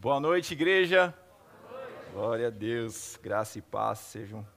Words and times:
Boa 0.00 0.18
noite, 0.18 0.54
igreja. 0.54 1.14
Boa 1.68 1.78
noite. 1.78 2.12
Glória 2.14 2.46
a 2.46 2.50
Deus. 2.50 3.18
Graça 3.22 3.58
e 3.58 3.60
paz 3.60 3.98
sejam 3.98 4.48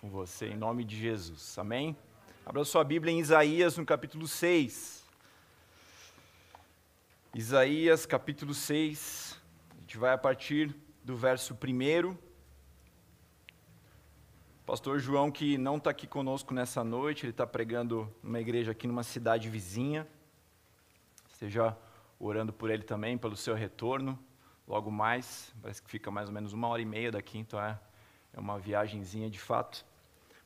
com 0.00 0.08
você, 0.08 0.46
em 0.46 0.56
nome 0.56 0.82
de 0.82 0.96
Jesus. 0.96 1.58
Amém? 1.58 1.94
Abra 2.46 2.64
sua 2.64 2.84
Bíblia 2.84 3.12
em 3.12 3.20
Isaías, 3.20 3.76
no 3.76 3.84
capítulo 3.84 4.26
6. 4.26 5.06
Isaías, 7.34 8.06
capítulo 8.06 8.54
6. 8.54 9.38
A 9.76 9.80
gente 9.82 9.98
vai 9.98 10.14
a 10.14 10.16
partir 10.16 10.74
do 11.04 11.14
verso 11.14 11.52
1. 11.52 12.16
Pastor 14.64 14.98
João, 14.98 15.30
que 15.30 15.58
não 15.58 15.76
está 15.76 15.90
aqui 15.90 16.06
conosco 16.06 16.54
nessa 16.54 16.82
noite, 16.82 17.26
ele 17.26 17.32
está 17.32 17.46
pregando 17.46 18.10
numa 18.22 18.40
igreja 18.40 18.70
aqui 18.70 18.86
numa 18.86 19.02
cidade 19.02 19.50
vizinha. 19.50 20.08
Esteja 21.30 21.76
orando 22.18 22.54
por 22.54 22.70
ele 22.70 22.84
também, 22.84 23.18
pelo 23.18 23.36
seu 23.36 23.54
retorno 23.54 24.18
logo 24.68 24.90
mais. 24.90 25.52
Parece 25.62 25.82
que 25.82 25.90
fica 25.90 26.10
mais 26.10 26.28
ou 26.28 26.34
menos 26.34 26.52
uma 26.52 26.68
hora 26.68 26.82
e 26.82 26.84
meia 26.84 27.10
daqui, 27.10 27.38
então 27.38 27.60
é, 27.60 27.78
é 28.34 28.38
uma 28.38 28.58
viagemzinha 28.58 29.30
de 29.30 29.38
fato. 29.38 29.84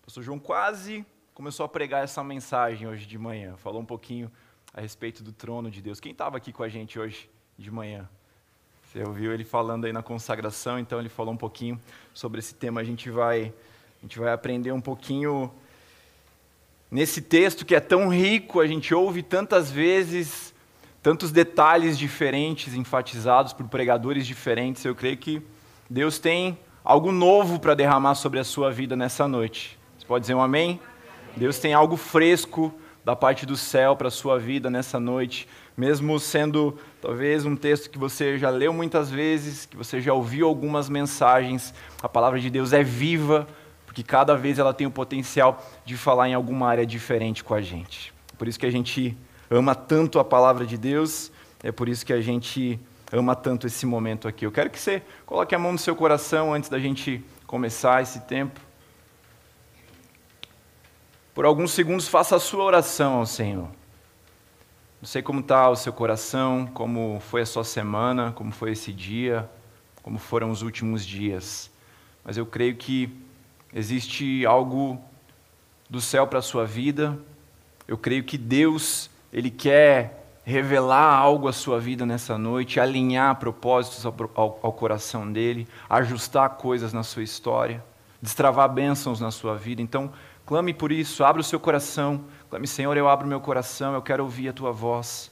O 0.01 0.05
pastor 0.05 0.23
João 0.23 0.39
quase 0.39 1.05
começou 1.35 1.65
a 1.67 1.69
pregar 1.69 2.05
essa 2.05 2.23
mensagem 2.23 2.87
hoje 2.87 3.07
de 3.07 3.19
manhã. 3.19 3.57
Falou 3.57 3.81
um 3.81 3.85
pouquinho 3.85 4.31
a 4.73 4.81
respeito 4.81 5.23
do 5.23 5.33
trono 5.33 5.71
de 5.71 5.83
Deus. 5.83 5.99
Quem 5.99 6.13
estava 6.13 6.37
aqui 6.37 6.53
com 6.53 6.63
a 6.63 6.69
gente 6.69 6.99
hoje 6.99 7.29
de 7.59 7.71
manhã? 7.71 8.09
Você 8.85 9.03
ouviu 9.03 9.33
ele 9.33 9.45
falando 9.45 9.87
aí 9.87 9.93
na 9.93 10.03
consagração, 10.03 10.79
então 10.79 11.01
ele 11.01 11.09
falou 11.09 11.33
um 11.33 11.37
pouquinho 11.37 11.81
sobre 12.13 12.39
esse 12.39 12.55
tema. 12.55 12.81
A 12.81 12.85
gente 12.85 13.11
vai, 13.11 13.53
a 13.99 14.03
gente 14.03 14.19
vai 14.19 14.33
aprender 14.33 14.71
um 14.71 14.81
pouquinho 14.81 15.53
nesse 16.91 17.23
texto 17.23 17.65
que 17.65 17.75
é 17.75 17.81
tão 17.81 18.09
rico, 18.09 18.61
a 18.61 18.67
gente 18.67 18.95
ouve 18.95 19.23
tantas 19.23 19.71
vezes 19.71 20.52
tantos 21.03 21.33
detalhes 21.33 21.99
diferentes 21.99 22.75
enfatizados 22.75 23.53
por 23.53 23.67
pregadores 23.67 24.27
diferentes. 24.27 24.85
Eu 24.85 24.95
creio 24.95 25.17
que 25.17 25.43
Deus 25.91 26.19
tem 26.19 26.57
algo 26.85 27.11
novo 27.11 27.59
para 27.59 27.75
derramar 27.75 28.15
sobre 28.15 28.39
a 28.39 28.45
sua 28.45 28.71
vida 28.71 28.95
nessa 28.95 29.27
noite. 29.27 29.79
Você 29.99 30.07
pode 30.07 30.23
dizer 30.23 30.35
um 30.35 30.41
amém? 30.41 30.81
Deus 31.37 31.59
tem 31.59 31.75
algo 31.75 31.97
fresco 31.97 32.73
da 33.05 33.17
parte 33.17 33.45
do 33.45 33.57
céu 33.57 33.97
para 33.97 34.09
a 34.09 34.11
sua 34.13 34.39
vida 34.39 34.71
nessa 34.71 35.01
noite, 35.01 35.49
mesmo 35.77 36.21
sendo 36.21 36.79
talvez 37.01 37.45
um 37.45 37.57
texto 37.57 37.91
que 37.91 37.99
você 37.99 38.39
já 38.39 38.49
leu 38.49 38.73
muitas 38.73 39.11
vezes, 39.11 39.67
que 39.67 39.77
você 39.77 40.01
já 40.01 40.13
ouviu 40.13 40.47
algumas 40.47 40.89
mensagens, 40.89 41.75
a 42.01 42.09
palavra 42.09 42.39
de 42.39 42.49
Deus 42.49 42.73
é 42.73 42.85
viva, 42.85 43.49
porque 43.85 44.05
cada 44.05 44.37
vez 44.37 44.61
ela 44.61 44.73
tem 44.73 44.87
o 44.87 44.91
potencial 44.91 45.65
de 45.85 45.97
falar 45.97 46.29
em 46.29 46.35
alguma 46.35 46.69
área 46.69 46.87
diferente 46.87 47.43
com 47.43 47.55
a 47.55 47.61
gente. 47.61 48.15
Por 48.39 48.47
isso 48.47 48.59
que 48.59 48.67
a 48.67 48.71
gente 48.71 49.17
ama 49.57 49.75
tanto 49.75 50.19
a 50.19 50.25
palavra 50.25 50.65
de 50.65 50.77
Deus, 50.77 51.31
é 51.63 51.71
por 51.71 51.89
isso 51.89 52.05
que 52.05 52.13
a 52.13 52.21
gente 52.21 52.81
ama 53.13 53.37
tanto 53.37 53.67
esse 53.67 53.85
momento 53.85 54.27
aqui. 54.27 54.47
Eu 54.47 54.53
quero 54.53 54.71
que 54.71 54.79
você 54.79 55.03
coloque 55.27 55.55
a 55.55 55.59
mão 55.59 55.73
no 55.73 55.79
seu 55.79 55.95
coração 55.95 56.55
antes 56.55 56.71
da 56.71 56.79
gente 56.79 57.23
começar 57.47 58.03
esse 58.03 58.21
tempo. 58.21 58.59
Por 61.35 61.45
alguns 61.45 61.73
segundos, 61.73 62.09
faça 62.09 62.37
a 62.37 62.41
sua 62.41 62.65
oração 62.65 63.15
ao 63.15 63.27
Senhor. 63.27 63.69
Não 65.01 65.07
sei 65.07 65.21
como 65.21 65.41
está 65.41 65.69
o 65.69 65.77
seu 65.77 65.93
coração, 65.93 66.67
como 66.67 67.21
foi 67.21 67.43
a 67.43 67.47
sua 67.47 67.65
semana, 67.65 68.33
como 68.33 68.53
foi 68.53 68.73
esse 68.73 68.93
dia, 68.93 69.51
como 70.03 70.19
foram 70.19 70.51
os 70.51 70.63
últimos 70.63 71.05
dias. 71.05 71.71
Mas 72.25 72.37
eu 72.37 72.47
creio 72.47 72.77
que 72.77 73.13
existe 73.75 74.47
algo 74.47 75.03
do 75.91 76.01
céu 76.01 76.27
para 76.27 76.39
a 76.39 76.43
sua 76.43 76.65
vida. 76.65 77.19
Eu 77.87 77.99
creio 77.99 78.25
que 78.25 78.39
Deus 78.39 79.11
ele 79.33 79.51
quer 79.51 80.23
revelar 80.45 81.15
algo 81.15 81.49
à 81.49 81.53
sua 81.53 81.81
vida 81.81 82.05
nessa 82.05 82.37
noite, 82.37 82.81
alinhar 82.81 83.37
propósitos 83.37 84.05
ao, 84.05 84.15
ao, 84.35 84.61
ao, 84.63 84.73
coração 84.73 85.31
dele, 85.31 85.69
ajustar 85.89 86.51
coisas 86.51 86.93
na 86.93 87.03
sua 87.03 87.23
história, 87.23 87.83
destravar 88.21 88.69
bênçãos 88.69 89.21
na 89.21 89.31
sua 89.31 89.57
vida. 89.57 89.81
Então, 89.81 90.13
clame 90.45 90.75
por 90.75 90.91
isso, 90.91 91.25
abra 91.25 91.41
o 91.41 91.45
seu 91.45 91.61
coração, 91.61 92.25
clame, 92.51 92.67
Senhor, 92.67 92.97
eu 92.97 93.09
abro 93.09 93.27
meu 93.27 93.41
coração, 93.41 93.95
eu 93.95 94.03
quero 94.03 94.25
ouvir 94.25 94.49
a 94.49 94.53
tua 94.53 94.73
voz. 94.73 95.31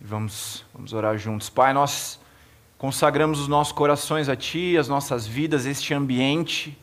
Vamos, 0.00 0.64
vamos 0.72 0.92
orar 0.92 1.18
juntos. 1.18 1.50
Pai, 1.50 1.72
nós 1.72 2.20
consagramos 2.78 3.40
os 3.40 3.48
nossos 3.48 3.72
corações 3.72 4.28
a 4.28 4.36
Ti, 4.36 4.76
as 4.78 4.88
nossas 4.88 5.26
vidas, 5.26 5.66
este 5.66 5.92
ambiente 5.92 6.78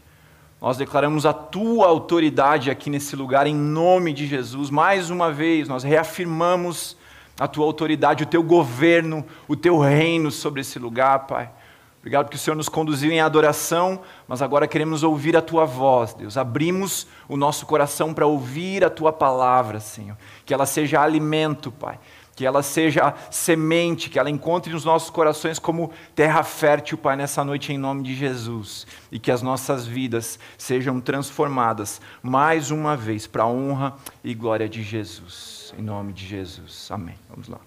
nós 0.60 0.78
declaramos 0.78 1.26
a 1.26 1.34
tua 1.34 1.88
autoridade 1.88 2.72
aqui 2.72 2.90
nesse 2.90 3.16
lugar 3.16 3.46
em 3.46 3.56
nome 3.56 4.12
de 4.12 4.26
Jesus. 4.26 4.70
Mais 4.70 5.10
uma 5.10 5.32
vez, 5.32 5.68
nós 5.68 5.84
reafirmamos 5.84 6.98
a 7.40 7.48
tua 7.48 7.66
autoridade, 7.66 8.24
o 8.24 8.28
teu 8.28 8.42
governo, 8.42 9.24
o 9.48 9.56
teu 9.56 9.78
reino 9.78 10.32
sobre 10.32 10.62
esse 10.62 10.80
lugar, 10.80 11.28
Pai. 11.28 11.52
Obrigado 12.00 12.26
porque 12.26 12.38
o 12.38 12.40
Senhor 12.40 12.56
nos 12.56 12.70
conduziu 12.70 13.12
em 13.12 13.20
adoração, 13.20 14.02
mas 14.28 14.42
agora 14.42 14.68
queremos 14.68 15.04
ouvir 15.04 15.38
a 15.38 15.42
tua 15.42 15.66
voz, 15.66 16.14
Deus. 16.14 16.38
Abrimos 16.38 17.06
o 17.28 17.38
nosso 17.38 17.66
coração 17.66 18.14
para 18.14 18.26
ouvir 18.26 18.84
a 18.84 18.90
tua 18.90 19.14
palavra, 19.14 19.80
Senhor. 19.80 20.18
Que 20.46 20.54
ela 20.54 20.66
seja 20.66 21.02
alimento, 21.02 21.72
Pai 21.72 22.00
que 22.38 22.46
ela 22.46 22.62
seja 22.62 23.16
semente, 23.32 24.12
que 24.12 24.20
ela 24.20 24.30
encontre 24.30 24.72
nos 24.72 24.86
nossos 24.86 25.10
corações 25.10 25.58
como 25.58 25.92
terra 26.14 26.44
fértil, 26.44 26.96
Pai, 26.96 27.16
nessa 27.16 27.44
noite 27.44 27.74
em 27.74 27.80
nome 27.80 28.04
de 28.04 28.14
Jesus. 28.14 28.86
E 29.12 29.18
que 29.18 29.32
as 29.32 29.42
nossas 29.42 29.88
vidas 29.88 30.38
sejam 30.56 31.02
transformadas 31.02 32.00
mais 32.22 32.70
uma 32.70 32.96
vez 32.96 33.26
para 33.26 33.42
a 33.42 33.48
honra 33.48 33.98
e 34.24 34.36
glória 34.36 34.70
de 34.70 34.84
Jesus. 34.84 35.74
Em 35.80 35.82
nome 35.82 36.14
de 36.14 36.28
Jesus. 36.28 36.88
Amém. 36.92 37.16
Vamos 37.28 37.48
lá. 37.48 37.58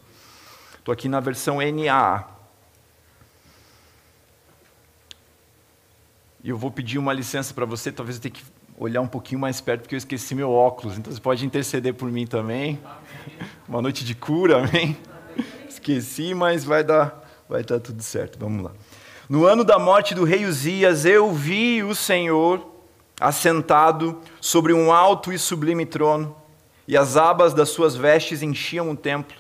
Estou 0.78 0.92
aqui 0.92 1.08
na 1.08 1.18
versão 1.18 1.56
NA. 1.56 2.24
E 6.44 6.48
eu 6.48 6.56
vou 6.56 6.70
pedir 6.70 6.98
uma 6.98 7.12
licença 7.12 7.52
para 7.52 7.64
você, 7.66 7.90
talvez 7.90 8.18
eu 8.18 8.22
tenha 8.22 8.34
que 8.34 8.44
olhar 8.78 9.00
um 9.00 9.08
pouquinho 9.08 9.40
mais 9.40 9.60
perto, 9.60 9.82
porque 9.82 9.96
eu 9.96 9.98
esqueci 9.98 10.32
meu 10.32 10.52
óculos. 10.52 10.96
Então 10.96 11.12
você 11.12 11.20
pode 11.20 11.44
interceder 11.44 11.92
por 11.92 12.08
mim 12.08 12.24
também. 12.24 12.78
Uma 13.68 13.80
noite 13.80 14.04
de 14.04 14.14
cura, 14.14 14.58
amém? 14.58 14.96
Esqueci, 15.68 16.34
mas 16.34 16.64
vai 16.64 16.82
dar, 16.82 17.22
vai 17.48 17.62
dar 17.62 17.80
tudo 17.80 18.02
certo. 18.02 18.38
Vamos 18.38 18.64
lá. 18.64 18.72
No 19.28 19.46
ano 19.46 19.62
da 19.62 19.78
morte 19.78 20.14
do 20.14 20.24
rei 20.24 20.44
Uzias, 20.44 21.04
eu 21.04 21.32
vi 21.32 21.84
o 21.84 21.94
Senhor 21.94 22.66
assentado 23.20 24.18
sobre 24.40 24.72
um 24.72 24.92
alto 24.92 25.32
e 25.32 25.38
sublime 25.38 25.86
trono, 25.86 26.34
e 26.88 26.96
as 26.96 27.16
abas 27.16 27.54
das 27.54 27.68
suas 27.68 27.94
vestes 27.94 28.42
enchiam 28.42 28.90
o 28.90 28.96
templo. 28.96 29.36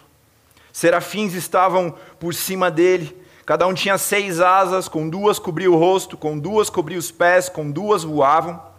Serafins 0.72 1.34
estavam 1.34 1.94
por 2.20 2.34
cima 2.34 2.70
dele, 2.70 3.16
cada 3.44 3.66
um 3.66 3.74
tinha 3.74 3.98
seis 3.98 4.40
asas, 4.40 4.86
com 4.86 5.08
duas 5.08 5.38
cobria 5.40 5.70
o 5.70 5.76
rosto, 5.76 6.16
com 6.16 6.38
duas 6.38 6.70
cobria 6.70 6.98
os 6.98 7.10
pés, 7.10 7.48
com 7.48 7.68
duas 7.68 8.04
voavam. 8.04 8.69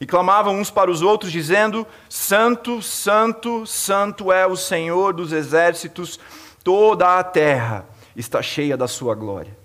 E 0.00 0.06
clamavam 0.06 0.58
uns 0.58 0.70
para 0.70 0.90
os 0.90 1.00
outros, 1.00 1.32
dizendo: 1.32 1.86
Santo, 2.08 2.82
Santo, 2.82 3.66
Santo 3.66 4.30
é 4.30 4.46
o 4.46 4.56
Senhor 4.56 5.14
dos 5.14 5.32
exércitos, 5.32 6.20
toda 6.62 7.18
a 7.18 7.24
terra 7.24 7.86
está 8.14 8.42
cheia 8.42 8.76
da 8.76 8.86
sua 8.86 9.14
glória. 9.14 9.56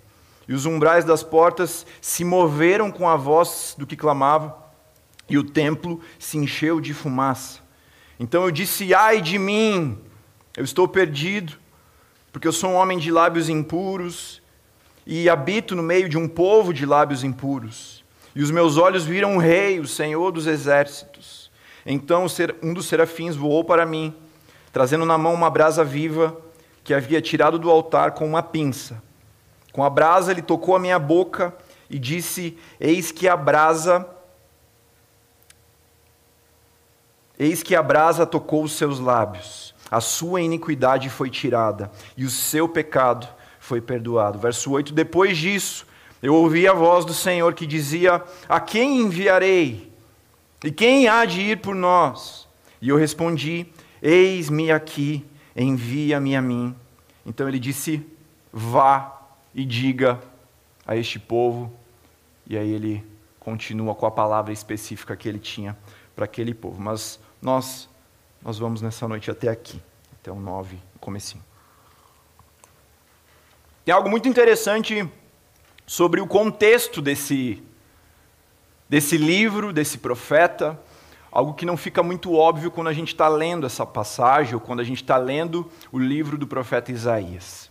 E 0.47 0.53
os 0.53 0.65
umbrais 0.65 1.05
das 1.05 1.23
portas 1.23 1.85
se 1.99 2.23
moveram 2.23 2.91
com 2.91 3.07
a 3.07 3.15
voz 3.15 3.75
do 3.77 3.85
que 3.85 3.95
clamava, 3.95 4.57
e 5.29 5.37
o 5.37 5.43
templo 5.43 6.01
se 6.19 6.37
encheu 6.37 6.81
de 6.81 6.93
fumaça. 6.93 7.59
Então 8.19 8.43
eu 8.43 8.51
disse: 8.51 8.93
Ai 8.93 9.21
de 9.21 9.37
mim, 9.37 9.97
eu 10.55 10.63
estou 10.63 10.87
perdido, 10.87 11.53
porque 12.31 12.47
eu 12.47 12.53
sou 12.53 12.71
um 12.71 12.75
homem 12.75 12.97
de 12.97 13.11
lábios 13.11 13.49
impuros 13.49 14.41
e 15.05 15.29
habito 15.29 15.75
no 15.75 15.83
meio 15.83 16.07
de 16.07 16.17
um 16.17 16.27
povo 16.27 16.73
de 16.73 16.85
lábios 16.85 17.23
impuros. 17.23 18.00
E 18.35 18.41
os 18.41 18.51
meus 18.51 18.77
olhos 18.77 19.03
viram 19.03 19.35
o 19.35 19.39
Rei, 19.39 19.79
o 19.79 19.87
Senhor 19.87 20.31
dos 20.31 20.47
exércitos. 20.47 21.51
Então 21.85 22.25
um 22.61 22.73
dos 22.73 22.85
serafins 22.85 23.35
voou 23.35 23.63
para 23.63 23.85
mim, 23.85 24.13
trazendo 24.71 25.05
na 25.05 25.17
mão 25.17 25.33
uma 25.33 25.49
brasa 25.49 25.83
viva 25.83 26.35
que 26.83 26.93
havia 26.93 27.21
tirado 27.21 27.59
do 27.59 27.69
altar 27.69 28.11
com 28.11 28.25
uma 28.25 28.41
pinça. 28.41 29.01
Com 29.71 29.83
a 29.83 29.89
brasa 29.89 30.31
ele 30.31 30.41
tocou 30.41 30.75
a 30.75 30.79
minha 30.79 30.99
boca 30.99 31.53
e 31.89 31.99
disse: 31.99 32.57
Eis 32.79 33.11
que 33.11 33.27
a 33.27 33.35
brasa 33.35 34.07
Eis 37.37 37.63
que 37.63 37.75
a 37.75 37.81
brasa 37.81 38.23
tocou 38.23 38.63
os 38.63 38.73
seus 38.73 38.99
lábios. 38.99 39.73
A 39.89 39.99
sua 39.99 40.41
iniquidade 40.41 41.09
foi 41.09 41.27
tirada 41.27 41.91
e 42.15 42.23
o 42.23 42.29
seu 42.29 42.69
pecado 42.69 43.27
foi 43.59 43.81
perdoado. 43.81 44.37
Verso 44.37 44.69
8: 44.71 44.93
Depois 44.93 45.37
disso, 45.37 45.87
eu 46.21 46.35
ouvi 46.35 46.67
a 46.67 46.73
voz 46.73 47.03
do 47.05 47.13
Senhor 47.13 47.53
que 47.53 47.65
dizia: 47.65 48.23
A 48.47 48.59
quem 48.59 49.01
enviarei? 49.01 49.91
E 50.63 50.71
quem 50.71 51.07
há 51.07 51.25
de 51.25 51.41
ir 51.41 51.59
por 51.59 51.73
nós? 51.73 52.47
E 52.81 52.89
eu 52.89 52.97
respondi: 52.97 53.65
Eis-me 54.01 54.71
aqui, 54.71 55.25
envia-me 55.55 56.35
a 56.35 56.41
mim. 56.41 56.75
Então 57.25 57.47
ele 57.47 57.59
disse: 57.59 58.05
Vá 58.53 59.19
e 59.53 59.65
diga 59.65 60.19
a 60.85 60.95
este 60.95 61.17
povo. 61.19 61.71
E 62.47 62.57
aí 62.57 62.69
ele 62.69 63.03
continua 63.39 63.95
com 63.95 64.05
a 64.05 64.11
palavra 64.11 64.53
específica 64.53 65.15
que 65.15 65.27
ele 65.27 65.39
tinha 65.39 65.77
para 66.15 66.25
aquele 66.25 66.53
povo. 66.53 66.79
Mas 66.79 67.19
nós 67.41 67.89
nós 68.43 68.57
vamos 68.57 68.81
nessa 68.81 69.07
noite 69.07 69.29
até 69.29 69.49
aqui, 69.49 69.79
até 70.19 70.31
o 70.31 70.35
9, 70.35 70.77
comecinho. 70.99 71.43
Tem 73.85 73.93
algo 73.93 74.09
muito 74.09 74.27
interessante 74.27 75.07
sobre 75.85 76.21
o 76.21 76.27
contexto 76.27 77.01
desse, 77.01 77.61
desse 78.89 79.17
livro, 79.17 79.73
desse 79.73 79.97
profeta, 79.97 80.79
algo 81.31 81.53
que 81.53 81.65
não 81.65 81.77
fica 81.77 82.03
muito 82.03 82.33
óbvio 82.33 82.71
quando 82.71 82.87
a 82.87 82.93
gente 82.93 83.09
está 83.09 83.27
lendo 83.27 83.65
essa 83.65 83.85
passagem 83.85 84.53
ou 84.53 84.59
quando 84.59 84.81
a 84.81 84.83
gente 84.83 85.01
está 85.01 85.17
lendo 85.17 85.69
o 85.91 85.97
livro 85.97 86.37
do 86.37 86.45
profeta 86.45 86.91
Isaías. 86.91 87.69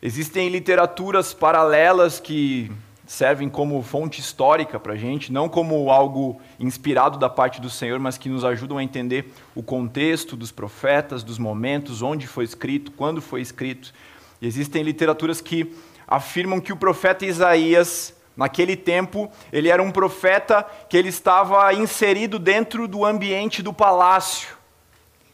Existem 0.00 0.48
literaturas 0.48 1.32
paralelas 1.32 2.18
que 2.18 2.70
servem 3.06 3.48
como 3.48 3.82
fonte 3.82 4.20
histórica 4.20 4.80
para 4.80 4.94
a 4.94 4.96
gente, 4.96 5.30
não 5.30 5.48
como 5.48 5.90
algo 5.90 6.40
inspirado 6.58 7.18
da 7.18 7.28
parte 7.28 7.60
do 7.60 7.68
Senhor, 7.68 8.00
mas 8.00 8.16
que 8.16 8.28
nos 8.28 8.44
ajudam 8.44 8.78
a 8.78 8.82
entender 8.82 9.32
o 9.54 9.62
contexto 9.62 10.34
dos 10.34 10.50
profetas, 10.50 11.22
dos 11.22 11.38
momentos, 11.38 12.00
onde 12.00 12.26
foi 12.26 12.44
escrito, 12.44 12.90
quando 12.92 13.20
foi 13.20 13.40
escrito. 13.40 13.92
Existem 14.40 14.82
literaturas 14.82 15.40
que 15.40 15.72
afirmam 16.16 16.60
que 16.60 16.72
o 16.72 16.76
profeta 16.76 17.24
Isaías, 17.24 18.14
naquele 18.36 18.76
tempo, 18.76 19.30
ele 19.50 19.68
era 19.68 19.82
um 19.82 19.90
profeta 19.90 20.62
que 20.88 20.96
ele 20.96 21.08
estava 21.08 21.72
inserido 21.72 22.38
dentro 22.38 22.86
do 22.86 23.04
ambiente 23.04 23.62
do 23.62 23.72
palácio. 23.72 24.56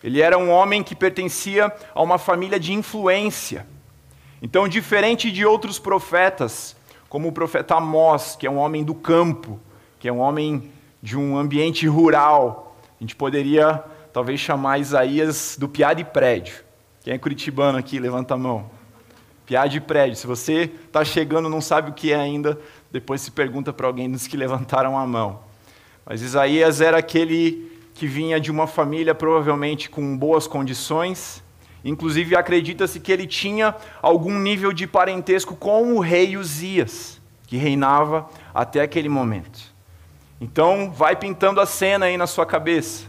Ele 0.02 0.20
era 0.20 0.38
um 0.38 0.50
homem 0.50 0.84
que 0.84 0.94
pertencia 0.94 1.74
a 1.92 2.00
uma 2.00 2.16
família 2.16 2.60
de 2.60 2.72
influência. 2.72 3.66
Então, 4.40 4.68
diferente 4.68 5.32
de 5.32 5.44
outros 5.44 5.80
profetas, 5.80 6.76
como 7.08 7.26
o 7.26 7.32
profeta 7.32 7.74
Amós, 7.74 8.36
que 8.36 8.46
é 8.46 8.50
um 8.50 8.58
homem 8.58 8.84
do 8.84 8.94
campo, 8.94 9.58
que 9.98 10.06
é 10.06 10.12
um 10.12 10.20
homem 10.20 10.70
de 11.02 11.16
um 11.18 11.36
ambiente 11.36 11.88
rural, 11.88 12.76
a 13.00 13.02
gente 13.02 13.16
poderia 13.16 13.82
talvez 14.12 14.38
chamar 14.38 14.78
Isaías 14.78 15.56
do 15.58 15.68
piá 15.68 15.92
de 15.92 16.04
prédio. 16.04 16.64
Quem 17.02 17.14
é 17.14 17.18
curitibano 17.18 17.78
aqui, 17.78 17.98
levanta 17.98 18.34
a 18.34 18.36
mão. 18.36 18.77
Piá 19.48 19.66
de 19.66 19.80
prédio. 19.80 20.14
Se 20.14 20.26
você 20.26 20.70
está 20.86 21.04
chegando 21.04 21.48
não 21.48 21.60
sabe 21.60 21.90
o 21.90 21.94
que 21.94 22.12
é 22.12 22.16
ainda, 22.16 22.56
depois 22.92 23.20
se 23.20 23.32
pergunta 23.32 23.72
para 23.72 23.88
alguém 23.88 24.08
dos 24.08 24.28
que 24.28 24.36
levantaram 24.36 24.96
a 24.96 25.04
mão. 25.04 25.40
Mas 26.06 26.22
Isaías 26.22 26.80
era 26.80 26.98
aquele 26.98 27.72
que 27.94 28.06
vinha 28.06 28.38
de 28.38 28.50
uma 28.50 28.68
família 28.68 29.14
provavelmente 29.14 29.90
com 29.90 30.16
boas 30.16 30.46
condições, 30.46 31.42
Inclusive, 31.84 32.36
acredita-se 32.36 32.98
que 32.98 33.12
ele 33.12 33.26
tinha 33.26 33.74
algum 34.02 34.38
nível 34.38 34.72
de 34.72 34.86
parentesco 34.86 35.54
com 35.54 35.94
o 35.94 36.00
rei 36.00 36.36
Uzias, 36.36 37.20
que 37.46 37.56
reinava 37.56 38.28
até 38.52 38.80
aquele 38.80 39.08
momento. 39.08 39.60
Então, 40.40 40.90
vai 40.90 41.16
pintando 41.16 41.60
a 41.60 41.66
cena 41.66 42.06
aí 42.06 42.16
na 42.16 42.26
sua 42.26 42.44
cabeça. 42.44 43.06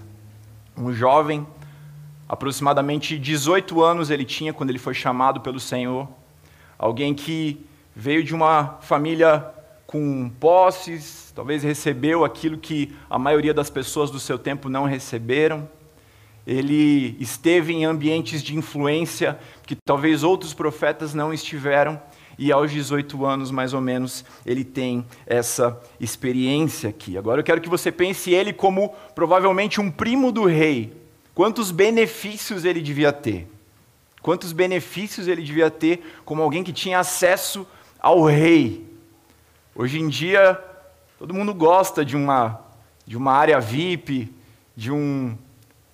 Um 0.77 0.93
jovem, 0.93 1.45
aproximadamente 2.27 3.17
18 3.17 3.83
anos 3.83 4.09
ele 4.09 4.23
tinha 4.23 4.53
quando 4.53 4.69
ele 4.69 4.79
foi 4.79 4.93
chamado 4.93 5.41
pelo 5.41 5.59
Senhor. 5.59 6.07
Alguém 6.79 7.13
que 7.13 7.63
veio 7.95 8.23
de 8.23 8.33
uma 8.33 8.79
família 8.81 9.45
com 9.85 10.31
posses, 10.39 11.31
talvez 11.35 11.61
recebeu 11.61 12.25
aquilo 12.25 12.57
que 12.57 12.95
a 13.07 13.19
maioria 13.19 13.53
das 13.53 13.69
pessoas 13.69 14.09
do 14.09 14.19
seu 14.19 14.39
tempo 14.39 14.69
não 14.69 14.85
receberam 14.85 15.67
ele 16.49 17.15
esteve 17.19 17.73
em 17.73 17.85
ambientes 17.85 18.41
de 18.41 18.55
influência 18.55 19.37
que 19.67 19.75
talvez 19.75 20.23
outros 20.23 20.51
profetas 20.51 21.13
não 21.13 21.31
estiveram, 21.31 22.01
e 22.39 22.51
aos 22.51 22.71
18 22.71 23.23
anos, 23.23 23.51
mais 23.51 23.73
ou 23.73 23.81
menos, 23.81 24.25
ele 24.45 24.63
tem 24.63 25.05
essa 25.27 25.79
experiência 25.99 26.89
aqui. 26.89 27.17
Agora 27.17 27.41
eu 27.41 27.43
quero 27.43 27.61
que 27.61 27.69
você 27.69 27.91
pense 27.91 28.31
ele 28.31 28.51
como 28.51 28.95
provavelmente 29.13 29.79
um 29.79 29.91
primo 29.91 30.31
do 30.31 30.45
rei. 30.45 30.91
Quantos 31.35 31.69
benefícios 31.69 32.65
ele 32.65 32.81
devia 32.81 33.11
ter? 33.11 33.47
Quantos 34.29 34.51
benefícios 34.51 35.27
ele 35.27 35.41
devia 35.41 35.71
ter 35.71 36.03
como 36.23 36.43
alguém 36.43 36.63
que 36.63 36.71
tinha 36.71 36.99
acesso 36.99 37.65
ao 37.99 38.23
rei? 38.25 38.85
Hoje 39.73 39.99
em 39.99 40.07
dia, 40.07 40.53
todo 41.17 41.33
mundo 41.33 41.51
gosta 41.51 42.05
de 42.05 42.15
uma, 42.15 42.61
de 43.07 43.17
uma 43.17 43.33
área 43.33 43.59
VIP, 43.59 44.31
de 44.75 44.91
um 44.91 45.35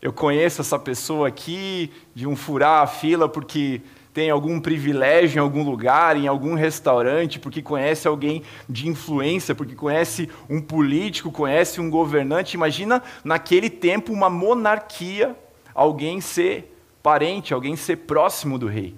eu 0.01 0.11
conheço 0.11 0.59
essa 0.59 0.77
pessoa 0.77 1.29
aqui, 1.29 1.89
de 2.13 2.27
um 2.27 2.35
furar 2.35 2.83
a 2.83 2.87
fila 2.87 3.29
porque 3.29 3.81
tem 4.13 4.29
algum 4.29 4.59
privilégio 4.59 5.37
em 5.37 5.41
algum 5.41 5.63
lugar, 5.63 6.17
em 6.17 6.27
algum 6.27 6.55
restaurante, 6.55 7.39
porque 7.39 7.61
conhece 7.61 8.05
alguém 8.05 8.43
de 8.67 8.89
influência, 8.89 9.55
porque 9.55 9.75
conhece 9.75 10.29
um 10.49 10.59
político, 10.59 11.31
conhece 11.31 11.79
um 11.79 11.89
governante. 11.89 12.55
Imagina 12.55 13.01
naquele 13.23 13.69
tempo 13.69 14.11
uma 14.11 14.29
monarquia, 14.29 15.37
alguém 15.73 16.19
ser 16.19 16.74
parente, 17.05 17.53
alguém 17.53 17.75
ser 17.75 17.97
próximo 17.97 18.57
do 18.57 18.65
rei. 18.65 18.95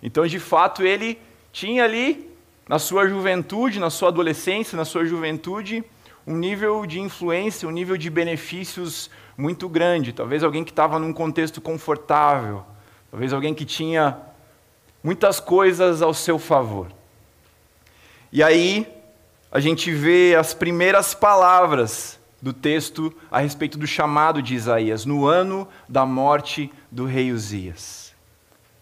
Então, 0.00 0.24
de 0.24 0.38
fato, 0.38 0.84
ele 0.84 1.18
tinha 1.50 1.82
ali, 1.82 2.30
na 2.68 2.78
sua 2.78 3.08
juventude, 3.08 3.80
na 3.80 3.90
sua 3.90 4.10
adolescência, 4.10 4.76
na 4.76 4.84
sua 4.84 5.04
juventude, 5.04 5.82
um 6.24 6.36
nível 6.36 6.86
de 6.86 7.00
influência, 7.00 7.66
um 7.66 7.72
nível 7.72 7.96
de 7.96 8.08
benefícios 8.08 9.10
muito 9.36 9.68
grande. 9.68 10.12
Talvez 10.12 10.44
alguém 10.44 10.62
que 10.62 10.70
estava 10.70 11.00
num 11.00 11.12
contexto 11.12 11.60
confortável. 11.60 12.64
Talvez 13.10 13.32
alguém 13.32 13.52
que 13.52 13.64
tinha 13.64 14.16
muitas 15.02 15.40
coisas 15.40 16.00
ao 16.00 16.14
seu 16.14 16.38
favor. 16.38 16.86
E 18.30 18.40
aí, 18.40 18.86
a 19.50 19.58
gente 19.58 19.90
vê 19.90 20.36
as 20.38 20.54
primeiras 20.54 21.12
palavras 21.12 22.17
do 22.40 22.52
texto 22.52 23.12
a 23.30 23.40
respeito 23.40 23.78
do 23.78 23.86
chamado 23.86 24.40
de 24.40 24.54
Isaías, 24.54 25.04
no 25.04 25.26
ano 25.26 25.68
da 25.88 26.06
morte 26.06 26.70
do 26.90 27.04
rei 27.04 27.32
Uzias. 27.32 28.14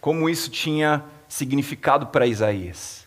Como 0.01 0.29
isso 0.29 0.51
tinha 0.51 1.03
significado 1.29 2.07
para 2.09 2.27
Isaías. 2.27 3.07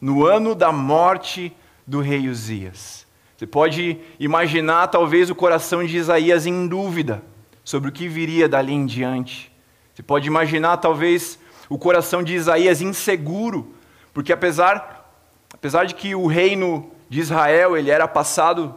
No 0.00 0.26
ano 0.26 0.54
da 0.54 0.72
morte 0.72 1.54
do 1.86 2.00
rei 2.00 2.28
Uzias. 2.28 3.06
Você 3.36 3.46
pode 3.46 3.98
imaginar, 4.18 4.88
talvez, 4.88 5.30
o 5.30 5.34
coração 5.34 5.84
de 5.84 5.96
Isaías 5.96 6.44
em 6.44 6.66
dúvida 6.66 7.22
sobre 7.64 7.88
o 7.88 7.92
que 7.92 8.08
viria 8.08 8.48
dali 8.48 8.72
em 8.72 8.84
diante. 8.84 9.52
Você 9.94 10.02
pode 10.02 10.26
imaginar, 10.26 10.78
talvez, 10.78 11.38
o 11.68 11.78
coração 11.78 12.22
de 12.22 12.34
Isaías 12.34 12.80
inseguro, 12.80 13.74
porque 14.12 14.32
apesar, 14.32 15.12
apesar 15.52 15.84
de 15.84 15.94
que 15.94 16.14
o 16.14 16.26
reino 16.26 16.90
de 17.08 17.20
Israel 17.20 17.76
ele 17.76 17.90
era 17.90 18.08
passado 18.08 18.74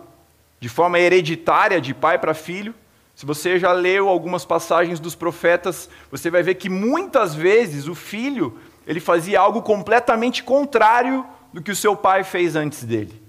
de 0.61 0.69
forma 0.69 0.99
hereditária, 0.99 1.81
de 1.81 1.91
pai 1.91 2.19
para 2.19 2.35
filho, 2.35 2.73
se 3.15 3.25
você 3.25 3.59
já 3.59 3.73
leu 3.73 4.07
algumas 4.07 4.45
passagens 4.45 4.99
dos 4.99 5.15
profetas, 5.15 5.89
você 6.09 6.29
vai 6.29 6.43
ver 6.43 6.55
que 6.55 6.69
muitas 6.69 7.35
vezes 7.35 7.87
o 7.87 7.95
filho 7.95 8.57
ele 8.85 8.99
fazia 8.99 9.39
algo 9.39 9.63
completamente 9.63 10.43
contrário 10.43 11.25
do 11.51 11.61
que 11.61 11.71
o 11.71 11.75
seu 11.75 11.95
pai 11.95 12.23
fez 12.23 12.55
antes 12.55 12.83
dele. 12.83 13.21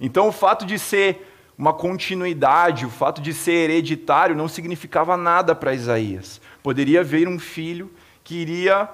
Então, 0.00 0.28
o 0.28 0.32
fato 0.32 0.64
de 0.64 0.78
ser 0.78 1.26
uma 1.56 1.74
continuidade, 1.74 2.86
o 2.86 2.90
fato 2.90 3.20
de 3.20 3.34
ser 3.34 3.70
hereditário, 3.70 4.34
não 4.34 4.48
significava 4.48 5.18
nada 5.18 5.54
para 5.54 5.74
Isaías. 5.74 6.40
Poderia 6.62 7.04
vir 7.04 7.28
um 7.28 7.38
filho 7.38 7.90
que 8.24 8.36
iria 8.36 8.88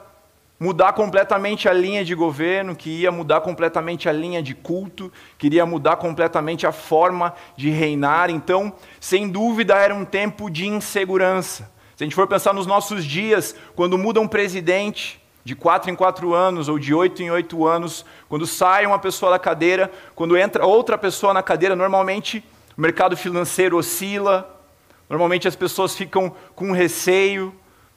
mudar 0.58 0.92
completamente 0.94 1.68
a 1.68 1.72
linha 1.72 2.04
de 2.04 2.14
governo, 2.14 2.74
que 2.74 2.88
ia 2.88 3.12
mudar 3.12 3.40
completamente 3.42 4.08
a 4.08 4.12
linha 4.12 4.42
de 4.42 4.54
culto, 4.54 5.12
que 5.36 5.46
iria 5.46 5.66
mudar 5.66 5.96
completamente 5.96 6.66
a 6.66 6.72
forma 6.72 7.34
de 7.56 7.70
reinar. 7.70 8.30
Então, 8.30 8.72
sem 8.98 9.28
dúvida, 9.28 9.74
era 9.74 9.94
um 9.94 10.04
tempo 10.04 10.50
de 10.50 10.66
insegurança. 10.66 11.70
Se 11.94 12.04
a 12.04 12.06
gente 12.06 12.16
for 12.16 12.26
pensar 12.26 12.52
nos 12.52 12.66
nossos 12.66 13.04
dias, 13.04 13.54
quando 13.74 13.98
muda 13.98 14.20
um 14.20 14.28
presidente, 14.28 15.20
de 15.46 15.54
quatro 15.54 15.88
em 15.90 15.94
quatro 15.94 16.34
anos 16.34 16.68
ou 16.68 16.76
de 16.76 16.92
oito 16.92 17.22
em 17.22 17.30
oito 17.30 17.64
anos, 17.66 18.04
quando 18.28 18.44
sai 18.46 18.84
uma 18.84 18.98
pessoa 18.98 19.30
da 19.30 19.38
cadeira, 19.38 19.92
quando 20.12 20.36
entra 20.36 20.66
outra 20.66 20.98
pessoa 20.98 21.32
na 21.32 21.40
cadeira, 21.40 21.76
normalmente 21.76 22.42
o 22.76 22.80
mercado 22.80 23.16
financeiro 23.16 23.78
oscila, 23.78 24.60
normalmente 25.08 25.46
as 25.46 25.54
pessoas 25.54 25.94
ficam 25.94 26.34
com 26.56 26.72
receio, 26.72 27.54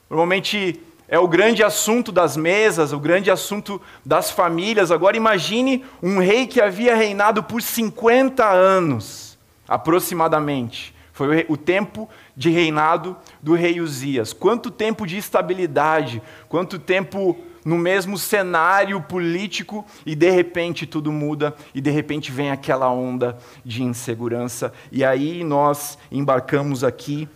normalmente 0.08 0.80
é 1.10 1.18
o 1.18 1.26
grande 1.26 1.64
assunto 1.64 2.12
das 2.12 2.36
mesas, 2.36 2.92
o 2.92 3.00
grande 3.00 3.32
assunto 3.32 3.82
das 4.06 4.30
famílias. 4.30 4.92
Agora 4.92 5.16
imagine 5.16 5.84
um 6.00 6.20
rei 6.20 6.46
que 6.46 6.60
havia 6.60 6.94
reinado 6.94 7.42
por 7.42 7.60
50 7.60 8.48
anos, 8.48 9.36
aproximadamente. 9.66 10.94
Foi 11.12 11.44
o 11.48 11.56
tempo 11.56 12.08
de 12.36 12.48
reinado 12.48 13.16
do 13.42 13.54
rei 13.54 13.80
Uzias. 13.80 14.32
Quanto 14.32 14.70
tempo 14.70 15.04
de 15.04 15.18
estabilidade, 15.18 16.22
quanto 16.48 16.78
tempo 16.78 17.36
no 17.64 17.76
mesmo 17.76 18.16
cenário 18.16 19.02
político 19.02 19.84
e 20.06 20.14
de 20.14 20.30
repente 20.30 20.86
tudo 20.86 21.10
muda 21.10 21.54
e 21.74 21.80
de 21.80 21.90
repente 21.90 22.30
vem 22.30 22.52
aquela 22.52 22.88
onda 22.88 23.36
de 23.64 23.82
insegurança. 23.82 24.72
E 24.92 25.04
aí 25.04 25.42
nós 25.42 25.98
embarcamos 26.10 26.84
aqui 26.84 27.28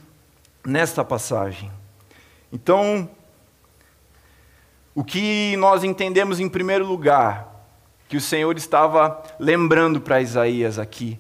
nesta 0.65 1.05
passagem. 1.05 1.71
Então, 2.53 3.11
o 4.95 5.03
que 5.03 5.57
nós 5.57 5.83
entendemos 5.83 6.39
em 6.39 6.49
primeiro 6.49 6.87
lugar, 6.87 7.67
que 8.09 8.17
o 8.17 8.21
Senhor 8.21 8.57
estava 8.57 9.23
lembrando 9.41 10.01
para 10.01 10.21
Isaías 10.21 10.79
aqui, 10.79 11.19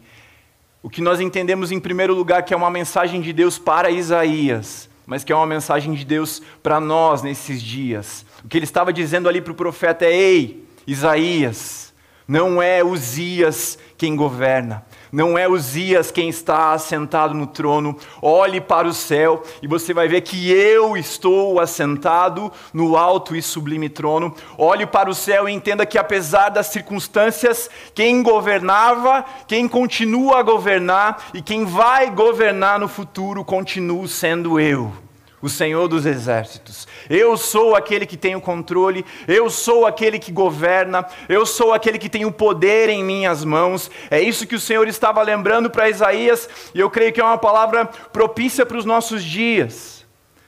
o 0.82 0.88
que 0.88 1.00
nós 1.00 1.18
entendemos 1.18 1.72
em 1.72 1.80
primeiro 1.80 2.14
lugar 2.14 2.42
que 2.42 2.54
é 2.54 2.56
uma 2.56 2.70
mensagem 2.70 3.20
de 3.20 3.32
Deus 3.32 3.58
para 3.58 3.90
Isaías, 3.90 4.88
mas 5.06 5.24
que 5.24 5.32
é 5.32 5.36
uma 5.36 5.46
mensagem 5.46 5.92
de 5.94 6.04
Deus 6.04 6.40
para 6.62 6.78
nós 6.78 7.22
nesses 7.22 7.62
dias. 7.62 8.24
O 8.44 8.48
que 8.48 8.56
ele 8.56 8.64
estava 8.64 8.92
dizendo 8.92 9.28
ali 9.28 9.40
para 9.40 9.52
o 9.52 9.56
profeta 9.56 10.04
é: 10.04 10.12
Ei, 10.12 10.68
Isaías, 10.86 11.92
não 12.28 12.62
é 12.62 12.84
Uzias 12.84 13.78
quem 13.96 14.14
governa, 14.14 14.84
não 15.14 15.38
é 15.38 15.48
Uzias 15.48 16.10
quem 16.10 16.28
está 16.28 16.72
assentado 16.72 17.34
no 17.34 17.46
trono. 17.46 17.96
Olhe 18.20 18.60
para 18.60 18.88
o 18.88 18.92
céu 18.92 19.44
e 19.62 19.68
você 19.68 19.94
vai 19.94 20.08
ver 20.08 20.22
que 20.22 20.50
eu 20.50 20.96
estou 20.96 21.60
assentado 21.60 22.50
no 22.72 22.96
alto 22.96 23.36
e 23.36 23.40
sublime 23.40 23.88
trono. 23.88 24.34
Olhe 24.58 24.84
para 24.84 25.08
o 25.08 25.14
céu 25.14 25.48
e 25.48 25.52
entenda 25.52 25.86
que, 25.86 25.98
apesar 25.98 26.48
das 26.48 26.66
circunstâncias, 26.66 27.70
quem 27.94 28.24
governava, 28.24 29.24
quem 29.46 29.68
continua 29.68 30.40
a 30.40 30.42
governar 30.42 31.26
e 31.32 31.40
quem 31.40 31.64
vai 31.64 32.10
governar 32.10 32.80
no 32.80 32.88
futuro, 32.88 33.44
continuo 33.44 34.08
sendo 34.08 34.58
eu 34.58 35.03
o 35.44 35.48
Senhor 35.50 35.86
dos 35.88 36.06
exércitos. 36.06 36.88
Eu 37.08 37.36
sou 37.36 37.76
aquele 37.76 38.06
que 38.06 38.16
tem 38.16 38.34
o 38.34 38.40
controle, 38.40 39.04
eu 39.28 39.50
sou 39.50 39.84
aquele 39.84 40.18
que 40.18 40.32
governa, 40.32 41.06
eu 41.28 41.44
sou 41.44 41.74
aquele 41.74 41.98
que 41.98 42.08
tem 42.08 42.24
o 42.24 42.32
poder 42.32 42.88
em 42.88 43.04
minhas 43.04 43.44
mãos. 43.44 43.90
É 44.10 44.18
isso 44.18 44.46
que 44.46 44.54
o 44.54 44.60
Senhor 44.60 44.88
estava 44.88 45.20
lembrando 45.20 45.68
para 45.68 45.90
Isaías, 45.90 46.48
e 46.74 46.80
eu 46.80 46.88
creio 46.88 47.12
que 47.12 47.20
é 47.20 47.24
uma 47.24 47.36
palavra 47.36 47.84
propícia 47.84 48.64
para 48.64 48.78
os 48.78 48.86
nossos 48.86 49.22
dias. 49.22 50.06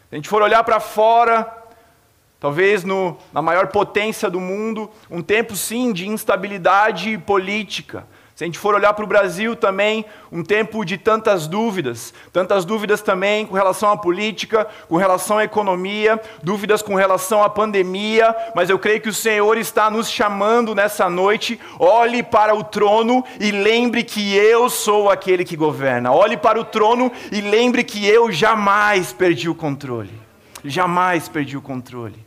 Se 0.08 0.14
a 0.14 0.16
gente 0.16 0.30
for 0.30 0.40
olhar 0.40 0.64
para 0.64 0.80
fora, 0.80 1.46
talvez 2.40 2.82
no, 2.82 3.18
na 3.34 3.42
maior 3.42 3.66
potência 3.66 4.30
do 4.30 4.40
mundo, 4.40 4.90
um 5.10 5.20
tempo 5.20 5.54
sim 5.54 5.92
de 5.92 6.08
instabilidade 6.08 7.18
política 7.18 8.06
se 8.36 8.44
a 8.44 8.46
gente 8.46 8.58
for 8.58 8.74
olhar 8.74 8.92
para 8.92 9.02
o 9.02 9.08
Brasil 9.08 9.56
também, 9.56 10.04
um 10.30 10.44
tempo 10.44 10.84
de 10.84 10.98
tantas 10.98 11.46
dúvidas, 11.46 12.12
tantas 12.30 12.66
dúvidas 12.66 13.00
também 13.00 13.46
com 13.46 13.54
relação 13.54 13.90
à 13.90 13.96
política, 13.96 14.68
com 14.90 14.96
relação 14.96 15.38
à 15.38 15.44
economia, 15.44 16.20
dúvidas 16.42 16.82
com 16.82 16.94
relação 16.94 17.42
à 17.42 17.48
pandemia, 17.48 18.36
mas 18.54 18.68
eu 18.68 18.78
creio 18.78 19.00
que 19.00 19.08
o 19.08 19.14
Senhor 19.14 19.56
está 19.56 19.88
nos 19.88 20.10
chamando 20.10 20.74
nessa 20.74 21.08
noite. 21.08 21.58
Olhe 21.80 22.22
para 22.22 22.54
o 22.54 22.62
trono 22.62 23.24
e 23.40 23.50
lembre 23.50 24.04
que 24.04 24.36
eu 24.36 24.68
sou 24.68 25.08
aquele 25.08 25.42
que 25.42 25.56
governa. 25.56 26.12
Olhe 26.12 26.36
para 26.36 26.60
o 26.60 26.64
trono 26.64 27.10
e 27.32 27.40
lembre 27.40 27.82
que 27.82 28.06
eu 28.06 28.30
jamais 28.30 29.14
perdi 29.14 29.48
o 29.48 29.54
controle. 29.54 30.12
Jamais 30.62 31.26
perdi 31.26 31.56
o 31.56 31.62
controle. 31.62 32.25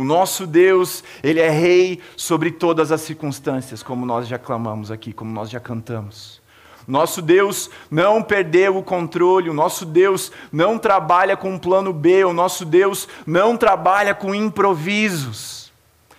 O 0.00 0.04
nosso 0.04 0.46
Deus, 0.46 1.04
Ele 1.22 1.40
é 1.40 1.50
rei 1.50 2.00
sobre 2.16 2.50
todas 2.50 2.90
as 2.90 3.02
circunstâncias, 3.02 3.82
como 3.82 4.06
nós 4.06 4.26
já 4.26 4.38
clamamos 4.38 4.90
aqui, 4.90 5.12
como 5.12 5.30
nós 5.30 5.50
já 5.50 5.60
cantamos. 5.60 6.40
Nosso 6.88 7.20
Deus 7.20 7.68
não 7.90 8.22
perdeu 8.22 8.78
o 8.78 8.82
controle, 8.82 9.50
o 9.50 9.52
nosso 9.52 9.84
Deus 9.84 10.32
não 10.50 10.78
trabalha 10.78 11.36
com 11.36 11.50
um 11.50 11.58
plano 11.58 11.92
B, 11.92 12.24
o 12.24 12.32
nosso 12.32 12.64
Deus 12.64 13.06
não 13.26 13.58
trabalha 13.58 14.14
com 14.14 14.34
improvisos. 14.34 15.70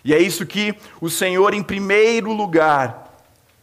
E 0.05 0.13
é 0.13 0.19
isso 0.19 0.45
que 0.45 0.75
o 1.01 1.09
Senhor, 1.09 1.51
em 1.51 1.63
primeiro 1.63 2.31
lugar, 2.31 3.19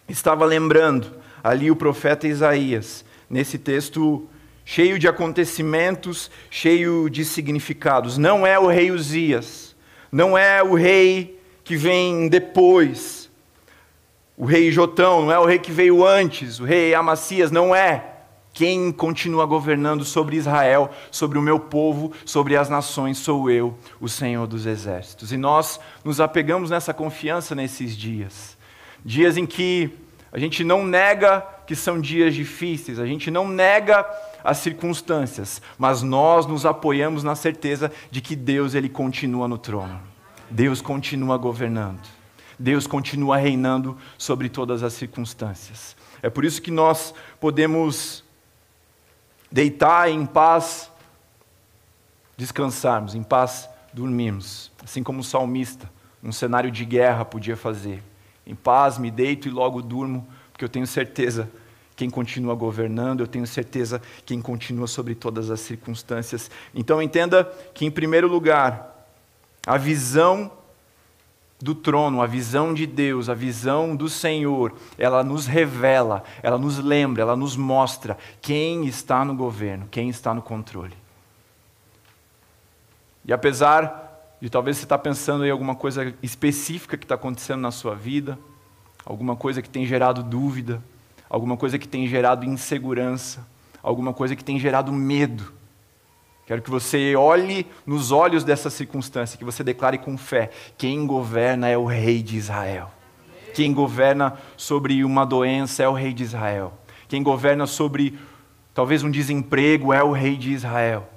estava 0.09 0.45
lembrando 0.45 1.13
ali 1.45 1.71
o 1.71 1.77
profeta 1.77 2.27
Isaías, 2.27 3.05
nesse 3.31 3.57
texto 3.57 4.29
cheio 4.65 4.99
de 4.99 5.07
acontecimentos, 5.07 6.29
cheio 6.51 7.09
de 7.09 7.25
significados. 7.25 8.19
Não 8.19 8.45
é 8.45 8.59
o 8.59 8.67
rei 8.67 8.91
Uzias 8.91 9.68
não 10.11 10.37
é 10.37 10.63
o 10.63 10.75
rei 10.75 11.41
que 11.65 11.77
vem 11.77 12.29
depois, 12.29 13.31
o 14.37 14.45
rei 14.45 14.71
Jotão, 14.71 15.23
não 15.23 15.33
é 15.33 15.39
o 15.39 15.45
rei 15.45 15.59
que 15.59 15.73
veio 15.73 16.07
antes, 16.07 16.61
o 16.61 16.65
rei 16.65 16.95
Amacias, 16.95 17.51
não 17.51 17.75
é. 17.75 18.15
Quem 18.53 18.91
continua 18.91 19.45
governando 19.47 20.05
sobre 20.05 20.37
Israel, 20.37 20.91
sobre 21.11 21.39
o 21.39 21.43
meu 21.43 21.61
povo, 21.61 22.13
sobre 22.25 22.57
as 22.57 22.69
nações, 22.69 23.19
sou 23.19 23.51
eu, 23.51 23.77
o 24.01 24.09
Senhor 24.09 24.47
dos 24.47 24.67
Exércitos. 24.67 25.33
E 25.33 25.37
nós 25.37 25.79
nos 26.05 26.21
apegamos 26.21 26.71
nessa 26.71 26.95
confiança 26.95 27.55
nesses 27.55 27.97
dias. 27.97 28.57
Dias 29.05 29.37
em 29.37 29.47
que 29.47 29.91
a 30.33 30.39
gente 30.39 30.65
não 30.65 30.85
nega 30.85 31.41
que 31.67 31.77
são 31.77 32.01
dias 32.01 32.35
difíceis, 32.35 32.99
a 32.99 33.07
gente 33.07 33.31
não 33.31 33.47
nega 33.47 34.05
as 34.49 34.57
circunstâncias, 34.57 35.61
mas 35.77 36.03
nós 36.03 36.47
nos 36.47 36.65
apoiamos 36.65 37.23
na 37.23 37.35
certeza 37.35 37.93
de 38.11 38.23
que 38.23 38.35
Deus 38.35 38.75
ele 38.75 38.89
continua 38.89 39.47
no 39.47 39.59
trono. 39.59 40.01
Deus 40.49 40.81
continua 40.81 41.37
governando. 41.37 42.09
Deus 42.59 42.87
continua 42.87 43.37
reinando 43.37 43.99
sobre 44.17 44.49
todas 44.49 44.83
as 44.83 44.95
circunstâncias. 44.95 45.95
É 46.23 46.31
por 46.31 46.47
isso 46.47 46.63
que 46.63 46.71
nós 46.71 47.13
podemos 47.39 48.25
deitar 49.53 50.11
em 50.11 50.25
paz, 50.25 50.91
descansarmos, 52.35 53.15
em 53.15 53.23
paz 53.23 53.69
dormirmos, 53.93 54.73
assim 54.83 55.03
como 55.03 55.21
o 55.21 55.25
salmista, 55.25 55.91
num 56.23 56.33
cenário 56.33 56.71
de 56.71 56.87
guerra, 56.87 57.23
podia 57.23 57.55
fazer. 57.55 58.03
Em 58.47 58.55
paz 58.55 58.97
me 58.97 59.11
deito 59.11 59.47
e 59.47 59.51
logo 59.51 59.83
durmo, 59.83 60.27
porque 60.53 60.65
eu 60.65 60.71
tenho 60.71 60.87
certeza 60.87 61.51
quem 61.99 62.09
continua 62.09 62.55
governando, 62.55 63.23
eu 63.23 63.27
tenho 63.27 63.45
certeza 63.45 64.01
quem 64.25 64.41
continua 64.41 64.87
sobre 64.87 65.17
todas 65.17 65.51
as 65.51 65.59
circunstâncias. 65.59 66.49
Então 66.73 67.03
entenda 67.03 67.43
que, 67.75 67.85
em 67.85 67.91
primeiro 67.91 68.29
lugar, 68.29 69.05
a 69.67 69.77
visão 69.77 70.49
do 71.61 71.75
trono, 71.75 72.23
a 72.23 72.27
visão 72.27 72.73
de 72.73 72.87
Deus, 72.87 73.29
a 73.29 73.35
visão 73.35 73.97
do 73.97 74.09
Senhor, 74.09 74.75
ela 74.97 75.25
nos 75.25 75.47
revela, 75.47 76.23
ela 76.41 76.57
nos 76.57 76.79
lembra, 76.79 77.23
ela 77.23 77.35
nos 77.35 77.57
mostra 77.57 78.17
quem 78.41 78.87
está 78.87 79.25
no 79.25 79.35
governo, 79.35 79.89
quem 79.91 80.09
está 80.09 80.33
no 80.33 80.41
controle. 80.41 80.95
E 83.25 83.33
apesar 83.33 84.37
de 84.41 84.49
talvez 84.49 84.77
você 84.77 84.85
estar 84.85 84.99
pensando 84.99 85.45
em 85.45 85.51
alguma 85.51 85.75
coisa 85.75 86.15
específica 86.23 86.97
que 86.97 87.05
está 87.05 87.17
acontecendo 87.17 87.61
na 87.61 87.73
sua 87.73 87.97
vida, 87.97 88.39
alguma 89.05 89.35
coisa 89.35 89.61
que 89.61 89.69
tem 89.69 89.85
gerado 89.85 90.23
dúvida, 90.23 90.81
alguma 91.29 91.57
coisa 91.57 91.79
que 91.79 91.89
tem 91.89 92.07
gerado 92.07 92.45
insegurança, 92.45 93.47
alguma 93.83 94.13
coisa 94.13 94.35
que 94.35 94.45
tem 94.45 94.59
gerado 94.59 94.93
medo. 94.93 95.53
Quero 96.47 96.63
que 96.63 96.71
você 96.71 97.15
olhe 97.15 97.67
nos 97.85 98.11
olhos 98.11 98.43
dessa 98.43 98.71
circunstância, 98.71 99.37
que 99.37 99.45
você 99.45 99.63
declare 99.63 99.99
com 99.99 100.17
fé: 100.17 100.51
quem 100.79 101.07
governa 101.07 101.69
é 101.69 101.77
o 101.77 101.85
Rei 101.85 102.23
de 102.23 102.37
Israel. 102.37 102.91
Quem 103.55 103.75
governa 103.75 104.39
sobre 104.57 105.05
uma 105.05 105.27
doença 105.27 105.83
é 105.83 105.89
o 105.89 105.93
Rei 105.93 106.15
de 106.15 106.23
Israel. 106.23 106.73
Quem 107.09 107.23
governa 107.23 107.67
sobre 107.67 108.19
talvez 108.73 109.03
um 109.03 109.11
desemprego 109.11 109.93
é 109.93 110.03
o 110.03 110.13
Rei 110.13 110.37
de 110.37 110.53
Israel. 110.53 111.09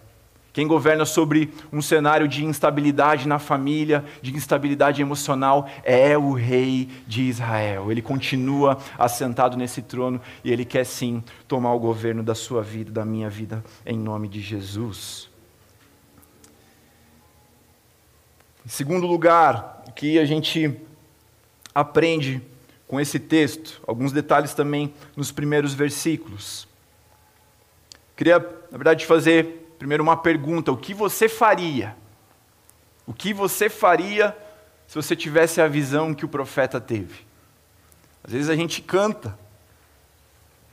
Quem 0.53 0.67
governa 0.67 1.05
sobre 1.05 1.53
um 1.71 1.81
cenário 1.81 2.27
de 2.27 2.43
instabilidade 2.43 3.27
na 3.27 3.39
família, 3.39 4.03
de 4.21 4.33
instabilidade 4.35 5.01
emocional, 5.01 5.69
é 5.83 6.17
o 6.17 6.33
rei 6.33 6.89
de 7.07 7.23
Israel. 7.23 7.89
Ele 7.89 8.01
continua 8.01 8.77
assentado 8.97 9.55
nesse 9.55 9.81
trono 9.81 10.19
e 10.43 10.51
ele 10.51 10.65
quer 10.65 10.85
sim 10.85 11.23
tomar 11.47 11.73
o 11.73 11.79
governo 11.79 12.21
da 12.21 12.35
sua 12.35 12.61
vida, 12.61 12.91
da 12.91 13.05
minha 13.05 13.29
vida, 13.29 13.63
em 13.85 13.97
nome 13.97 14.27
de 14.27 14.41
Jesus. 14.41 15.29
Em 18.65 18.69
segundo 18.69 19.07
lugar, 19.07 19.83
o 19.87 19.91
que 19.93 20.19
a 20.19 20.25
gente 20.25 20.77
aprende 21.73 22.41
com 22.87 22.99
esse 22.99 23.17
texto, 23.17 23.81
alguns 23.87 24.11
detalhes 24.11 24.53
também 24.53 24.93
nos 25.15 25.31
primeiros 25.31 25.73
versículos. 25.73 26.67
Queria, 28.17 28.37
na 28.69 28.77
verdade, 28.77 29.05
fazer 29.05 29.60
Primeiro, 29.81 30.03
uma 30.03 30.15
pergunta: 30.15 30.71
o 30.71 30.77
que 30.77 30.93
você 30.93 31.27
faria? 31.27 31.95
O 33.07 33.11
que 33.11 33.33
você 33.33 33.67
faria 33.67 34.37
se 34.85 34.93
você 34.93 35.15
tivesse 35.15 35.59
a 35.59 35.67
visão 35.67 36.13
que 36.13 36.23
o 36.23 36.27
profeta 36.27 36.79
teve? 36.79 37.25
Às 38.23 38.31
vezes 38.31 38.47
a 38.47 38.55
gente 38.55 38.79
canta, 38.79 39.35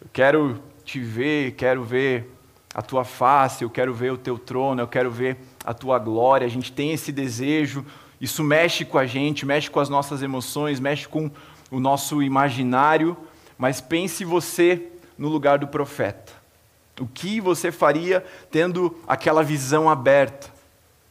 eu 0.02 0.08
quero 0.12 0.62
te 0.84 1.00
ver, 1.00 1.52
quero 1.52 1.82
ver 1.82 2.30
a 2.74 2.82
tua 2.82 3.02
face, 3.02 3.64
eu 3.64 3.70
quero 3.70 3.94
ver 3.94 4.12
o 4.12 4.18
teu 4.18 4.38
trono, 4.38 4.82
eu 4.82 4.86
quero 4.86 5.10
ver 5.10 5.38
a 5.64 5.72
tua 5.72 5.98
glória. 5.98 6.46
A 6.46 6.50
gente 6.50 6.70
tem 6.70 6.92
esse 6.92 7.10
desejo, 7.10 7.86
isso 8.20 8.44
mexe 8.44 8.84
com 8.84 8.98
a 8.98 9.06
gente, 9.06 9.46
mexe 9.46 9.70
com 9.70 9.80
as 9.80 9.88
nossas 9.88 10.20
emoções, 10.20 10.78
mexe 10.78 11.08
com 11.08 11.30
o 11.70 11.80
nosso 11.80 12.22
imaginário. 12.22 13.16
Mas 13.56 13.80
pense 13.80 14.22
você 14.22 14.92
no 15.16 15.28
lugar 15.28 15.58
do 15.58 15.66
profeta. 15.66 16.27
O 17.00 17.06
que 17.06 17.40
você 17.40 17.70
faria 17.70 18.24
tendo 18.50 18.96
aquela 19.06 19.42
visão 19.42 19.88
aberta? 19.88 20.48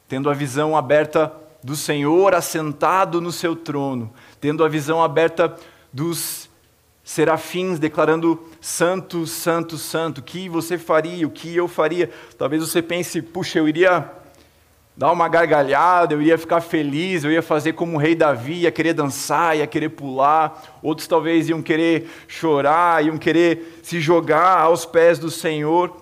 Tendo 0.07 0.29
a 0.29 0.33
visão 0.33 0.75
aberta 0.75 1.31
do 1.63 1.75
Senhor 1.75 2.33
assentado 2.33 3.19
no 3.19 3.31
seu 3.31 3.55
trono, 3.55 4.13
tendo 4.39 4.63
a 4.63 4.69
visão 4.69 5.03
aberta 5.03 5.55
dos 5.91 6.49
serafins 7.03 7.79
declarando 7.79 8.45
santo, 8.59 9.25
santo, 9.25 9.77
santo. 9.77 10.19
O 10.19 10.23
que 10.23 10.49
você 10.49 10.77
faria? 10.77 11.25
O 11.25 11.31
que 11.31 11.55
eu 11.55 11.67
faria? 11.67 12.11
Talvez 12.37 12.61
você 12.61 12.81
pense, 12.81 13.21
puxa, 13.21 13.59
eu 13.59 13.67
iria 13.67 14.11
dar 14.97 15.11
uma 15.11 15.29
gargalhada, 15.29 16.15
eu 16.15 16.21
ia 16.21 16.37
ficar 16.39 16.59
feliz, 16.59 17.23
eu 17.23 17.31
ia 17.31 17.43
fazer 17.43 17.73
como 17.73 17.95
o 17.95 17.99
rei 17.99 18.15
Davi, 18.15 18.61
ia 18.61 18.71
querer 18.71 18.93
dançar, 18.93 19.55
ia 19.55 19.67
querer 19.67 19.89
pular. 19.89 20.79
Outros 20.81 21.07
talvez 21.07 21.47
iam 21.47 21.61
querer 21.61 22.09
chorar, 22.27 23.05
iam 23.05 23.17
querer 23.17 23.79
se 23.83 24.01
jogar 24.01 24.59
aos 24.59 24.85
pés 24.85 25.19
do 25.19 25.29
Senhor. 25.29 25.95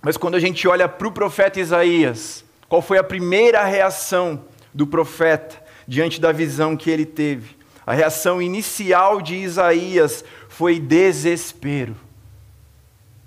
Mas 0.00 0.16
quando 0.16 0.34
a 0.34 0.40
gente 0.40 0.66
olha 0.66 0.88
para 0.88 1.06
o 1.06 1.12
profeta 1.12 1.60
Isaías, 1.60 2.42
qual 2.68 2.80
foi 2.80 2.96
a 2.96 3.04
primeira 3.04 3.62
reação 3.64 4.42
do 4.72 4.86
profeta 4.86 5.62
diante 5.86 6.18
da 6.18 6.32
visão 6.32 6.74
que 6.74 6.90
ele 6.90 7.04
teve. 7.04 7.56
A 7.86 7.92
reação 7.92 8.40
inicial 8.40 9.20
de 9.20 9.34
Isaías 9.34 10.24
foi 10.48 10.78
desespero. 10.78 11.94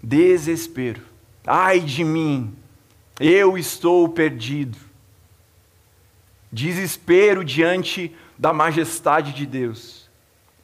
Desespero. 0.01 1.01
Ai 1.45 1.79
de 1.79 2.03
mim, 2.03 2.55
eu 3.19 3.57
estou 3.57 4.09
perdido. 4.09 4.84
Desespero 6.51 7.43
diante 7.43 8.15
da 8.37 8.53
majestade 8.53 9.33
de 9.33 9.45
Deus. 9.45 10.09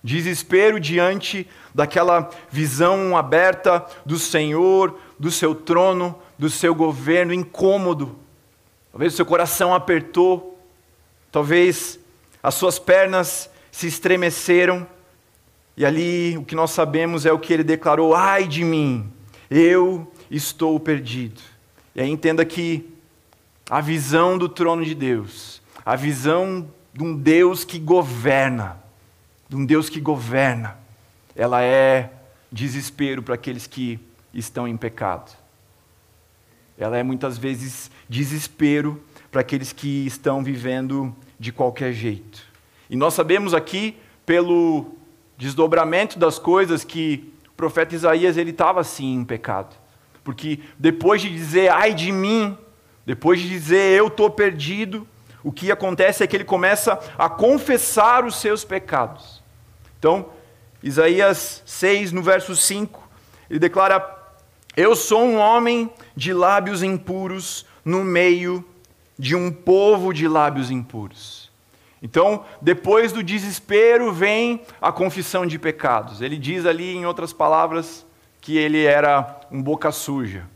Desespero 0.04 0.80
diante 0.80 1.48
daquela 1.76 2.30
visão 2.50 3.16
aberta 3.16 3.86
do 4.06 4.18
Senhor, 4.18 5.00
do 5.20 5.30
seu 5.30 5.54
trono, 5.54 6.18
do 6.40 6.50
seu 6.50 6.74
governo, 6.74 7.34
incômodo. 7.34 8.18
Talvez 8.92 9.14
o 9.14 9.16
seu 9.16 9.26
coração 9.26 9.76
apertou, 9.76 10.60
talvez 11.32 12.00
as 12.42 12.56
suas 12.56 12.80
pernas 12.80 13.50
se 13.72 13.88
estremeceram, 13.88 14.88
e 15.78 15.86
ali 15.86 16.38
o 16.38 16.44
que 16.44 16.56
nós 16.56 16.72
sabemos 16.72 17.26
é 17.26 17.32
o 17.32 17.40
que 17.40 17.54
ele 17.54 17.64
declarou: 17.64 18.14
ai 18.16 18.48
de 18.48 18.64
mim, 18.64 19.12
eu 19.50 20.12
estou 20.30 20.80
perdido. 20.80 21.42
E 21.96 22.02
aí 22.02 22.10
entenda 22.10 22.44
que 22.44 22.90
a 23.70 23.80
visão 23.80 24.38
do 24.38 24.50
trono 24.50 24.84
de 24.84 24.96
Deus, 24.96 25.61
a 25.86 25.96
visão 25.96 26.68
de 26.94 27.04
um 27.04 27.16
Deus 27.16 27.64
que 27.64 27.80
governa, 27.80 28.78
de 29.50 29.56
um 29.56 29.66
Deus 29.66 29.90
que 29.90 30.00
governa, 30.00 30.78
ela 31.36 31.64
é 31.64 32.12
desespero 32.52 33.24
para 33.24 33.36
aqueles 33.36 33.66
que 33.66 34.00
estão 34.34 34.68
em 34.68 34.78
pecado. 34.78 35.32
Ela 36.78 36.98
é 36.98 37.04
muitas 37.04 37.38
vezes 37.38 37.92
desespero 38.10 39.02
para 39.32 39.42
aqueles 39.42 39.72
que 39.72 40.06
estão 40.06 40.44
vivendo 40.44 41.16
de 41.40 41.52
qualquer 41.52 41.94
jeito. 41.94 42.42
E 42.90 42.96
nós 42.96 43.14
sabemos 43.14 43.54
aqui, 43.54 43.98
pelo 44.26 44.96
desdobramento 45.38 46.20
das 46.20 46.38
coisas, 46.38 46.84
que 46.84 47.34
o 47.48 47.52
profeta 47.52 47.96
Isaías 47.96 48.38
ele 48.38 48.52
estava 48.52 48.84
sim 48.84 49.16
em 49.16 49.24
pecado. 49.24 49.76
Porque 50.24 50.60
depois 50.78 51.22
de 51.22 51.30
dizer, 51.30 51.72
ai 51.72 51.94
de 51.94 52.12
mim, 52.12 52.58
depois 53.06 53.40
de 53.40 53.48
dizer, 53.48 53.98
eu 53.98 54.08
estou 54.08 54.30
perdido, 54.30 55.08
o 55.44 55.52
que 55.52 55.72
acontece 55.72 56.24
é 56.24 56.28
que 56.28 56.36
ele 56.36 56.44
começa 56.44 57.00
a 57.18 57.30
confessar 57.30 58.26
os 58.26 58.36
seus 58.36 58.64
pecados. 58.64 59.42
Então, 59.98 60.30
Isaías 60.84 61.62
6, 61.66 62.12
no 62.12 62.22
verso 62.22 62.56
5, 62.56 63.02
ele 63.50 63.60
declara: 63.60 64.04
Eu 64.76 64.96
sou 64.96 65.24
um 65.24 65.38
homem 65.38 65.92
de 66.16 66.34
lábios 66.34 66.84
impuros 66.84 67.66
no 67.84 68.04
meio 68.04 68.66
de 69.18 69.36
um 69.36 69.52
povo 69.52 70.14
de 70.14 70.28
lábios 70.28 70.72
impuros. 70.72 71.52
Então, 72.02 72.44
depois 72.60 73.12
do 73.12 73.22
desespero 73.22 74.12
vem 74.12 74.62
a 74.82 74.92
confissão 74.92 75.46
de 75.46 75.60
pecados. 75.60 76.22
Ele 76.22 76.38
diz 76.38 76.66
ali, 76.66 76.96
em 76.96 77.06
outras 77.06 77.32
palavras, 77.32 78.06
que 78.40 78.58
ele 78.58 78.84
era 78.84 79.40
um 79.52 79.62
boca 79.62 79.92
suja, 79.92 80.48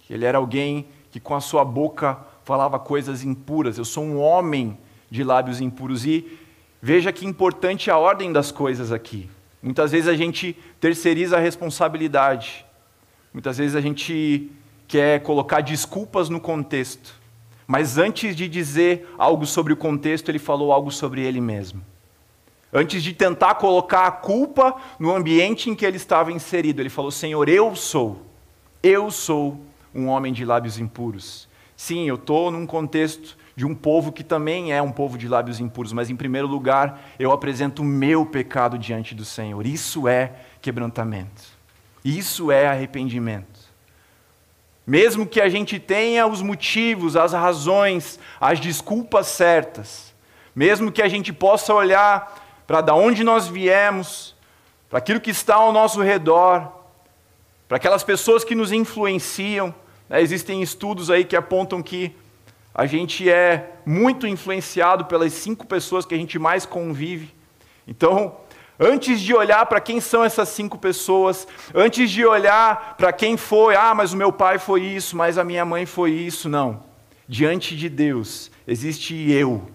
que 0.00 0.14
ele 0.14 0.24
era 0.24 0.38
alguém 0.38 0.86
que 1.10 1.18
com 1.18 1.34
a 1.34 1.40
sua 1.40 1.64
boca 1.64 2.16
falava 2.48 2.78
coisas 2.78 3.22
impuras. 3.22 3.76
Eu 3.76 3.84
sou 3.84 4.02
um 4.02 4.18
homem 4.18 4.78
de 5.10 5.22
lábios 5.22 5.60
impuros. 5.60 6.06
E 6.06 6.38
veja 6.80 7.12
que 7.12 7.26
importante 7.26 7.90
a 7.90 7.98
ordem 7.98 8.32
das 8.32 8.50
coisas 8.50 8.90
aqui. 8.90 9.28
Muitas 9.62 9.92
vezes 9.92 10.08
a 10.08 10.16
gente 10.16 10.56
terceiriza 10.80 11.36
a 11.36 11.40
responsabilidade. 11.40 12.64
Muitas 13.34 13.58
vezes 13.58 13.76
a 13.76 13.82
gente 13.82 14.50
quer 14.86 15.22
colocar 15.22 15.60
desculpas 15.60 16.30
no 16.30 16.40
contexto. 16.40 17.14
Mas 17.66 17.98
antes 17.98 18.34
de 18.34 18.48
dizer 18.48 19.06
algo 19.18 19.44
sobre 19.44 19.74
o 19.74 19.76
contexto, 19.76 20.30
ele 20.30 20.38
falou 20.38 20.72
algo 20.72 20.90
sobre 20.90 21.20
ele 21.20 21.42
mesmo. 21.42 21.82
Antes 22.72 23.02
de 23.02 23.12
tentar 23.12 23.56
colocar 23.56 24.06
a 24.06 24.10
culpa 24.10 24.74
no 24.98 25.14
ambiente 25.14 25.68
em 25.68 25.74
que 25.74 25.84
ele 25.84 25.98
estava 25.98 26.32
inserido, 26.32 26.80
ele 26.80 26.88
falou: 26.88 27.10
Senhor, 27.10 27.46
eu 27.46 27.76
sou, 27.76 28.22
eu 28.82 29.10
sou 29.10 29.60
um 29.94 30.06
homem 30.06 30.32
de 30.32 30.46
lábios 30.46 30.78
impuros. 30.78 31.46
Sim, 31.78 32.08
eu 32.08 32.16
estou 32.16 32.50
num 32.50 32.66
contexto 32.66 33.38
de 33.54 33.64
um 33.64 33.72
povo 33.72 34.10
que 34.10 34.24
também 34.24 34.72
é 34.72 34.82
um 34.82 34.90
povo 34.90 35.16
de 35.16 35.28
lábios 35.28 35.60
impuros, 35.60 35.92
mas 35.92 36.10
em 36.10 36.16
primeiro 36.16 36.48
lugar 36.48 37.00
eu 37.20 37.30
apresento 37.30 37.82
o 37.82 37.84
meu 37.84 38.26
pecado 38.26 38.76
diante 38.76 39.14
do 39.14 39.24
Senhor. 39.24 39.64
Isso 39.64 40.08
é 40.08 40.32
quebrantamento. 40.60 41.40
Isso 42.04 42.50
é 42.50 42.66
arrependimento. 42.66 43.60
Mesmo 44.84 45.24
que 45.24 45.40
a 45.40 45.48
gente 45.48 45.78
tenha 45.78 46.26
os 46.26 46.42
motivos, 46.42 47.14
as 47.14 47.32
razões, 47.32 48.18
as 48.40 48.58
desculpas 48.58 49.28
certas, 49.28 50.12
mesmo 50.56 50.90
que 50.90 51.00
a 51.00 51.08
gente 51.08 51.32
possa 51.32 51.72
olhar 51.72 52.64
para 52.66 52.80
da 52.80 52.92
onde 52.92 53.22
nós 53.22 53.46
viemos, 53.46 54.34
para 54.90 54.98
aquilo 54.98 55.20
que 55.20 55.30
está 55.30 55.54
ao 55.54 55.72
nosso 55.72 56.02
redor, 56.02 56.72
para 57.68 57.76
aquelas 57.76 58.02
pessoas 58.02 58.42
que 58.42 58.56
nos 58.56 58.72
influenciam, 58.72 59.72
né? 60.08 60.20
existem 60.20 60.62
estudos 60.62 61.10
aí 61.10 61.24
que 61.24 61.36
apontam 61.36 61.82
que 61.82 62.14
a 62.74 62.86
gente 62.86 63.28
é 63.28 63.72
muito 63.84 64.26
influenciado 64.26 65.06
pelas 65.06 65.32
cinco 65.32 65.66
pessoas 65.66 66.04
que 66.04 66.14
a 66.14 66.18
gente 66.18 66.38
mais 66.38 66.64
convive. 66.64 67.34
Então, 67.86 68.36
Antes 68.80 69.20
de 69.20 69.34
olhar 69.34 69.66
para 69.66 69.80
quem 69.80 70.00
são 70.00 70.22
essas 70.22 70.50
cinco 70.50 70.78
pessoas, 70.78 71.48
antes 71.74 72.08
de 72.08 72.24
olhar 72.24 72.94
para 72.96 73.12
quem 73.12 73.36
foi, 73.36 73.74
ah, 73.74 73.92
mas 73.92 74.12
o 74.12 74.16
meu 74.16 74.32
pai 74.32 74.56
foi 74.56 74.82
isso, 74.82 75.16
mas 75.16 75.36
a 75.36 75.42
minha 75.42 75.64
mãe 75.64 75.84
foi 75.84 76.12
isso, 76.12 76.48
não. 76.48 76.84
Diante 77.26 77.76
de 77.76 77.88
Deus 77.88 78.52
existe 78.68 79.14
eu, 79.32 79.68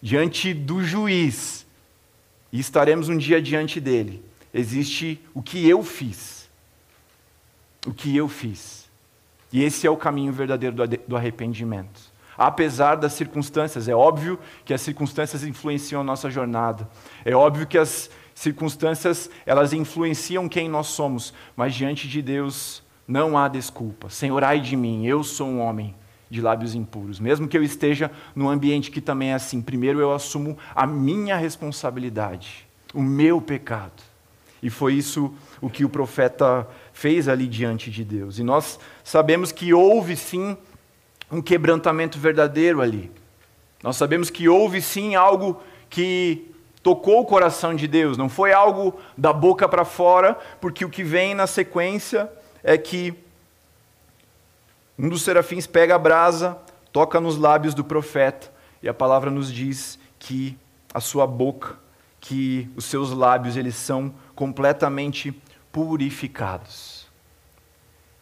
diante 0.00 0.54
do 0.54 0.84
juiz, 0.84 1.66
e 2.52 2.60
estaremos 2.60 3.08
um 3.08 3.18
dia 3.18 3.42
diante 3.42 3.80
dele, 3.80 4.24
existe 4.54 5.20
o 5.34 5.42
que 5.42 5.68
eu 5.68 5.82
fiz. 5.82 6.48
O 7.84 7.92
que 7.92 8.16
eu 8.16 8.28
fiz. 8.28 8.79
E 9.52 9.62
esse 9.62 9.86
é 9.86 9.90
o 9.90 9.96
caminho 9.96 10.32
verdadeiro 10.32 10.76
do 11.06 11.16
arrependimento 11.16 12.10
apesar 12.40 12.94
das 12.94 13.12
circunstâncias. 13.12 13.86
É 13.86 13.94
óbvio 13.94 14.38
que 14.64 14.72
as 14.72 14.80
circunstâncias 14.80 15.44
influenciam 15.44 16.00
a 16.00 16.04
nossa 16.04 16.30
jornada. 16.30 16.88
É 17.22 17.34
óbvio 17.34 17.66
que 17.66 17.76
as 17.76 18.08
circunstâncias, 18.34 19.28
elas 19.44 19.74
influenciam 19.74 20.48
quem 20.48 20.66
nós 20.66 20.86
somos, 20.86 21.34
mas 21.54 21.74
diante 21.74 22.08
de 22.08 22.22
Deus 22.22 22.82
não 23.06 23.36
há 23.36 23.46
desculpa. 23.46 24.08
Senhor, 24.08 24.42
ai 24.42 24.58
de 24.58 24.74
mim, 24.74 25.04
eu 25.04 25.22
sou 25.22 25.46
um 25.46 25.60
homem 25.60 25.94
de 26.30 26.40
lábios 26.40 26.74
impuros. 26.74 27.20
Mesmo 27.20 27.46
que 27.46 27.58
eu 27.58 27.62
esteja 27.62 28.10
num 28.34 28.48
ambiente 28.48 28.90
que 28.90 29.02
também 29.02 29.32
é 29.32 29.34
assim, 29.34 29.60
primeiro 29.60 30.00
eu 30.00 30.10
assumo 30.10 30.56
a 30.74 30.86
minha 30.86 31.36
responsabilidade, 31.36 32.66
o 32.94 33.02
meu 33.02 33.38
pecado. 33.42 34.02
E 34.62 34.70
foi 34.70 34.94
isso 34.94 35.34
o 35.60 35.68
que 35.70 35.84
o 35.84 35.88
profeta 35.88 36.68
fez 36.92 37.28
ali 37.28 37.46
diante 37.46 37.90
de 37.90 38.04
Deus. 38.04 38.38
E 38.38 38.42
nós 38.42 38.78
sabemos 39.10 39.50
que 39.50 39.74
houve 39.74 40.14
sim 40.14 40.56
um 41.32 41.42
quebrantamento 41.42 42.16
verdadeiro 42.16 42.80
ali. 42.80 43.10
Nós 43.82 43.96
sabemos 43.96 44.30
que 44.30 44.48
houve 44.48 44.80
sim 44.80 45.16
algo 45.16 45.60
que 45.88 46.54
tocou 46.80 47.20
o 47.20 47.26
coração 47.26 47.74
de 47.74 47.88
Deus, 47.88 48.16
não 48.16 48.28
foi 48.28 48.52
algo 48.52 49.00
da 49.18 49.32
boca 49.32 49.68
para 49.68 49.84
fora, 49.84 50.38
porque 50.60 50.84
o 50.84 50.88
que 50.88 51.02
vem 51.02 51.34
na 51.34 51.48
sequência 51.48 52.30
é 52.62 52.78
que 52.78 53.12
um 54.96 55.08
dos 55.08 55.22
serafins 55.22 55.66
pega 55.66 55.96
a 55.96 55.98
brasa, 55.98 56.56
toca 56.92 57.20
nos 57.20 57.36
lábios 57.36 57.74
do 57.74 57.82
profeta, 57.82 58.52
e 58.80 58.88
a 58.88 58.94
palavra 58.94 59.28
nos 59.28 59.52
diz 59.52 59.98
que 60.20 60.56
a 60.94 61.00
sua 61.00 61.26
boca, 61.26 61.76
que 62.20 62.70
os 62.76 62.84
seus 62.84 63.10
lábios, 63.10 63.56
eles 63.56 63.74
são 63.74 64.14
completamente 64.36 65.32
purificados. 65.72 67.09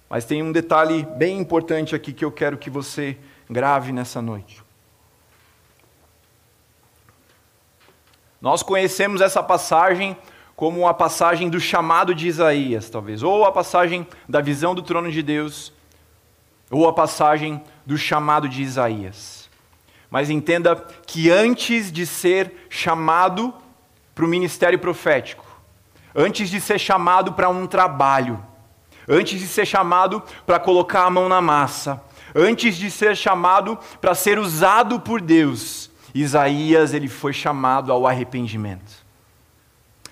Mas 0.08 0.24
tem 0.24 0.42
um 0.42 0.52
detalhe 0.52 1.06
bem 1.16 1.38
importante 1.38 1.94
aqui 1.94 2.12
que 2.12 2.24
eu 2.24 2.32
quero 2.32 2.56
que 2.56 2.70
você 2.70 3.18
grave 3.48 3.92
nessa 3.92 4.22
noite. 4.22 4.62
Nós 8.40 8.62
conhecemos 8.62 9.20
essa 9.20 9.42
passagem 9.42 10.16
como 10.54 10.88
a 10.88 10.94
passagem 10.94 11.48
do 11.48 11.60
chamado 11.60 12.14
de 12.14 12.26
Isaías, 12.26 12.88
talvez, 12.88 13.22
ou 13.22 13.44
a 13.44 13.52
passagem 13.52 14.06
da 14.28 14.40
visão 14.40 14.74
do 14.74 14.82
trono 14.82 15.10
de 15.10 15.22
Deus, 15.22 15.72
ou 16.70 16.88
a 16.88 16.92
passagem 16.92 17.62
do 17.84 17.96
chamado 17.96 18.48
de 18.48 18.62
Isaías. 18.62 19.48
Mas 20.10 20.30
entenda 20.30 20.76
que 21.06 21.30
antes 21.30 21.92
de 21.92 22.06
ser 22.06 22.66
chamado 22.70 23.52
para 24.14 24.24
o 24.24 24.28
ministério 24.28 24.78
profético, 24.78 25.44
antes 26.14 26.48
de 26.48 26.60
ser 26.60 26.78
chamado 26.78 27.34
para 27.34 27.48
um 27.48 27.66
trabalho, 27.66 28.44
antes 29.08 29.40
de 29.40 29.46
ser 29.46 29.66
chamado 29.66 30.22
para 30.46 30.60
colocar 30.60 31.04
a 31.04 31.10
mão 31.10 31.28
na 31.28 31.40
massa, 31.40 32.02
antes 32.34 32.76
de 32.76 32.90
ser 32.90 33.16
chamado 33.16 33.78
para 34.00 34.14
ser 34.14 34.38
usado 34.38 35.00
por 35.00 35.20
Deus, 35.20 35.90
Isaías 36.14 36.92
ele 36.92 37.08
foi 37.08 37.32
chamado 37.32 37.92
ao 37.92 38.06
arrependimento. 38.06 39.06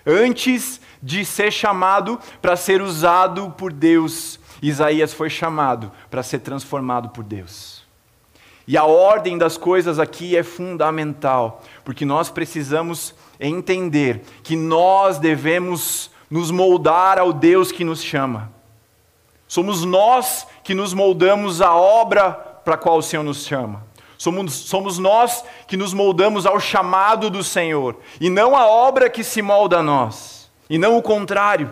Antes 0.07 0.81
de 1.03 1.25
ser 1.25 1.51
chamado 1.51 2.19
para 2.41 2.57
ser 2.57 2.81
usado 2.81 3.51
por 3.59 3.73
Deus, 3.73 4.39
Isaías 4.63 5.13
foi 5.13 5.29
chamado 5.29 5.91
para 6.09 6.23
ser 6.23 6.39
transformado 6.39 7.09
por 7.11 7.25
Deus. 7.25 7.85
E 8.69 8.77
a 8.77 8.85
ordem 8.85 9.39
das 9.39 9.57
coisas 9.57 9.99
aqui 9.99 10.37
é 10.37 10.43
fundamental, 10.43 11.63
porque 11.85 12.05
nós 12.05 12.31
precisamos 12.31 13.15
entender 13.39 14.23
que 14.43 14.57
nós 14.57 15.19
devemos 15.19 16.11
nos 16.29 16.51
moldar 16.51 17.19
ao 17.19 17.33
Deus 17.33 17.71
que 17.71 17.85
nos 17.85 18.03
chama. 18.03 18.56
Somos 19.49 19.85
nós 19.85 20.47
que 20.65 20.75
nos 20.75 20.93
moldamos 20.93 21.63
à 21.63 21.75
obra 21.75 22.33
para 22.33 22.75
a 22.75 22.79
qual 22.79 22.99
o 22.99 23.03
Senhor 23.03 23.23
nos 23.23 23.47
chama. 23.47 23.85
Somos, 24.19 24.55
somos 24.55 24.99
nós 24.99 25.45
que 25.67 25.77
nos 25.77 25.93
moldamos 25.93 26.47
ao 26.47 26.59
chamado 26.59 27.29
do 27.29 27.45
Senhor, 27.45 27.97
e 28.21 28.31
não 28.31 28.57
a 28.57 28.67
obra 28.67 29.11
que 29.11 29.23
se 29.23 29.43
molda 29.43 29.79
a 29.79 29.83
nós, 29.83 30.51
e 30.71 30.79
não 30.79 30.97
o 30.97 31.03
contrário. 31.03 31.71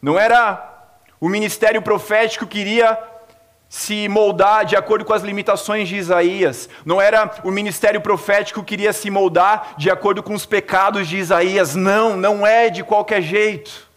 Não 0.00 0.18
era 0.18 0.64
o 1.20 1.28
ministério 1.28 1.82
profético 1.82 2.46
que 2.46 2.58
iria 2.58 2.98
se 3.68 4.08
moldar 4.08 4.64
de 4.64 4.76
acordo 4.76 5.04
com 5.04 5.12
as 5.12 5.22
limitações 5.22 5.88
de 5.88 5.96
Isaías. 5.96 6.68
Não 6.84 7.00
era 7.00 7.30
o 7.44 7.50
ministério 7.50 8.00
profético 8.00 8.62
que 8.62 8.70
queria 8.70 8.92
se 8.92 9.10
moldar 9.10 9.74
de 9.76 9.90
acordo 9.90 10.22
com 10.22 10.32
os 10.32 10.46
pecados 10.46 11.06
de 11.06 11.18
Isaías. 11.18 11.74
Não, 11.74 12.16
não 12.16 12.46
é 12.46 12.70
de 12.70 12.82
qualquer 12.82 13.20
jeito. 13.20 13.87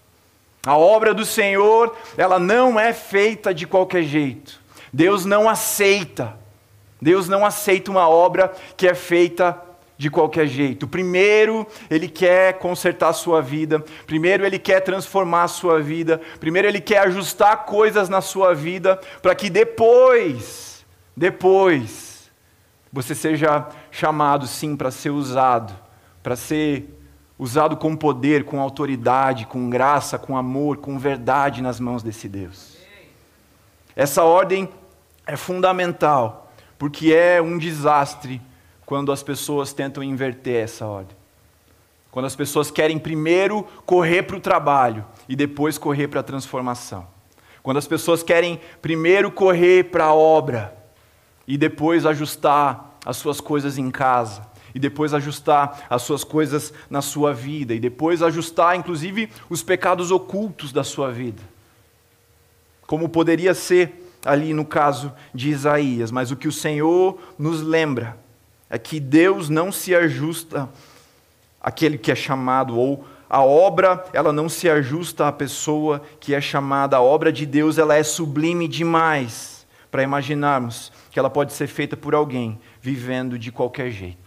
A 0.66 0.78
obra 0.78 1.14
do 1.14 1.26
Senhor, 1.26 1.96
ela 2.16 2.38
não 2.38 2.80
é 2.80 2.94
feita 2.94 3.54
de 3.54 3.66
qualquer 3.66 4.04
jeito. 4.04 4.60
Deus 4.94 5.26
não 5.26 5.50
aceita. 5.50 6.38
Deus 7.02 7.28
não 7.28 7.44
aceita 7.44 7.90
uma 7.90 8.08
obra 8.08 8.54
que 8.78 8.88
é 8.88 8.94
feita 8.94 9.60
de 9.98 10.10
qualquer 10.10 10.48
jeito. 10.48 10.88
Primeiro, 10.88 11.66
ele 11.90 12.08
quer 12.08 12.60
consertar 12.60 13.10
a 13.10 13.14
sua 13.14 13.42
vida. 13.42 13.84
Primeiro, 14.06 14.46
ele 14.46 14.60
quer 14.60 14.82
transformar 14.82 15.44
a 15.44 15.48
sua 15.48 15.80
vida. 15.80 16.22
Primeiro, 16.40 16.68
ele 16.68 16.82
quer 16.82 17.00
ajustar 17.08 17.66
coisas 17.66 18.10
na 18.10 18.22
sua 18.22 18.54
vida 18.54 19.00
para 19.22 19.36
que 19.36 19.50
depois, 19.50 20.86
depois, 21.16 22.32
você 22.92 23.16
seja 23.16 23.68
chamado 23.90 24.46
sim 24.48 24.76
para 24.76 24.92
ser 24.92 25.12
usado, 25.12 25.74
para 26.22 26.36
ser 26.36 27.01
usado 27.42 27.76
com 27.76 27.96
poder, 27.96 28.46
com 28.46 28.62
autoridade, 28.62 29.48
com 29.48 29.68
graça, 29.68 30.20
com 30.20 30.38
amor, 30.38 30.78
com 30.78 31.00
verdade 31.00 31.60
nas 31.60 31.80
mãos 31.80 32.04
desse 32.04 32.30
Deus. 32.30 32.78
Essa 33.96 34.24
ordem 34.24 34.70
é 35.26 35.36
fundamental, 35.36 36.54
porque 36.78 37.12
é 37.12 37.42
um 37.42 37.58
desastre 37.58 38.40
quando 38.86 39.12
as 39.12 39.24
pessoas 39.24 39.74
tentam 39.74 40.04
inverter 40.04 40.64
essa 40.64 40.86
ordem. 40.86 41.18
Quando 42.12 42.26
as 42.26 42.36
pessoas 42.36 42.70
querem 42.70 43.00
primeiro 43.00 43.64
correr 43.88 44.22
para 44.22 44.38
o 44.38 44.40
trabalho 44.40 45.04
e 45.28 45.36
depois 45.36 45.80
correr 45.80 46.10
para 46.10 46.20
a 46.20 46.24
transformação. 46.24 47.08
Quando 47.64 47.78
as 47.78 47.88
pessoas 47.88 48.22
querem 48.22 48.62
primeiro 48.84 49.32
correr 49.32 49.86
para 49.86 50.06
a 50.06 50.14
obra 50.14 50.78
e 51.48 51.58
depois 51.58 52.06
ajustar 52.06 53.00
as 53.04 53.18
suas 53.18 53.42
coisas 53.42 53.80
em 53.80 53.90
casa, 53.90 54.51
e 54.74 54.80
depois 54.80 55.14
ajustar 55.14 55.86
as 55.90 56.02
suas 56.02 56.24
coisas 56.24 56.74
na 56.90 57.02
sua 57.02 57.34
vida, 57.34 57.74
e 57.74 57.80
depois 57.80 58.22
ajustar 58.22 58.76
inclusive 58.76 59.30
os 59.50 59.64
pecados 59.64 60.12
ocultos 60.12 60.72
da 60.72 60.84
sua 60.84 61.12
vida. 61.12 61.42
Como 62.88 63.10
poderia 63.10 63.54
ser 63.54 64.12
ali 64.26 64.54
no 64.54 64.66
caso 64.66 65.12
de 65.34 65.50
Isaías, 65.50 66.12
mas 66.12 66.32
o 66.32 66.36
que 66.36 66.48
o 66.48 66.52
Senhor 66.52 67.20
nos 67.38 67.62
lembra 67.62 68.18
é 68.70 68.78
que 68.78 69.00
Deus 69.00 69.50
não 69.50 69.72
se 69.72 69.94
ajusta 69.96 70.70
àquele 71.60 71.98
que 71.98 72.12
é 72.12 72.16
chamado, 72.16 72.78
ou 72.78 73.06
a 73.30 73.42
obra, 73.42 74.04
ela 74.12 74.34
não 74.34 74.50
se 74.50 74.70
ajusta 74.70 75.26
à 75.26 75.32
pessoa 75.32 76.02
que 76.20 76.36
é 76.36 76.42
chamada. 76.42 76.98
A 76.98 77.02
obra 77.02 77.32
de 77.32 77.46
Deus, 77.46 77.78
ela 77.78 77.96
é 77.96 78.04
sublime 78.04 78.68
demais 78.68 79.66
para 79.90 80.04
imaginarmos 80.04 80.92
que 81.10 81.18
ela 81.18 81.30
pode 81.30 81.54
ser 81.54 81.68
feita 81.68 81.96
por 81.96 82.14
alguém 82.14 82.60
vivendo 82.82 83.40
de 83.40 83.50
qualquer 83.50 83.90
jeito. 83.90 84.21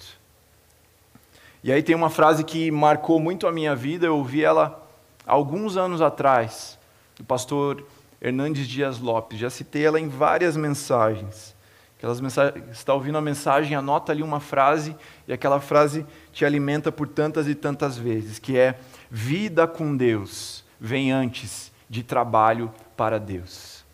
E 1.65 1.73
aí 1.73 1.83
tem 1.83 1.97
uma 1.97 2.11
frase 2.11 2.45
que 2.45 2.71
marcou 2.71 3.19
muito 3.19 3.47
a 3.47 3.53
minha 3.53 3.75
vida, 3.75 4.05
eu 4.05 4.19
ouvi 4.19 4.45
ela 4.45 4.87
alguns 5.27 5.79
anos 5.79 6.03
atrás, 6.03 6.79
do 7.17 7.25
pastor 7.25 7.87
Hernandes 8.21 8.69
Dias 8.69 8.99
Lopes. 8.99 9.39
Já 9.39 9.49
citei 9.49 9.87
ela 9.87 9.99
em 9.99 10.07
várias 10.07 10.59
mensagens. 10.59 11.57
Aquelas 11.97 12.21
mensagens, 12.21 12.67
está 12.71 12.93
ouvindo 12.93 13.17
a 13.17 13.23
mensagem, 13.23 13.75
anota 13.75 14.13
ali 14.13 14.23
uma 14.23 14.41
frase 14.41 14.95
e 15.27 15.33
aquela 15.33 15.59
frase 15.59 16.05
te 16.35 16.45
alimenta 16.45 16.93
por 16.93 17.09
tantas 17.09 17.49
e 17.49 17.55
tantas 17.55 17.97
vezes, 17.97 18.39
que 18.39 18.59
é 18.59 18.79
vida 19.11 19.67
com 19.67 19.97
Deus 19.97 20.63
vem 20.79 21.13
antes 21.13 21.73
de 21.89 22.03
trabalho 22.03 22.71
para 22.95 23.19
Deus. 23.19 23.87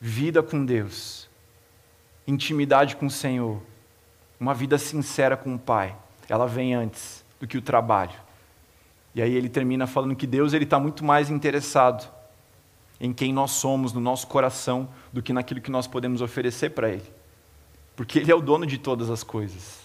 Vida 0.00 0.42
com 0.42 0.64
Deus, 0.64 1.28
intimidade 2.26 2.96
com 2.96 3.04
o 3.04 3.10
Senhor, 3.10 3.60
uma 4.44 4.52
vida 4.52 4.76
sincera 4.76 5.38
com 5.38 5.54
o 5.54 5.58
Pai, 5.58 5.96
ela 6.28 6.46
vem 6.46 6.74
antes 6.74 7.24
do 7.40 7.46
que 7.46 7.56
o 7.56 7.62
trabalho. 7.62 8.12
E 9.14 9.22
aí 9.22 9.34
ele 9.34 9.48
termina 9.48 9.86
falando 9.86 10.14
que 10.14 10.26
Deus 10.26 10.52
ele 10.52 10.64
está 10.64 10.78
muito 10.78 11.02
mais 11.02 11.30
interessado 11.30 12.06
em 13.00 13.10
quem 13.10 13.32
nós 13.32 13.52
somos, 13.52 13.94
no 13.94 14.00
nosso 14.00 14.26
coração, 14.26 14.86
do 15.10 15.22
que 15.22 15.32
naquilo 15.32 15.62
que 15.62 15.70
nós 15.70 15.86
podemos 15.86 16.20
oferecer 16.20 16.70
para 16.70 16.90
Ele. 16.90 17.10
Porque 17.96 18.18
Ele 18.18 18.30
é 18.30 18.34
o 18.34 18.42
dono 18.42 18.66
de 18.66 18.76
todas 18.76 19.08
as 19.08 19.22
coisas. 19.22 19.80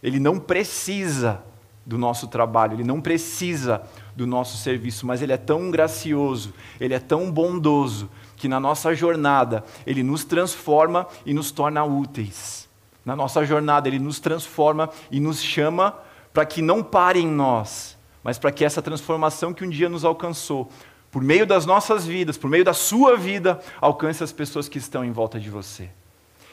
Ele 0.00 0.20
não 0.20 0.38
precisa 0.38 1.42
do 1.84 1.98
nosso 1.98 2.28
trabalho, 2.28 2.74
Ele 2.74 2.84
não 2.84 3.00
precisa 3.00 3.82
do 4.14 4.26
nosso 4.26 4.56
serviço, 4.56 5.06
mas 5.06 5.22
Ele 5.22 5.32
é 5.32 5.36
tão 5.36 5.70
gracioso, 5.72 6.54
Ele 6.80 6.94
é 6.94 7.00
tão 7.00 7.32
bondoso, 7.32 8.08
que 8.36 8.46
na 8.46 8.60
nossa 8.60 8.94
jornada 8.94 9.64
Ele 9.84 10.04
nos 10.04 10.24
transforma 10.24 11.06
e 11.26 11.34
nos 11.34 11.50
torna 11.50 11.84
úteis. 11.84 12.67
Na 13.08 13.16
nossa 13.16 13.42
jornada 13.42 13.88
Ele 13.88 13.98
nos 13.98 14.20
transforma 14.20 14.90
e 15.10 15.18
nos 15.18 15.42
chama 15.42 15.96
para 16.30 16.44
que 16.44 16.60
não 16.60 16.82
pare 16.82 17.18
em 17.18 17.26
nós, 17.26 17.96
mas 18.22 18.38
para 18.38 18.52
que 18.52 18.62
essa 18.62 18.82
transformação 18.82 19.54
que 19.54 19.64
um 19.64 19.70
dia 19.70 19.88
nos 19.88 20.04
alcançou 20.04 20.70
por 21.10 21.22
meio 21.22 21.46
das 21.46 21.64
nossas 21.64 22.04
vidas, 22.04 22.36
por 22.36 22.50
meio 22.50 22.66
da 22.66 22.74
sua 22.74 23.16
vida, 23.16 23.60
alcance 23.80 24.22
as 24.22 24.30
pessoas 24.30 24.68
que 24.68 24.76
estão 24.76 25.02
em 25.02 25.10
volta 25.10 25.40
de 25.40 25.48
você. 25.48 25.88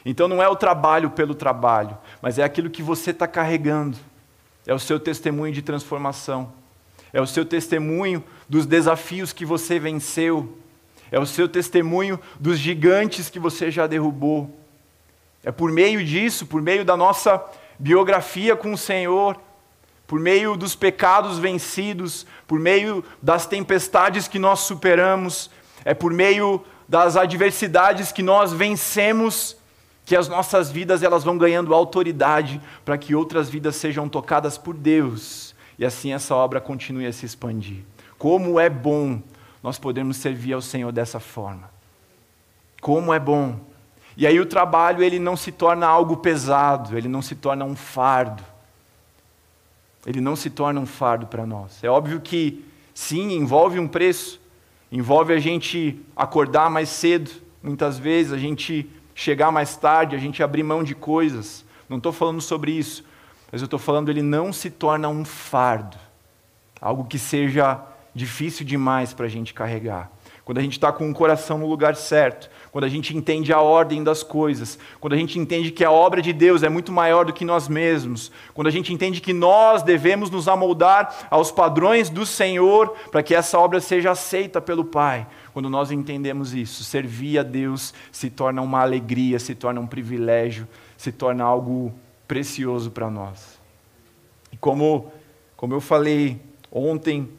Então 0.06 0.30
não 0.30 0.42
é 0.42 0.48
o 0.48 0.56
trabalho 0.56 1.10
pelo 1.10 1.36
trabalho, 1.36 1.98
mas 2.22 2.40
é 2.40 2.44
aquilo 2.46 2.70
que 2.70 2.82
você 2.82 3.12
está 3.12 3.28
carregando, 3.28 3.98
é 4.66 4.74
o 4.74 4.80
seu 4.80 4.98
testemunho 4.98 5.52
de 5.52 5.62
transformação, 5.62 6.54
é 7.12 7.20
o 7.20 7.28
seu 7.28 7.44
testemunho 7.44 8.24
dos 8.48 8.66
desafios 8.66 9.34
que 9.34 9.46
você 9.46 9.78
venceu, 9.78 10.58
é 11.12 11.20
o 11.20 11.26
seu 11.26 11.50
testemunho 11.50 12.18
dos 12.40 12.58
gigantes 12.58 13.30
que 13.30 13.40
você 13.40 13.70
já 13.70 13.86
derrubou. 13.88 14.65
É 15.46 15.52
por 15.52 15.72
meio 15.72 16.04
disso, 16.04 16.46
por 16.46 16.62
meio 16.62 16.84
da 16.84 16.98
nossa 16.98 17.42
biografia 17.80 18.56
com 18.56 18.74
o 18.74 18.78
Senhor, 18.78 19.40
por 20.08 20.20
meio 20.20 20.58
dos 20.58 20.76
pecados 20.76 21.40
vencidos, 21.40 22.26
por 22.46 22.60
meio 22.60 23.06
das 23.22 23.46
tempestades 23.46 24.28
que 24.28 24.40
nós 24.40 24.62
superamos, 24.62 25.50
é 25.86 25.94
por 25.94 26.12
meio 26.12 26.66
das 26.90 27.16
adversidades 27.16 28.12
que 28.12 28.22
nós 28.22 28.52
vencemos, 28.52 29.56
que 30.04 30.16
as 30.16 30.28
nossas 30.28 30.70
vidas 30.70 31.02
elas 31.02 31.24
vão 31.24 31.38
ganhando 31.38 31.74
autoridade 31.74 32.60
para 32.84 32.98
que 32.98 33.16
outras 33.16 33.48
vidas 33.48 33.76
sejam 33.76 34.10
tocadas 34.10 34.58
por 34.58 34.74
Deus 34.74 35.56
e 35.78 35.86
assim 35.86 36.14
essa 36.14 36.36
obra 36.36 36.62
continue 36.62 37.06
a 37.06 37.14
se 37.14 37.26
expandir. 37.26 37.84
Como 38.18 38.60
é 38.60 38.70
bom 38.70 39.22
nós 39.62 39.78
podermos 39.78 40.18
servir 40.18 40.54
ao 40.54 40.62
Senhor 40.62 40.92
dessa 40.92 41.20
forma. 41.20 41.70
Como 42.82 43.14
é 43.14 43.20
bom. 43.20 43.60
E 44.18 44.26
aí 44.26 44.40
o 44.40 44.46
trabalho 44.46 45.04
ele 45.04 45.20
não 45.20 45.36
se 45.36 45.52
torna 45.52 45.88
algo 45.88 46.18
pesado, 46.18 46.98
ele 46.98 47.08
não 47.08 47.22
se 47.22 47.36
torna 47.36 47.66
um 47.66 47.76
fardo 47.76 48.44
ele 50.06 50.22
não 50.22 50.36
se 50.36 50.50
torna 50.50 50.80
um 50.80 50.86
fardo 50.86 51.26
para 51.26 51.46
nós. 51.46 51.84
É 51.84 51.90
óbvio 51.90 52.22
que, 52.22 52.64
sim, 52.94 53.34
envolve 53.34 53.80
um 53.80 53.88
preço, 53.88 54.40
envolve 54.92 55.34
a 55.34 55.40
gente 55.40 56.00
acordar 56.16 56.70
mais 56.70 56.90
cedo, 56.90 57.32
muitas 57.62 57.98
vezes, 57.98 58.32
a 58.32 58.38
gente 58.38 58.88
chegar 59.16 59.52
mais 59.52 59.76
tarde, 59.76 60.16
a 60.16 60.20
gente 60.20 60.44
abrir 60.44 60.62
mão 60.62 60.84
de 60.84 60.94
coisas. 60.94 61.66
Não 61.90 61.98
estou 61.98 62.12
falando 62.12 62.40
sobre 62.40 62.72
isso, 62.72 63.04
mas 63.52 63.62
eu 63.62 63.66
estou 63.66 63.80
falando 63.80 64.10
ele 64.10 64.22
não 64.22 64.54
se 64.54 64.70
torna 64.70 65.10
um 65.10 65.26
fardo, 65.26 65.98
algo 66.80 67.06
que 67.06 67.18
seja 67.18 67.82
difícil 68.14 68.66
demais 68.66 69.14
para 69.14 69.26
a 69.26 69.30
gente 69.30 69.54
carregar. 69.54 70.12
Quando 70.44 70.60
a 70.60 70.62
gente 70.62 70.74
está 70.74 70.92
com 70.92 71.10
o 71.10 71.14
coração 71.14 71.58
no 71.58 71.68
lugar 71.68 71.96
certo, 71.96 72.50
quando 72.76 72.84
a 72.84 72.90
gente 72.90 73.16
entende 73.16 73.54
a 73.54 73.62
ordem 73.62 74.04
das 74.04 74.22
coisas, 74.22 74.78
quando 75.00 75.14
a 75.14 75.18
gente 75.18 75.40
entende 75.40 75.72
que 75.72 75.82
a 75.82 75.90
obra 75.90 76.22
de 76.22 76.34
Deus 76.34 76.62
é 76.62 76.68
muito 76.68 76.92
maior 76.92 77.24
do 77.24 77.32
que 77.32 77.46
nós 77.46 77.70
mesmos, 77.70 78.30
quando 78.54 78.68
a 78.68 78.70
gente 78.70 78.92
entende 78.92 79.22
que 79.22 79.32
nós 79.32 79.82
devemos 79.82 80.30
nos 80.30 80.50
amoldar 80.50 81.26
aos 81.32 81.54
padrões 81.54 82.10
do 82.10 82.26
Senhor 82.26 82.90
para 83.10 83.24
que 83.24 83.34
essa 83.34 83.58
obra 83.58 83.80
seja 83.80 84.12
aceita 84.12 84.60
pelo 84.60 84.84
Pai. 84.84 85.26
Quando 85.54 85.70
nós 85.70 85.90
entendemos 85.90 86.54
isso, 86.54 86.84
servir 86.84 87.40
a 87.40 87.44
Deus 87.44 87.94
se 88.12 88.30
torna 88.30 88.62
uma 88.62 88.82
alegria, 88.82 89.40
se 89.40 89.56
torna 89.56 89.80
um 89.80 89.88
privilégio, 89.88 90.68
se 90.98 91.14
torna 91.14 91.46
algo 91.46 91.94
precioso 92.28 92.92
para 92.92 93.10
nós. 93.10 93.58
E 94.52 94.58
como, 94.58 95.14
como 95.56 95.74
eu 95.74 95.80
falei 95.80 96.42
ontem, 96.70 97.30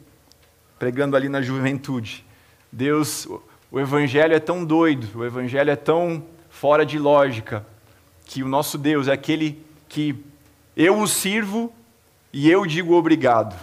pregando 0.79 1.15
ali 1.15 1.29
na 1.29 1.43
juventude, 1.43 2.25
Deus, 2.71 3.27
o 3.71 3.79
Evangelho 3.79 4.33
é 4.33 4.39
tão 4.39 4.63
doido, 4.63 5.19
o 5.19 5.25
Evangelho 5.25 5.69
é 5.69 5.75
tão 5.75 6.23
fora 6.49 6.85
de 6.85 6.97
lógica 6.97 7.65
que 8.25 8.43
o 8.43 8.47
nosso 8.47 8.77
Deus 8.77 9.07
é 9.07 9.13
aquele 9.13 9.61
que 9.87 10.15
eu 10.75 10.99
o 10.99 11.07
sirvo 11.07 11.73
e 12.31 12.49
eu 12.49 12.65
digo 12.65 12.93
obrigado. 12.93 13.55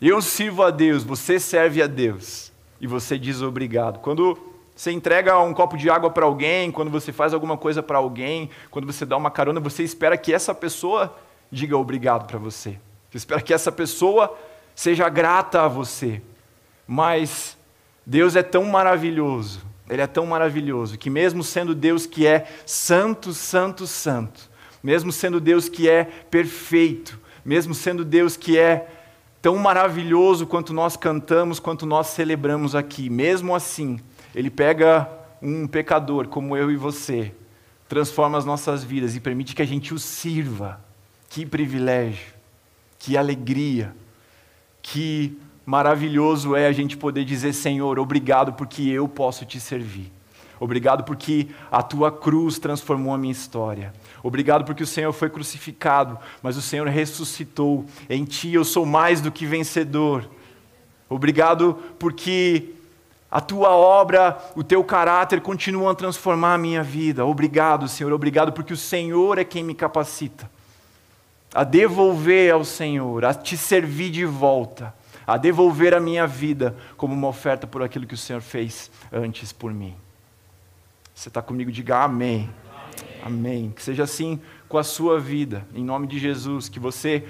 Eu 0.00 0.20
sirvo 0.20 0.62
a 0.62 0.70
Deus, 0.70 1.04
você 1.04 1.38
serve 1.38 1.80
a 1.82 1.86
Deus 1.86 2.52
e 2.80 2.86
você 2.86 3.18
diz 3.18 3.40
obrigado. 3.40 4.00
Quando 4.00 4.36
você 4.74 4.90
entrega 4.90 5.38
um 5.38 5.54
copo 5.54 5.76
de 5.76 5.88
água 5.88 6.10
para 6.10 6.26
alguém, 6.26 6.72
quando 6.72 6.90
você 6.90 7.12
faz 7.12 7.32
alguma 7.32 7.56
coisa 7.56 7.82
para 7.82 7.98
alguém, 7.98 8.50
quando 8.70 8.86
você 8.86 9.06
dá 9.06 9.16
uma 9.16 9.30
carona, 9.30 9.60
você 9.60 9.82
espera 9.82 10.18
que 10.18 10.32
essa 10.32 10.54
pessoa 10.54 11.16
diga 11.50 11.76
obrigado 11.76 12.26
para 12.26 12.38
você. 12.38 12.78
Você 13.10 13.18
espera 13.18 13.40
que 13.40 13.54
essa 13.54 13.70
pessoa 13.70 14.36
seja 14.74 15.08
grata 15.08 15.62
a 15.62 15.68
você. 15.68 16.20
Mas 16.86 17.56
Deus 18.06 18.36
é 18.36 18.42
tão 18.42 18.64
maravilhoso, 18.64 19.62
Ele 19.88 20.02
é 20.02 20.06
tão 20.06 20.26
maravilhoso, 20.26 20.98
que 20.98 21.10
mesmo 21.10 21.42
sendo 21.42 21.74
Deus 21.74 22.06
que 22.06 22.26
é 22.26 22.46
santo, 22.66 23.32
santo, 23.32 23.86
santo, 23.86 24.50
mesmo 24.82 25.12
sendo 25.12 25.40
Deus 25.40 25.68
que 25.68 25.88
é 25.88 26.04
perfeito, 26.04 27.18
mesmo 27.44 27.74
sendo 27.74 28.04
Deus 28.04 28.36
que 28.36 28.58
é 28.58 28.88
tão 29.40 29.56
maravilhoso 29.56 30.46
quanto 30.46 30.72
nós 30.72 30.96
cantamos, 30.96 31.58
quanto 31.58 31.84
nós 31.84 32.08
celebramos 32.08 32.74
aqui, 32.74 33.08
mesmo 33.10 33.54
assim, 33.54 34.00
Ele 34.34 34.50
pega 34.50 35.08
um 35.40 35.66
pecador 35.66 36.28
como 36.28 36.56
eu 36.56 36.70
e 36.70 36.76
você, 36.76 37.32
transforma 37.88 38.38
as 38.38 38.44
nossas 38.44 38.82
vidas 38.82 39.14
e 39.16 39.20
permite 39.20 39.54
que 39.54 39.62
a 39.62 39.66
gente 39.66 39.92
o 39.92 39.98
sirva. 39.98 40.80
Que 41.28 41.44
privilégio, 41.44 42.32
que 42.98 43.16
alegria, 43.16 43.94
que 44.80 45.38
maravilhoso 45.64 46.56
é 46.56 46.66
a 46.66 46.72
gente 46.72 46.96
poder 46.96 47.24
dizer: 47.24 47.52
Senhor, 47.52 47.98
obrigado 47.98 48.52
porque 48.52 48.82
eu 48.82 49.08
posso 49.08 49.44
te 49.44 49.60
servir. 49.60 50.12
Obrigado 50.58 51.02
porque 51.02 51.48
a 51.72 51.82
tua 51.82 52.12
cruz 52.12 52.58
transformou 52.58 53.12
a 53.12 53.18
minha 53.18 53.32
história. 53.32 53.92
Obrigado 54.22 54.64
porque 54.64 54.84
o 54.84 54.86
Senhor 54.86 55.12
foi 55.12 55.28
crucificado, 55.28 56.16
mas 56.40 56.56
o 56.56 56.62
Senhor 56.62 56.86
ressuscitou. 56.86 57.84
Em 58.08 58.24
ti 58.24 58.54
eu 58.54 58.64
sou 58.64 58.86
mais 58.86 59.20
do 59.20 59.32
que 59.32 59.44
vencedor. 59.44 60.24
Obrigado 61.08 61.76
porque 61.98 62.74
a 63.28 63.40
tua 63.40 63.70
obra, 63.70 64.38
o 64.54 64.62
teu 64.62 64.84
caráter 64.84 65.40
continuam 65.40 65.90
a 65.90 65.96
transformar 65.96 66.54
a 66.54 66.58
minha 66.58 66.82
vida. 66.82 67.26
Obrigado, 67.26 67.88
Senhor. 67.88 68.12
Obrigado 68.12 68.52
porque 68.52 68.72
o 68.72 68.76
Senhor 68.76 69.38
é 69.38 69.44
quem 69.44 69.64
me 69.64 69.74
capacita 69.74 70.48
a 71.54 71.64
devolver 71.64 72.52
ao 72.52 72.64
Senhor, 72.64 73.24
a 73.24 73.34
te 73.34 73.56
servir 73.56 74.10
de 74.10 74.24
volta 74.24 74.94
a 75.26 75.36
devolver 75.36 75.94
a 75.94 76.00
minha 76.00 76.26
vida 76.26 76.76
como 76.96 77.14
uma 77.14 77.28
oferta 77.28 77.66
por 77.66 77.82
aquilo 77.82 78.06
que 78.06 78.14
o 78.14 78.18
Senhor 78.18 78.40
fez 78.40 78.90
antes 79.12 79.52
por 79.52 79.72
mim. 79.72 79.94
Você 81.14 81.28
está 81.28 81.42
comigo? 81.42 81.70
Diga 81.70 82.02
amém. 82.02 82.50
amém. 83.22 83.62
Amém. 83.62 83.70
Que 83.70 83.82
seja 83.82 84.04
assim 84.04 84.40
com 84.68 84.78
a 84.78 84.82
sua 84.82 85.20
vida, 85.20 85.66
em 85.74 85.84
nome 85.84 86.06
de 86.06 86.18
Jesus. 86.18 86.68
Que 86.68 86.80
você, 86.80 87.24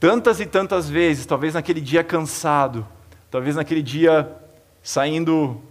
tantas 0.00 0.40
e 0.40 0.46
tantas 0.46 0.88
vezes, 0.90 1.24
talvez 1.24 1.54
naquele 1.54 1.80
dia 1.80 2.02
cansado, 2.02 2.86
talvez 3.30 3.56
naquele 3.56 3.82
dia 3.82 4.30
saindo 4.82 5.62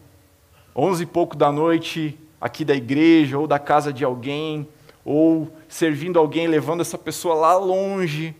onze 0.76 1.04
e 1.04 1.08
pouco 1.08 1.36
da 1.36 1.52
noite 1.52 2.18
aqui 2.40 2.64
da 2.64 2.76
igreja 2.76 3.38
ou 3.38 3.48
da 3.48 3.60
casa 3.60 3.92
de 3.92 4.04
alguém, 4.06 4.68
ou 5.04 5.52
servindo 5.68 6.20
alguém, 6.20 6.48
levando 6.48 6.82
essa 6.82 6.98
pessoa 6.98 7.34
lá 7.34 7.58
longe 7.58 8.36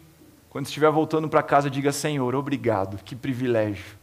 quando 0.50 0.66
estiver 0.66 0.92
voltando 0.92 1.28
para 1.30 1.44
casa, 1.44 1.70
diga: 1.70 1.92
Senhor, 1.92 2.34
obrigado, 2.36 2.98
que 3.04 3.16
privilégio. 3.16 3.98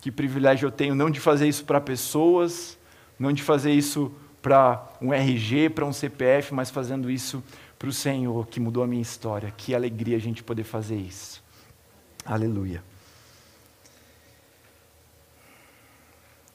Que 0.00 0.10
privilégio 0.10 0.66
eu 0.66 0.70
tenho 0.70 0.94
não 0.94 1.10
de 1.10 1.20
fazer 1.20 1.46
isso 1.46 1.64
para 1.64 1.80
pessoas, 1.80 2.78
não 3.18 3.32
de 3.32 3.42
fazer 3.42 3.72
isso 3.72 4.12
para 4.40 4.82
um 5.00 5.12
RG, 5.12 5.70
para 5.70 5.84
um 5.84 5.92
CPF, 5.92 6.54
mas 6.54 6.70
fazendo 6.70 7.10
isso 7.10 7.42
para 7.78 7.88
o 7.88 7.92
Senhor 7.92 8.46
que 8.46 8.58
mudou 8.58 8.82
a 8.82 8.86
minha 8.86 9.02
história. 9.02 9.52
Que 9.56 9.74
alegria 9.74 10.16
a 10.16 10.20
gente 10.20 10.42
poder 10.42 10.64
fazer 10.64 10.96
isso. 10.96 11.42
Aleluia. 12.24 12.82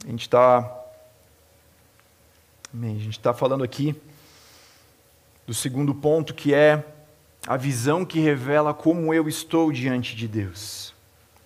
A 0.04 0.10
gente 0.10 0.22
está. 0.22 0.82
A 2.74 2.86
gente 2.86 3.10
está 3.10 3.34
falando 3.34 3.64
aqui 3.64 3.96
do 5.48 5.54
segundo 5.54 5.96
ponto 5.96 6.34
que 6.34 6.54
é 6.54 6.84
a 7.48 7.58
visão 7.58 8.04
que 8.04 8.20
revela 8.20 8.74
como 8.74 9.14
eu 9.14 9.28
estou 9.28 9.72
diante 9.72 10.16
de 10.16 10.28
Deus. 10.28 10.94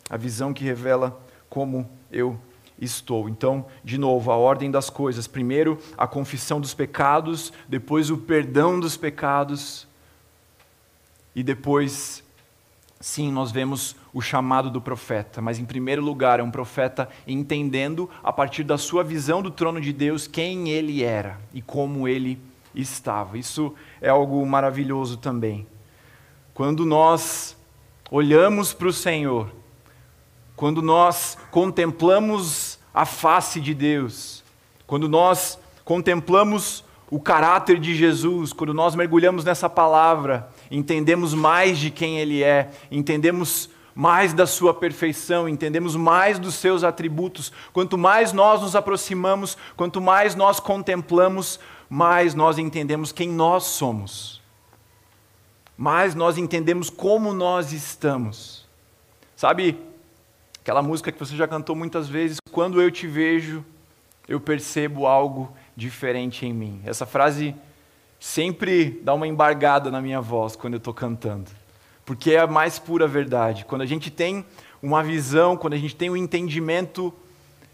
A 0.10 0.18
visão 0.18 0.54
que 0.54 0.64
revela 0.64 1.20
como 1.50 1.90
eu 2.12 2.40
estou. 2.80 3.28
Então, 3.28 3.66
de 3.84 3.98
novo, 3.98 4.32
a 4.32 4.38
ordem 4.38 4.72
das 4.72 4.90
coisas: 4.90 5.28
primeiro 5.28 5.78
a 5.98 6.08
confissão 6.08 6.62
dos 6.62 6.74
pecados, 6.74 7.52
depois 7.68 8.10
o 8.10 8.18
perdão 8.18 8.80
dos 8.80 8.96
pecados, 8.96 9.88
e 11.36 11.44
depois, 11.44 12.24
sim, 13.00 13.32
nós 13.32 13.52
vemos 13.52 13.96
o 14.14 14.22
chamado 14.22 14.70
do 14.70 14.82
profeta. 14.82 15.42
Mas, 15.42 15.60
em 15.60 15.66
primeiro 15.66 16.02
lugar, 16.02 16.40
é 16.40 16.44
um 16.44 16.52
profeta 16.52 17.10
entendendo, 17.28 18.10
a 18.24 18.32
partir 18.32 18.64
da 18.64 18.78
sua 18.78 19.04
visão 19.04 19.42
do 19.42 19.52
trono 19.52 19.80
de 19.80 19.94
Deus, 19.94 20.28
quem 20.28 20.70
ele 20.70 21.04
era 21.04 21.40
e 21.54 21.62
como 21.62 22.08
ele 22.08 22.40
estava. 22.74 23.38
Isso 23.38 23.74
é 24.02 24.10
algo 24.10 24.44
maravilhoso 24.46 25.18
também. 25.18 25.68
Quando 26.60 26.86
nós 26.86 27.56
olhamos 28.12 28.74
para 28.74 28.90
o 28.90 28.92
Senhor, 28.92 29.50
quando 30.58 30.82
nós 30.82 31.38
contemplamos 31.52 32.78
a 32.94 33.06
face 33.06 33.62
de 33.62 33.74
Deus, 33.74 34.44
quando 34.86 35.08
nós 35.08 35.58
contemplamos 35.86 36.84
o 37.10 37.18
caráter 37.18 37.80
de 37.80 37.96
Jesus, 37.96 38.52
quando 38.52 38.74
nós 38.74 38.94
mergulhamos 38.94 39.46
nessa 39.46 39.70
palavra, 39.70 40.50
entendemos 40.70 41.34
mais 41.34 41.78
de 41.78 41.90
quem 41.90 42.20
Ele 42.20 42.44
é, 42.44 42.70
entendemos 42.92 43.70
mais 43.96 44.34
da 44.34 44.46
Sua 44.46 44.74
perfeição, 44.74 45.48
entendemos 45.48 45.96
mais 45.96 46.38
dos 46.38 46.56
Seus 46.56 46.84
atributos. 46.84 47.54
Quanto 47.72 47.98
mais 47.98 48.34
nós 48.34 48.62
nos 48.62 48.76
aproximamos, 48.76 49.58
quanto 49.78 50.02
mais 50.02 50.36
nós 50.36 50.60
contemplamos, 50.60 51.58
mais 51.90 52.36
nós 52.36 52.58
entendemos 52.58 53.14
quem 53.14 53.30
nós 53.30 53.64
somos 53.64 54.39
mais 55.80 56.14
nós 56.14 56.38
entendemos 56.38 56.90
como 56.90 57.34
nós 57.34 57.72
estamos. 57.72 58.66
Sabe 59.34 59.80
aquela 60.60 60.82
música 60.82 61.10
que 61.10 61.18
você 61.18 61.38
já 61.38 61.48
cantou 61.48 61.74
muitas 61.74 62.10
vezes? 62.10 62.36
Quando 62.52 62.82
eu 62.82 62.92
te 62.92 63.08
vejo, 63.08 63.64
eu 64.28 64.42
percebo 64.42 65.08
algo 65.08 65.56
diferente 65.78 66.46
em 66.46 66.52
mim. 66.52 66.82
Essa 66.84 67.06
frase 67.06 67.56
sempre 68.20 69.00
dá 69.06 69.14
uma 69.14 69.26
embargada 69.26 69.90
na 69.90 70.02
minha 70.02 70.20
voz 70.20 70.54
quando 70.54 70.74
eu 70.74 70.80
estou 70.80 70.94
cantando, 70.94 71.50
porque 72.06 72.32
é 72.32 72.40
a 72.40 72.48
mais 72.48 72.78
pura 72.78 73.08
verdade. 73.08 73.64
Quando 73.64 73.82
a 73.82 73.86
gente 73.86 74.12
tem 74.12 74.44
uma 74.84 75.02
visão, 75.02 75.56
quando 75.56 75.76
a 75.76 75.78
gente 75.78 75.96
tem 75.96 76.10
um 76.10 76.18
entendimento 76.18 77.14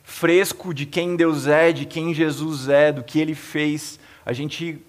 fresco 0.04 0.76
de 0.76 0.86
quem 0.86 1.16
Deus 1.16 1.48
é, 1.48 1.72
de 1.72 1.88
quem 1.88 2.14
Jesus 2.14 2.70
é, 2.70 2.92
do 2.92 3.04
que 3.04 3.20
Ele 3.20 3.34
fez, 3.34 4.00
a 4.24 4.32
gente 4.32 4.80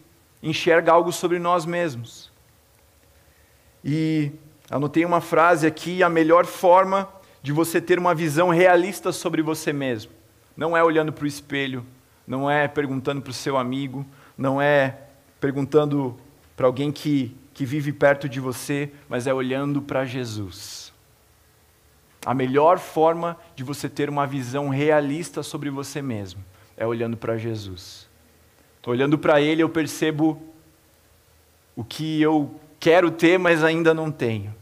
enxerga 0.43 0.93
algo 0.93 1.11
sobre 1.11 1.39
nós 1.39 1.65
mesmos. 1.65 2.36
E 3.89 4.33
anotei 4.69 5.05
uma 5.05 5.21
frase 5.21 5.65
aqui: 5.65 6.03
a 6.03 6.09
melhor 6.09 6.45
forma 6.45 7.09
de 7.41 7.53
você 7.53 7.81
ter 7.81 8.01
uma 8.01 8.13
visão 8.13 8.49
realista 8.49 9.13
sobre 9.13 9.41
você 9.41 9.73
mesmo. 9.73 10.11
Não 10.57 10.77
é 10.77 10.83
olhando 10.83 11.13
para 11.13 11.23
o 11.23 11.29
espelho, 11.29 11.87
não 12.27 12.51
é 12.51 12.67
perguntando 12.67 13.23
para 13.23 13.31
o 13.31 13.35
seu 13.35 13.57
amigo, 13.57 14.05
não 14.37 14.61
é 14.61 14.99
perguntando 15.39 16.19
para 16.57 16.67
alguém 16.67 16.91
que, 16.91 17.37
que 17.55 17.65
vive 17.65 17.93
perto 17.93 18.29
de 18.29 18.41
você, 18.41 18.91
mas 19.09 19.29
é 19.29 19.33
olhando 19.33 19.81
para 19.81 20.05
Jesus. 20.05 20.93
A 22.25 22.35
melhor 22.35 22.81
forma 22.81 23.39
de 23.55 23.63
você 23.63 23.89
ter 23.89 24.11
uma 24.11 24.27
visão 24.27 24.69
realista 24.69 25.45
sobre 25.45 25.71
você 25.71 26.03
mesmo 26.03 26.43
é 26.77 26.85
olhando 26.85 27.17
para 27.17 27.39
Jesus. 27.39 28.09
Estou 28.79 28.93
olhando 28.93 29.17
para 29.17 29.41
Ele, 29.41 29.63
eu 29.63 29.69
percebo 29.69 30.43
o 31.77 31.85
que 31.85 32.21
eu 32.21 32.59
quero 32.87 33.11
ter, 33.11 33.37
mas 33.37 33.65
ainda 33.65 33.93
não 33.93 34.13
tenho. 34.13 34.55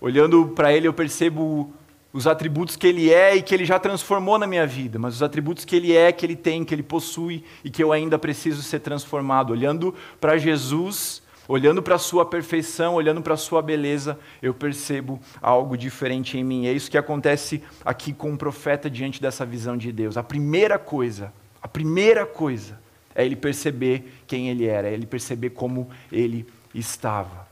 Olhando 0.00 0.48
para 0.48 0.72
Ele, 0.72 0.88
eu 0.88 0.92
percebo 0.92 1.72
os 2.12 2.26
atributos 2.26 2.74
que 2.74 2.88
Ele 2.88 3.14
é 3.14 3.36
e 3.36 3.40
que 3.40 3.54
Ele 3.54 3.64
já 3.64 3.78
transformou 3.78 4.36
na 4.36 4.48
minha 4.48 4.66
vida, 4.66 4.98
mas 4.98 5.14
os 5.14 5.22
atributos 5.22 5.64
que 5.64 5.76
Ele 5.76 5.96
é, 5.96 6.10
que 6.10 6.26
Ele 6.26 6.34
tem, 6.34 6.64
que 6.64 6.74
Ele 6.74 6.82
possui 6.82 7.44
e 7.62 7.70
que 7.70 7.84
eu 7.84 7.92
ainda 7.92 8.18
preciso 8.18 8.64
ser 8.64 8.80
transformado. 8.80 9.52
Olhando 9.52 9.94
para 10.20 10.36
Jesus, 10.38 11.22
olhando 11.46 11.80
para 11.80 11.94
a 11.94 11.98
Sua 12.00 12.26
perfeição, 12.26 12.94
olhando 12.96 13.22
para 13.22 13.34
a 13.34 13.36
Sua 13.36 13.62
beleza, 13.62 14.18
eu 14.42 14.52
percebo 14.52 15.20
algo 15.40 15.76
diferente 15.76 16.36
em 16.36 16.42
mim. 16.42 16.66
É 16.66 16.72
isso 16.72 16.90
que 16.90 16.98
acontece 16.98 17.62
aqui 17.84 18.12
com 18.12 18.32
o 18.32 18.36
profeta 18.36 18.90
diante 18.90 19.22
dessa 19.22 19.46
visão 19.46 19.76
de 19.76 19.92
Deus. 19.92 20.16
A 20.16 20.22
primeira 20.24 20.80
coisa, 20.80 21.32
a 21.62 21.68
primeira 21.68 22.26
coisa, 22.26 22.80
é 23.14 23.24
ele 23.24 23.36
perceber 23.36 24.20
quem 24.26 24.48
ele 24.48 24.66
era, 24.66 24.88
é 24.88 24.94
ele 24.94 25.06
perceber 25.06 25.50
como 25.50 25.88
ele 26.10 26.44
estava. 26.74 27.48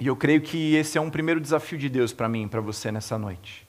E 0.00 0.06
eu 0.06 0.16
creio 0.16 0.40
que 0.40 0.74
esse 0.74 0.98
é 0.98 1.00
um 1.00 1.10
primeiro 1.10 1.40
desafio 1.40 1.78
de 1.78 1.88
Deus 1.88 2.12
para 2.12 2.28
mim, 2.28 2.48
para 2.48 2.60
você 2.60 2.90
nessa 2.90 3.18
noite. 3.18 3.66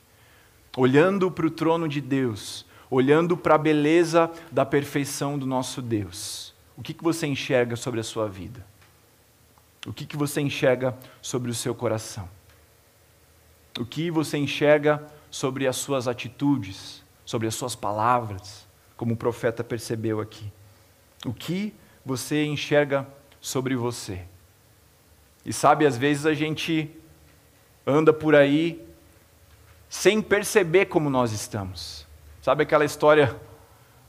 Olhando 0.76 1.30
para 1.30 1.46
o 1.46 1.52
trono 1.52 1.88
de 1.88 2.02
Deus, 2.02 2.66
olhando 2.90 3.38
para 3.38 3.56
a 3.56 3.58
beleza 3.58 4.32
da 4.52 4.66
perfeição 4.66 5.38
do 5.38 5.46
nosso 5.46 5.82
Deus, 5.82 6.54
o 6.76 6.82
que, 6.82 6.94
que 6.94 7.04
você 7.04 7.28
enxerga 7.28 7.76
sobre 7.76 8.00
a 8.00 8.04
sua 8.04 8.28
vida? 8.28 8.66
O 9.86 9.94
que, 9.94 10.06
que 10.06 10.18
você 10.18 10.42
enxerga 10.42 10.98
sobre 11.22 11.52
o 11.52 11.54
seu 11.54 11.76
coração? 11.76 12.28
O 13.80 13.86
que 13.86 14.10
você 14.10 14.38
enxerga 14.38 15.06
sobre 15.30 15.68
as 15.68 15.76
suas 15.76 16.08
atitudes, 16.08 17.04
sobre 17.26 17.48
as 17.48 17.56
suas 17.56 17.76
palavras, 17.76 18.66
como 18.96 19.14
o 19.14 19.18
profeta 19.18 19.64
percebeu 19.64 20.22
aqui? 20.22 20.52
O 21.26 21.34
que 21.34 21.74
você 22.06 22.46
enxerga 22.46 23.08
sobre 23.42 23.76
você? 23.76 24.26
E 25.46 25.52
sabe, 25.52 25.86
às 25.86 25.98
vezes 25.98 26.26
a 26.26 26.34
gente 26.34 26.90
anda 27.86 28.14
por 28.14 28.36
aí 28.36 28.82
sem 29.90 30.22
perceber 30.22 30.86
como 30.86 31.10
nós 31.10 31.32
estamos. 31.32 32.08
Sabe 32.42 32.64
aquela 32.64 32.86
história 32.86 33.36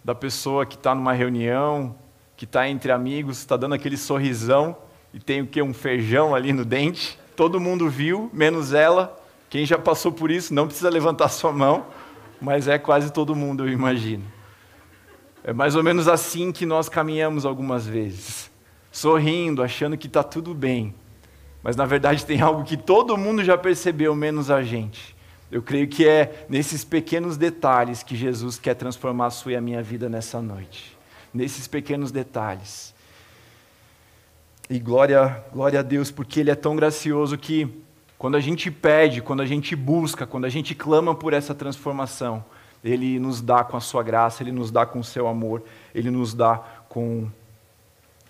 da 0.02 0.14
pessoa 0.14 0.64
que 0.64 0.76
está 0.76 0.94
numa 0.94 1.12
reunião, 1.12 1.94
que 2.36 2.44
está 2.44 2.68
entre 2.68 2.92
amigos, 2.92 3.38
está 3.38 3.56
dando 3.56 3.74
aquele 3.74 3.96
sorrisão 3.96 4.76
e 5.12 5.20
tem 5.20 5.42
o 5.42 5.46
que? 5.46 5.62
Um 5.62 5.74
feijão 5.74 6.34
ali 6.34 6.52
no 6.52 6.64
dente. 6.64 7.18
Todo 7.36 7.60
mundo 7.60 7.88
viu, 7.88 8.30
menos 8.32 8.72
ela. 8.72 9.20
Quem 9.48 9.64
já 9.64 9.78
passou 9.78 10.10
por 10.10 10.30
isso 10.30 10.52
não 10.52 10.66
precisa 10.66 10.90
levantar 10.90 11.28
sua 11.28 11.52
mão, 11.52 11.86
mas 12.40 12.66
é 12.66 12.78
quase 12.78 13.12
todo 13.12 13.34
mundo, 13.34 13.64
eu 13.64 13.72
imagino. 13.72 14.24
É 15.44 15.52
mais 15.52 15.76
ou 15.76 15.82
menos 15.82 16.08
assim 16.08 16.50
que 16.50 16.64
nós 16.66 16.88
caminhamos 16.88 17.44
algumas 17.44 17.86
vezes, 17.86 18.50
sorrindo, 18.90 19.62
achando 19.62 19.96
que 19.96 20.06
está 20.06 20.22
tudo 20.22 20.54
bem, 20.54 20.94
mas 21.64 21.77
na 21.77 21.87
verdade 21.87 22.27
tem 22.27 22.42
algo 22.42 22.62
que 22.62 22.77
todo 22.77 23.16
mundo 23.16 23.42
já 23.42 23.57
percebeu, 23.57 24.14
menos 24.14 24.50
a 24.50 24.62
gente. 24.62 25.16
Eu 25.50 25.62
creio 25.62 25.88
que 25.88 26.07
é 26.07 26.44
nesses 26.46 26.85
pequenos 26.85 27.38
detalhes 27.38 28.03
que 28.03 28.14
Jesus 28.14 28.59
quer 28.59 28.74
transformar 28.74 29.27
a 29.27 29.31
sua 29.31 29.53
e 29.53 29.57
a 29.57 29.62
minha 29.62 29.83
vida 29.83 30.07
nessa 30.07 30.42
noite. 30.42 30.94
Nesses 31.33 31.66
pequenos 31.66 32.12
detalhes. 32.12 32.94
E 34.68 34.79
glória, 34.79 35.42
glória 35.55 35.81
a 35.81 35.83
Deus, 35.83 36.11
porque 36.11 36.40
Ele 36.40 36.50
é 36.50 36.55
tão 36.55 36.77
gracioso 36.77 37.38
que, 37.38 37.83
quando 38.18 38.37
a 38.37 38.40
gente 38.40 38.70
pede, 38.70 39.22
quando 39.22 39.40
a 39.40 39.46
gente 39.46 39.74
busca, 39.74 40.27
quando 40.27 40.44
a 40.44 40.50
gente 40.50 40.74
clama 40.74 41.14
por 41.14 41.33
essa 41.33 41.55
transformação, 41.55 42.44
Ele 42.83 43.18
nos 43.18 43.40
dá 43.40 43.64
com 43.64 43.77
a 43.77 43.81
Sua 43.81 44.03
graça, 44.03 44.42
Ele 44.42 44.53
nos 44.53 44.70
dá 44.70 44.85
com 44.85 44.98
o 44.98 45.05
Seu 45.05 45.27
amor, 45.27 45.62
Ele 45.94 46.11
nos 46.11 46.35
dá 46.35 46.62
com, 46.90 47.31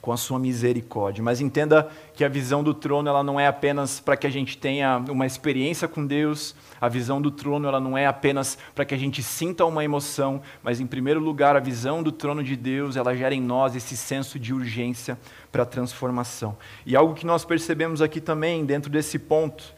com 0.04 0.12
a 0.12 0.18
Sua 0.18 0.38
misericórdia. 0.38 1.24
Mas 1.24 1.40
entenda 1.40 1.88
que 2.12 2.26
a 2.26 2.28
visão 2.28 2.62
do 2.62 2.74
trono 2.74 3.08
ela 3.08 3.22
não 3.22 3.40
é 3.40 3.46
apenas 3.46 4.00
para 4.00 4.18
que 4.18 4.26
a 4.26 4.30
gente 4.30 4.58
tenha 4.58 4.98
uma 5.08 5.24
experiência 5.24 5.88
com 5.88 6.06
Deus, 6.06 6.54
a 6.78 6.90
visão 6.90 7.22
do 7.22 7.30
trono 7.30 7.66
ela 7.66 7.80
não 7.80 7.96
é 7.96 8.04
apenas 8.04 8.58
para 8.74 8.84
que 8.84 8.94
a 8.94 8.98
gente 8.98 9.22
sinta 9.22 9.64
uma 9.64 9.82
emoção, 9.82 10.42
mas 10.62 10.78
em 10.78 10.86
primeiro 10.86 11.20
lugar 11.20 11.56
a 11.56 11.58
visão 11.58 12.02
do 12.02 12.12
trono 12.12 12.44
de 12.44 12.54
Deus 12.54 12.96
ela 12.96 13.16
gera 13.16 13.34
em 13.34 13.40
nós 13.40 13.74
esse 13.74 13.96
senso 13.96 14.38
de 14.38 14.52
urgência 14.52 15.18
para 15.50 15.62
a 15.62 15.66
transformação. 15.66 16.54
E 16.84 16.94
algo 16.94 17.14
que 17.14 17.24
nós 17.24 17.42
percebemos 17.42 18.02
aqui 18.02 18.20
também, 18.20 18.62
dentro 18.66 18.90
desse 18.90 19.18
ponto, 19.18 19.72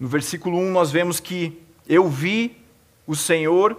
no 0.00 0.08
versículo 0.08 0.56
1 0.56 0.72
nós 0.72 0.90
vemos 0.90 1.20
que 1.20 1.60
eu 1.86 2.08
vi 2.08 2.56
o 3.06 3.14
Senhor 3.14 3.76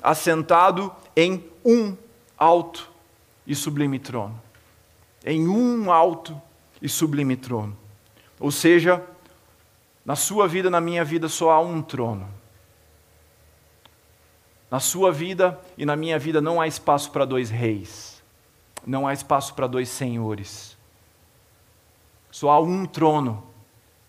assentado 0.00 0.92
em 1.16 1.42
um 1.64 1.96
alto 2.38 2.94
e 3.46 3.54
sublime 3.54 3.98
trono. 3.98 4.40
Em 5.24 5.48
um 5.48 5.92
alto 5.92 6.40
e 6.80 6.88
sublime 6.88 7.36
trono. 7.36 7.76
Ou 8.38 8.50
seja, 8.50 9.02
na 10.04 10.16
sua 10.16 10.46
vida, 10.46 10.68
na 10.70 10.80
minha 10.80 11.04
vida, 11.04 11.28
só 11.28 11.50
há 11.50 11.60
um 11.60 11.82
trono. 11.82 12.28
Na 14.70 14.80
sua 14.80 15.12
vida 15.12 15.58
e 15.78 15.86
na 15.86 15.96
minha 15.96 16.18
vida 16.18 16.40
não 16.40 16.60
há 16.60 16.66
espaço 16.66 17.10
para 17.10 17.24
dois 17.24 17.50
reis 17.50 18.16
não 18.86 19.06
há 19.06 19.12
espaço 19.12 19.52
para 19.54 19.66
dois 19.66 19.88
senhores. 19.88 20.76
Só 22.30 22.50
há 22.50 22.60
um 22.60 22.86
trono 22.86 23.42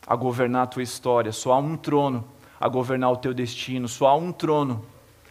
a 0.05 0.15
governar 0.15 0.63
a 0.63 0.67
tua 0.67 0.83
história, 0.83 1.31
só 1.31 1.53
há 1.53 1.57
um 1.57 1.75
trono 1.75 2.23
a 2.59 2.67
governar 2.67 3.11
o 3.11 3.17
teu 3.17 3.33
destino, 3.33 3.87
só 3.87 4.07
há 4.07 4.15
um 4.15 4.31
trono 4.31 4.85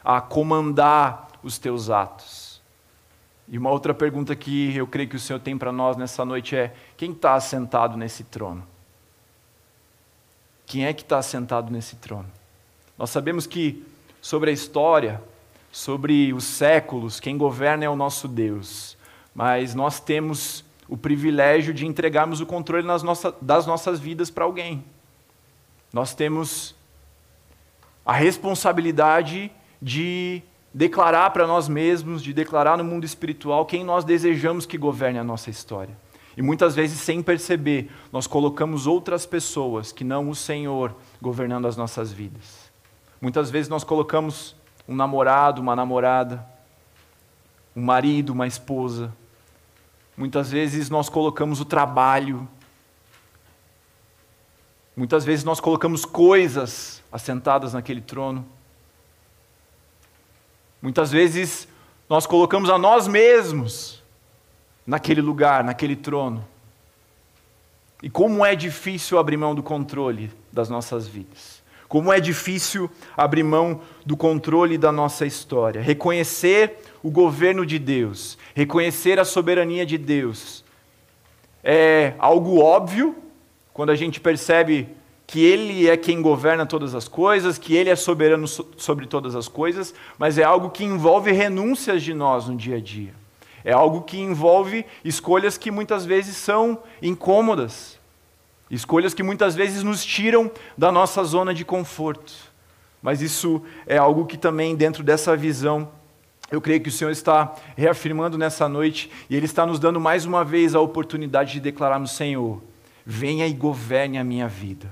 a 0.05 0.21
comandar 0.21 1.29
os 1.43 1.59
teus 1.59 1.89
atos. 1.89 2.46
E 3.49 3.57
uma 3.57 3.71
outra 3.71 3.95
pergunta 3.95 4.35
que 4.35 4.75
eu 4.77 4.87
creio 4.87 5.09
que 5.09 5.17
o 5.17 5.21
Senhor 5.21 5.39
tem 5.39 5.57
para 5.57 5.71
nós 5.71 5.97
nessa 5.97 6.25
noite 6.25 6.57
é: 6.57 6.75
quem 6.97 7.13
está 7.13 7.35
assentado 7.35 7.97
nesse 7.97 8.25
trono? 8.25 8.67
Quem 10.67 10.85
é 10.85 10.93
que 10.93 11.03
está 11.03 11.19
assentado 11.19 11.71
nesse 11.71 11.97
trono? 11.97 12.29
Nós 12.99 13.11
sabemos 13.11 13.47
que 13.47 13.85
sobre 14.21 14.51
a 14.51 14.53
história, 14.53 15.23
sobre 15.71 16.33
os 16.33 16.45
séculos, 16.45 17.21
quem 17.21 17.39
governa 17.39 17.85
é 17.85 17.89
o 17.89 17.95
nosso 17.95 18.27
Deus 18.27 18.97
mas 19.37 19.75
nós 19.75 20.01
temos 20.01 20.65
o 20.89 20.97
privilégio 20.97 21.75
de 21.75 21.85
entregarmos 21.85 22.41
o 22.41 22.47
controle 22.47 22.87
nossa, 22.87 23.37
das 23.39 23.67
nossas 23.67 24.01
vidas 24.01 24.31
para 24.31 24.45
alguém. 24.45 24.83
Nós 25.93 26.15
temos 26.15 26.75
a 28.03 28.15
responsabilidade 28.15 29.53
de 29.83 30.43
declarar 30.77 31.31
para 31.31 31.47
nós 31.47 31.69
mesmos, 31.69 32.23
de 32.23 32.33
declarar 32.33 32.77
no 32.77 32.85
mundo 32.85 33.05
espiritual 33.05 33.65
quem 33.65 33.83
nós 33.83 34.05
desejamos 34.05 34.67
que 34.67 34.77
governe 34.77 35.19
a 35.19 35.25
nossa 35.25 35.49
história. 35.49 35.97
E 36.37 36.43
muitas 36.43 36.75
vezes, 36.75 37.01
sem 37.01 37.23
perceber, 37.23 37.91
nós 38.13 38.27
colocamos 38.27 38.87
outras 38.87 39.25
pessoas 39.25 39.91
que 39.91 40.05
não 40.05 40.29
o 40.29 40.35
Senhor 40.35 40.95
governando 41.21 41.67
as 41.67 41.77
nossas 41.77 42.13
vidas. 42.13 42.71
Muitas 43.21 43.51
vezes 43.51 43.71
nós 43.71 43.83
colocamos 43.83 44.55
um 44.87 44.95
namorado, 44.95 45.63
uma 45.63 45.75
namorada, 45.75 46.47
um 47.75 47.83
marido, 47.83 48.35
uma 48.35 48.47
esposa, 48.47 49.13
Muitas 50.17 50.51
vezes 50.51 50.89
nós 50.89 51.11
colocamos 51.11 51.61
o 51.61 51.65
trabalho, 51.65 52.49
muitas 54.97 55.27
vezes 55.27 55.45
nós 55.45 55.61
colocamos 55.61 56.07
coisas 56.07 57.03
assentadas 57.13 57.75
naquele 57.75 58.01
trono. 58.01 58.47
Muitas 60.87 61.11
vezes 61.11 61.67
nós 62.09 62.29
colocamos 62.29 62.71
a 62.71 62.79
nós 62.79 63.09
mesmos 63.09 64.05
naquele 64.87 65.21
lugar, 65.21 65.65
naquele 65.65 65.97
trono. 65.97 66.47
E 68.01 68.09
como 68.09 68.47
é 68.47 68.55
difícil 68.55 69.19
abrir 69.19 69.37
mão 69.37 69.53
do 69.53 69.65
controle 69.65 70.31
das 70.53 70.69
nossas 70.69 71.09
vidas. 71.09 71.61
Como 71.89 72.13
é 72.13 72.21
difícil 72.21 72.89
abrir 73.17 73.43
mão 73.43 73.81
do 74.05 74.17
controle 74.17 74.79
da 74.79 74.93
nossa 74.93 75.27
história. 75.27 75.83
Reconhecer 75.83 76.79
o 77.03 77.11
governo 77.11 77.67
de 77.67 77.81
Deus, 77.81 78.39
reconhecer 78.55 79.19
a 79.19 79.25
soberania 79.25 79.85
de 79.85 79.99
Deus. 79.99 80.63
É 81.65 82.15
algo 82.17 82.61
óbvio 82.61 83.17
quando 83.75 83.91
a 83.91 83.97
gente 83.97 84.21
percebe 84.21 84.89
que 85.27 85.45
Ele 85.45 85.89
é 85.89 85.97
quem 85.97 86.23
governa 86.23 86.65
todas 86.65 86.95
as 86.95 87.09
coisas, 87.09 87.59
que 87.59 87.75
Ele 87.75 87.91
é 87.91 87.97
soberano 87.97 88.47
sobre 88.47 89.07
todas 89.07 89.35
as 89.35 89.49
coisas, 89.49 89.93
mas 90.19 90.39
é 90.39 90.45
algo 90.45 90.71
que 90.71 90.85
envolve 90.85 91.33
renúncias 91.33 92.03
de 92.03 92.15
nós 92.15 92.47
no 92.47 92.57
dia 92.57 92.77
a 92.77 92.81
dia. 92.81 93.13
É 93.65 93.73
algo 93.73 94.03
que 94.03 94.21
envolve 94.21 94.87
escolhas 95.05 95.59
que 95.59 95.73
muitas 95.73 96.05
vezes 96.05 96.37
são 96.37 96.79
incômodas, 97.03 97.99
escolhas 98.71 99.13
que 99.13 99.25
muitas 99.25 99.57
vezes 99.57 99.83
nos 99.83 100.05
tiram 100.05 100.51
da 100.79 100.93
nossa 100.93 101.25
zona 101.25 101.53
de 101.53 101.65
conforto. 101.65 102.33
Mas 103.03 103.21
isso 103.21 103.61
é 103.85 103.99
algo 103.99 104.27
que 104.27 104.37
também, 104.37 104.77
dentro 104.77 105.03
dessa 105.03 105.37
visão, 105.37 105.89
eu 106.51 106.61
creio 106.61 106.81
que 106.81 106.89
o 106.89 106.93
Senhor 106.93 107.11
está 107.11 107.57
reafirmando 107.77 108.39
nessa 108.39 108.69
noite 108.69 109.11
e 109.29 109.35
Ele 109.35 109.47
está 109.47 109.67
nos 109.67 109.81
dando 109.81 110.01
mais 110.01 110.25
uma 110.25 110.45
vez 110.45 110.77
a 110.77 110.81
oportunidade 110.81 111.55
de 111.55 111.61
declararmos: 111.61 112.13
Senhor, 112.13 112.63
venha 113.05 113.49
e 113.49 113.53
governe 113.53 114.17
a 114.19 114.25
minha 114.25 114.47
vida. 114.47 114.89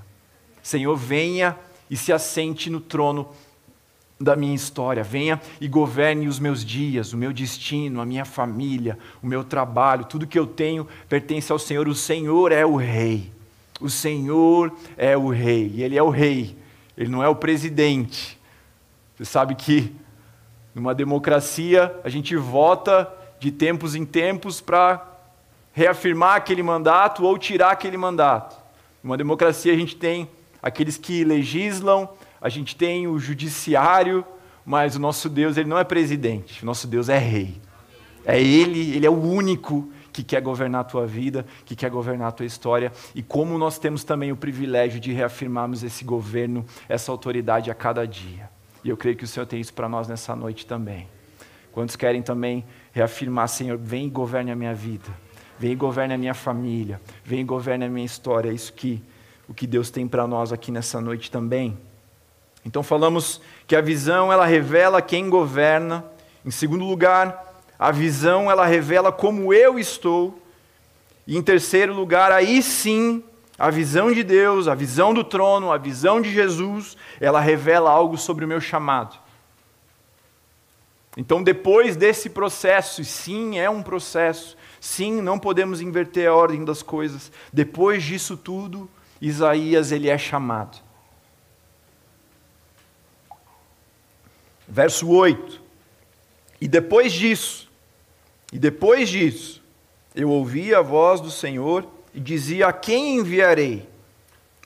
Senhor, 0.64 0.96
venha 0.96 1.54
e 1.90 1.96
se 1.96 2.10
assente 2.10 2.70
no 2.70 2.80
trono 2.80 3.28
da 4.18 4.34
minha 4.34 4.54
história. 4.54 5.04
Venha 5.04 5.38
e 5.60 5.68
governe 5.68 6.26
os 6.26 6.38
meus 6.38 6.64
dias, 6.64 7.12
o 7.12 7.18
meu 7.18 7.34
destino, 7.34 8.00
a 8.00 8.06
minha 8.06 8.24
família, 8.24 8.98
o 9.22 9.26
meu 9.26 9.44
trabalho, 9.44 10.06
tudo 10.06 10.26
que 10.26 10.38
eu 10.38 10.46
tenho 10.46 10.88
pertence 11.06 11.52
ao 11.52 11.58
Senhor. 11.58 11.86
O 11.86 11.94
Senhor 11.94 12.50
é 12.50 12.64
o 12.64 12.76
Rei. 12.76 13.30
O 13.78 13.90
Senhor 13.90 14.72
é 14.96 15.14
o 15.14 15.28
Rei. 15.28 15.82
Ele 15.82 15.98
é 15.98 16.02
o 16.02 16.08
Rei. 16.08 16.56
Ele 16.96 17.10
não 17.10 17.22
é 17.22 17.28
o 17.28 17.36
presidente. 17.36 18.40
Você 19.14 19.26
sabe 19.26 19.54
que 19.54 19.94
numa 20.74 20.94
democracia, 20.94 21.94
a 22.02 22.08
gente 22.08 22.34
vota 22.36 23.12
de 23.38 23.52
tempos 23.52 23.94
em 23.94 24.06
tempos 24.06 24.62
para 24.62 25.06
reafirmar 25.74 26.36
aquele 26.36 26.62
mandato 26.62 27.22
ou 27.22 27.36
tirar 27.36 27.72
aquele 27.72 27.98
mandato. 27.98 28.56
Numa 29.02 29.18
democracia, 29.18 29.74
a 29.74 29.76
gente 29.76 29.94
tem 29.94 30.26
aqueles 30.64 30.96
que 30.96 31.22
legislam, 31.24 32.08
a 32.40 32.48
gente 32.48 32.74
tem 32.74 33.06
o 33.06 33.18
judiciário, 33.18 34.24
mas 34.64 34.96
o 34.96 34.98
nosso 34.98 35.28
Deus 35.28 35.58
ele 35.58 35.68
não 35.68 35.78
é 35.78 35.84
presidente, 35.84 36.62
o 36.62 36.66
nosso 36.66 36.86
Deus 36.86 37.10
é 37.10 37.18
rei. 37.18 37.60
É 38.24 38.40
Ele, 38.40 38.96
Ele 38.96 39.04
é 39.04 39.10
o 39.10 39.20
único 39.20 39.86
que 40.10 40.22
quer 40.22 40.40
governar 40.40 40.80
a 40.80 40.84
tua 40.84 41.06
vida, 41.06 41.44
que 41.66 41.76
quer 41.76 41.90
governar 41.90 42.28
a 42.28 42.32
tua 42.32 42.46
história. 42.46 42.90
E 43.14 43.22
como 43.22 43.58
nós 43.58 43.78
temos 43.78 44.04
também 44.04 44.32
o 44.32 44.36
privilégio 44.36 44.98
de 44.98 45.12
reafirmarmos 45.12 45.82
esse 45.82 46.02
governo, 46.02 46.64
essa 46.88 47.12
autoridade 47.12 47.70
a 47.70 47.74
cada 47.74 48.06
dia. 48.06 48.48
E 48.82 48.88
eu 48.88 48.96
creio 48.96 49.16
que 49.16 49.24
o 49.24 49.28
Senhor 49.28 49.44
tem 49.44 49.60
isso 49.60 49.74
para 49.74 49.86
nós 49.86 50.08
nessa 50.08 50.34
noite 50.34 50.64
também. 50.64 51.06
Quantos 51.72 51.94
querem 51.94 52.22
também 52.22 52.64
reafirmar, 52.90 53.48
Senhor, 53.48 53.76
vem 53.76 54.06
e 54.06 54.10
governe 54.10 54.50
a 54.50 54.56
minha 54.56 54.72
vida, 54.72 55.10
vem 55.58 55.72
e 55.72 55.76
governe 55.76 56.14
a 56.14 56.18
minha 56.18 56.32
família, 56.32 56.98
vem 57.22 57.40
e 57.40 57.44
governe 57.44 57.84
a 57.84 57.88
minha 57.90 58.06
história. 58.06 58.48
É 58.48 58.54
isso 58.54 58.72
que 58.72 59.02
o 59.48 59.54
que 59.54 59.66
Deus 59.66 59.90
tem 59.90 60.06
para 60.08 60.26
nós 60.26 60.52
aqui 60.52 60.70
nessa 60.70 61.00
noite 61.00 61.30
também. 61.30 61.78
Então 62.64 62.82
falamos 62.82 63.40
que 63.66 63.76
a 63.76 63.80
visão 63.80 64.32
ela 64.32 64.46
revela 64.46 65.02
quem 65.02 65.28
governa. 65.28 66.04
Em 66.44 66.50
segundo 66.50 66.84
lugar, 66.84 67.62
a 67.78 67.90
visão 67.90 68.50
ela 68.50 68.64
revela 68.64 69.12
como 69.12 69.52
eu 69.52 69.78
estou. 69.78 70.40
E 71.26 71.36
em 71.36 71.42
terceiro 71.42 71.94
lugar, 71.94 72.32
aí 72.32 72.62
sim, 72.62 73.22
a 73.58 73.70
visão 73.70 74.12
de 74.12 74.22
Deus, 74.22 74.66
a 74.66 74.74
visão 74.74 75.12
do 75.14 75.22
trono, 75.22 75.72
a 75.72 75.78
visão 75.78 76.20
de 76.20 76.32
Jesus, 76.32 76.96
ela 77.20 77.40
revela 77.40 77.90
algo 77.90 78.16
sobre 78.16 78.44
o 78.44 78.48
meu 78.48 78.60
chamado. 78.60 79.16
Então, 81.16 81.42
depois 81.42 81.94
desse 81.94 82.28
processo, 82.28 83.00
e 83.00 83.04
sim, 83.04 83.58
é 83.58 83.70
um 83.70 83.82
processo, 83.82 84.56
sim, 84.80 85.22
não 85.22 85.38
podemos 85.38 85.80
inverter 85.80 86.28
a 86.28 86.34
ordem 86.34 86.64
das 86.64 86.82
coisas. 86.82 87.30
Depois 87.52 88.02
disso 88.02 88.36
tudo, 88.36 88.90
Isaías 89.20 89.92
ele 89.92 90.08
é 90.08 90.18
chamado. 90.18 90.78
Verso 94.66 95.08
8. 95.08 95.62
E 96.60 96.68
depois 96.68 97.12
disso, 97.12 97.70
e 98.52 98.58
depois 98.58 99.08
disso, 99.08 99.62
eu 100.14 100.30
ouvi 100.30 100.74
a 100.74 100.80
voz 100.80 101.20
do 101.20 101.30
Senhor 101.30 101.86
e 102.14 102.20
dizia: 102.20 102.68
A 102.68 102.72
quem 102.72 103.16
enviarei? 103.16 103.88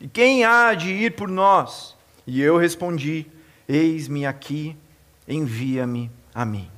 E 0.00 0.06
quem 0.06 0.44
há 0.44 0.74
de 0.74 0.90
ir 0.90 1.16
por 1.16 1.28
nós? 1.28 1.96
E 2.26 2.40
eu 2.40 2.56
respondi: 2.56 3.26
Eis-me 3.68 4.26
aqui, 4.26 4.76
envia-me 5.26 6.10
a 6.34 6.44
mim. 6.44 6.70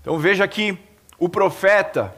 Então 0.00 0.18
veja 0.18 0.46
que 0.46 0.78
o 1.18 1.28
profeta, 1.28 2.14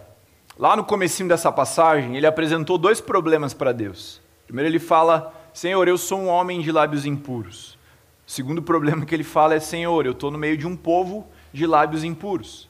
lá 0.64 0.74
no 0.74 0.82
comecinho 0.82 1.28
dessa 1.28 1.52
passagem, 1.52 2.16
ele 2.16 2.26
apresentou 2.26 2.78
dois 2.78 2.98
problemas 2.98 3.52
para 3.52 3.70
Deus. 3.70 4.18
Primeiro 4.46 4.70
ele 4.70 4.78
fala: 4.78 5.30
Senhor, 5.52 5.86
eu 5.86 5.98
sou 5.98 6.18
um 6.18 6.28
homem 6.28 6.62
de 6.62 6.72
lábios 6.72 7.04
impuros. 7.04 7.78
O 8.26 8.30
segundo 8.30 8.62
problema 8.62 9.04
que 9.04 9.14
ele 9.14 9.24
fala 9.24 9.54
é: 9.54 9.60
Senhor, 9.60 10.06
eu 10.06 10.12
estou 10.12 10.30
no 10.30 10.38
meio 10.38 10.56
de 10.56 10.66
um 10.66 10.74
povo 10.74 11.26
de 11.52 11.66
lábios 11.66 12.02
impuros. 12.02 12.64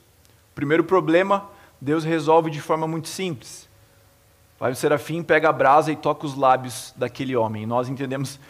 O 0.50 0.54
primeiro 0.56 0.82
problema 0.82 1.48
Deus 1.80 2.02
resolve 2.02 2.50
de 2.50 2.60
forma 2.60 2.88
muito 2.88 3.06
simples. 3.06 3.68
Vai 4.58 4.72
o 4.72 4.74
serafim, 4.76 5.22
pega 5.22 5.48
a 5.48 5.52
brasa 5.52 5.92
e 5.92 5.96
toca 5.96 6.26
os 6.26 6.34
lábios 6.34 6.92
daquele 6.96 7.36
homem. 7.36 7.64
Nós 7.64 7.88
entendemos 7.88 8.40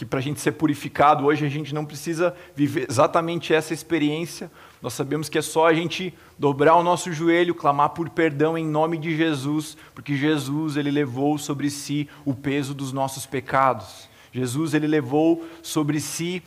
que 0.00 0.06
para 0.06 0.18
a 0.18 0.22
gente 0.22 0.40
ser 0.40 0.52
purificado, 0.52 1.26
hoje 1.26 1.44
a 1.44 1.48
gente 1.50 1.74
não 1.74 1.84
precisa 1.84 2.34
viver 2.56 2.86
exatamente 2.88 3.52
essa 3.52 3.74
experiência. 3.74 4.50
Nós 4.80 4.94
sabemos 4.94 5.28
que 5.28 5.36
é 5.36 5.42
só 5.42 5.66
a 5.66 5.74
gente 5.74 6.14
dobrar 6.38 6.76
o 6.76 6.82
nosso 6.82 7.12
joelho, 7.12 7.54
clamar 7.54 7.90
por 7.90 8.08
perdão 8.08 8.56
em 8.56 8.64
nome 8.64 8.96
de 8.96 9.14
Jesus, 9.14 9.76
porque 9.94 10.16
Jesus 10.16 10.78
ele 10.78 10.90
levou 10.90 11.36
sobre 11.36 11.68
si 11.68 12.08
o 12.24 12.32
peso 12.32 12.72
dos 12.72 12.94
nossos 12.94 13.26
pecados. 13.26 14.08
Jesus 14.32 14.72
ele 14.72 14.86
levou 14.86 15.46
sobre 15.62 16.00
si 16.00 16.42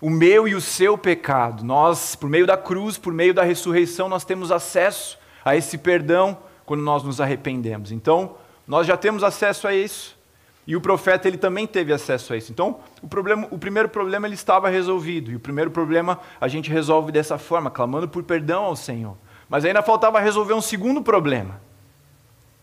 o 0.00 0.10
meu 0.10 0.48
e 0.48 0.56
o 0.56 0.60
seu 0.60 0.98
pecado. 0.98 1.64
Nós, 1.64 2.16
por 2.16 2.28
meio 2.28 2.44
da 2.44 2.56
cruz, 2.56 2.98
por 2.98 3.12
meio 3.12 3.32
da 3.32 3.44
ressurreição, 3.44 4.08
nós 4.08 4.24
temos 4.24 4.50
acesso 4.50 5.16
a 5.44 5.54
esse 5.54 5.78
perdão 5.78 6.36
quando 6.66 6.82
nós 6.82 7.04
nos 7.04 7.20
arrependemos. 7.20 7.92
Então, 7.92 8.34
nós 8.66 8.84
já 8.84 8.96
temos 8.96 9.22
acesso 9.22 9.68
a 9.68 9.72
isso. 9.72 10.20
E 10.66 10.76
o 10.76 10.80
profeta 10.80 11.26
ele 11.26 11.36
também 11.36 11.66
teve 11.66 11.92
acesso 11.92 12.32
a 12.32 12.36
isso. 12.36 12.52
Então, 12.52 12.78
o, 13.02 13.08
problema, 13.08 13.48
o 13.50 13.58
primeiro 13.58 13.88
problema 13.88 14.26
ele 14.26 14.34
estava 14.34 14.68
resolvido. 14.68 15.30
E 15.30 15.36
o 15.36 15.40
primeiro 15.40 15.70
problema 15.70 16.20
a 16.40 16.46
gente 16.46 16.70
resolve 16.70 17.10
dessa 17.10 17.36
forma, 17.36 17.70
clamando 17.70 18.08
por 18.08 18.22
perdão 18.22 18.64
ao 18.64 18.76
Senhor. 18.76 19.16
Mas 19.48 19.64
ainda 19.64 19.82
faltava 19.82 20.20
resolver 20.20 20.54
um 20.54 20.60
segundo 20.60 21.02
problema. 21.02 21.60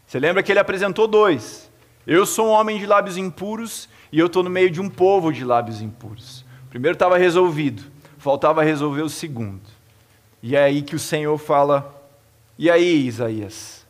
Você 0.08 0.18
lembra 0.18 0.42
que 0.42 0.52
ele 0.52 0.60
apresentou 0.60 1.08
dois. 1.08 1.70
Eu 2.08 2.26
sou 2.26 2.48
um 2.48 2.52
homem 2.52 2.80
de 2.80 2.86
lábios 2.86 3.18
impuros 3.18 3.90
e 4.12 4.18
eu 4.18 4.28
estou 4.28 4.44
no 4.44 4.50
meio 4.50 4.72
de 4.72 4.80
um 4.80 4.90
povo 4.90 5.32
de 5.32 5.44
lábios 5.44 5.82
impuros. 5.82 6.46
O 6.66 6.70
primeiro 6.70 6.96
estava 6.96 7.18
resolvido, 7.18 7.84
faltava 8.18 8.64
resolver 8.64 9.02
o 9.02 9.10
segundo. 9.10 9.62
E 10.42 10.56
é 10.56 10.64
aí 10.64 10.82
que 10.82 10.96
o 10.96 11.00
Senhor 11.00 11.38
fala: 11.38 11.94
E 12.58 12.72
aí, 12.72 13.06
Isaías? 13.06 13.86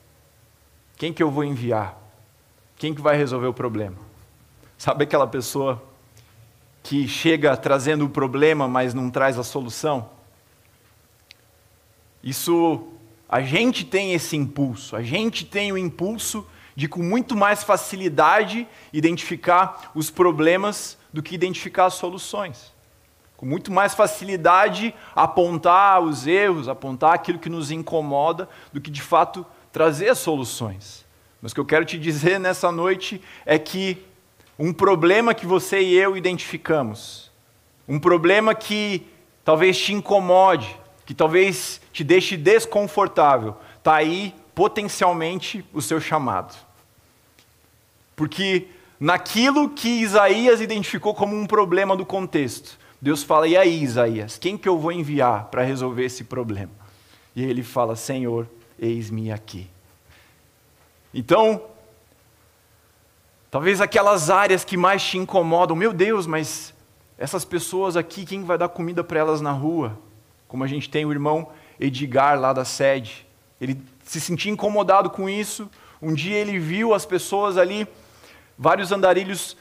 Quem 0.97 1.13
que 1.13 1.21
eu 1.21 1.29
vou 1.29 1.43
enviar? 1.43 1.98
Quem 2.79 2.93
que 2.93 3.01
vai 3.01 3.17
resolver 3.17 3.47
o 3.47 3.53
problema? 3.53 3.97
Sabe 4.77 5.03
aquela 5.03 5.27
pessoa 5.27 5.83
que 6.81 7.09
chega 7.09 7.55
trazendo 7.57 8.05
o 8.05 8.09
problema, 8.09 8.69
mas 8.69 8.93
não 8.93 9.11
traz 9.11 9.37
a 9.37 9.43
solução? 9.43 10.09
Isso, 12.23 12.87
a 13.27 13.41
gente 13.41 13.83
tem 13.83 14.13
esse 14.13 14.37
impulso, 14.37 14.95
a 14.95 15.03
gente 15.03 15.43
tem 15.43 15.73
o 15.73 15.77
impulso 15.77 16.47
de 16.73 16.87
com 16.87 17.03
muito 17.03 17.35
mais 17.35 17.65
facilidade 17.65 18.65
identificar 18.93 19.91
os 19.93 20.09
problemas 20.09 20.97
do 21.11 21.21
que 21.21 21.35
identificar 21.35 21.87
as 21.87 21.95
soluções. 21.95 22.73
Com 23.35 23.45
muito 23.45 23.73
mais 23.73 23.93
facilidade 23.93 24.95
apontar 25.13 25.99
os 25.99 26.25
erros, 26.25 26.69
apontar 26.69 27.13
aquilo 27.13 27.39
que 27.39 27.49
nos 27.49 27.71
incomoda, 27.71 28.47
do 28.71 28.79
que 28.79 28.89
de 28.89 29.01
fato 29.01 29.45
trazer 29.69 30.15
soluções. 30.15 30.98
Mas 31.41 31.51
o 31.51 31.55
que 31.55 31.61
eu 31.61 31.65
quero 31.65 31.85
te 31.85 31.97
dizer 31.97 32.39
nessa 32.39 32.71
noite 32.71 33.21
é 33.45 33.57
que 33.57 33.97
um 34.57 34.73
problema 34.73 35.33
que 35.33 35.45
você 35.45 35.81
e 35.81 35.95
eu 35.95 36.17
identificamos, 36.17 37.31
um 37.87 37.99
problema 37.99 38.53
que 38.53 39.07
talvez 39.43 39.77
te 39.77 39.93
incomode, 39.93 40.75
que 41.05 41.13
talvez 41.13 41.81
te 41.93 42.03
deixe 42.03 42.35
desconfortável, 42.35 43.55
está 43.77 43.95
aí 43.95 44.35
potencialmente 44.53 45.65
o 45.73 45.81
seu 45.81 46.01
chamado. 46.01 46.55
Porque 48.15 48.67
naquilo 48.99 49.69
que 49.69 50.01
Isaías 50.01 50.59
identificou 50.59 51.15
como 51.15 51.35
um 51.35 51.47
problema 51.47 51.95
do 51.95 52.05
contexto. 52.05 52.77
Deus 53.01 53.23
fala: 53.23 53.47
E 53.47 53.55
aí, 53.55 53.81
Isaías, 53.81 54.37
quem 54.37 54.57
que 54.57 54.67
eu 54.67 54.77
vou 54.77 54.91
enviar 54.91 55.45
para 55.45 55.63
resolver 55.63 56.03
esse 56.03 56.25
problema? 56.25 56.71
E 57.33 57.43
ele 57.43 57.63
fala: 57.63 57.95
Senhor, 57.95 58.45
eis-me 58.77 59.31
aqui. 59.31 59.69
Então, 61.13 61.63
talvez 63.49 63.81
aquelas 63.81 64.29
áreas 64.29 64.63
que 64.63 64.77
mais 64.77 65.03
te 65.03 65.17
incomodam, 65.17 65.75
meu 65.75 65.91
Deus, 65.91 66.27
mas 66.27 66.73
essas 67.17 67.43
pessoas 67.43 67.97
aqui, 67.97 68.25
quem 68.25 68.43
vai 68.43 68.57
dar 68.57 68.69
comida 68.69 69.03
para 69.03 69.19
elas 69.19 69.41
na 69.41 69.51
rua? 69.51 69.97
Como 70.47 70.63
a 70.63 70.67
gente 70.67 70.89
tem 70.89 71.05
o 71.05 71.11
irmão 71.11 71.49
Edgar 71.79 72.39
lá 72.39 72.53
da 72.53 72.65
sede. 72.65 73.25
Ele 73.59 73.81
se 74.03 74.19
sentia 74.19 74.51
incomodado 74.51 75.09
com 75.09 75.29
isso. 75.29 75.69
Um 76.01 76.13
dia 76.13 76.37
ele 76.37 76.59
viu 76.59 76.93
as 76.93 77.05
pessoas 77.05 77.57
ali 77.57 77.87
vários 78.57 78.91
andarilhos 78.91 79.55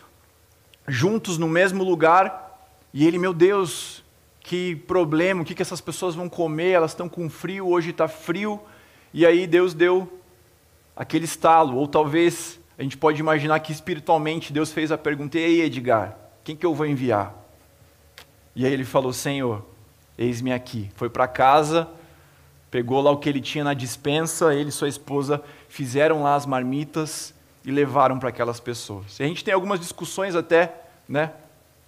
juntos 0.88 1.38
no 1.38 1.46
mesmo 1.46 1.84
lugar, 1.84 2.46
e 2.92 3.06
ele, 3.06 3.18
meu 3.18 3.34
Deus, 3.34 4.02
que 4.40 4.74
problema, 4.74 5.42
o 5.42 5.44
que, 5.44 5.54
que 5.54 5.60
essas 5.60 5.80
pessoas 5.80 6.14
vão 6.14 6.28
comer? 6.28 6.70
Elas 6.70 6.92
estão 6.92 7.08
com 7.08 7.28
frio, 7.28 7.68
hoje 7.68 7.90
está 7.90 8.08
frio. 8.08 8.58
E 9.12 9.26
aí 9.26 9.46
Deus 9.46 9.74
deu 9.74 10.17
aquele 10.98 11.26
estalo, 11.26 11.76
ou 11.76 11.86
talvez 11.86 12.58
a 12.76 12.82
gente 12.82 12.96
pode 12.96 13.20
imaginar 13.20 13.60
que 13.60 13.70
espiritualmente 13.70 14.52
Deus 14.52 14.72
fez 14.72 14.90
a 14.90 14.98
pergunta: 14.98 15.38
Ei, 15.38 15.62
Edgar, 15.62 16.18
quem 16.42 16.56
que 16.56 16.66
eu 16.66 16.74
vou 16.74 16.84
enviar? 16.84 17.32
E 18.54 18.66
aí 18.66 18.72
ele 18.72 18.84
falou: 18.84 19.12
Senhor, 19.12 19.64
eis-me 20.18 20.52
aqui. 20.52 20.90
Foi 20.96 21.08
para 21.08 21.28
casa, 21.28 21.88
pegou 22.68 23.00
lá 23.00 23.12
o 23.12 23.16
que 23.16 23.28
ele 23.28 23.40
tinha 23.40 23.62
na 23.62 23.74
dispensa, 23.74 24.52
ele 24.52 24.70
e 24.70 24.72
sua 24.72 24.88
esposa 24.88 25.40
fizeram 25.68 26.24
lá 26.24 26.34
as 26.34 26.44
marmitas 26.44 27.32
e 27.64 27.70
levaram 27.70 28.18
para 28.18 28.30
aquelas 28.30 28.58
pessoas. 28.58 29.20
E 29.20 29.22
a 29.22 29.26
gente 29.26 29.44
tem 29.44 29.54
algumas 29.54 29.78
discussões 29.78 30.34
até, 30.34 30.74
né, 31.08 31.32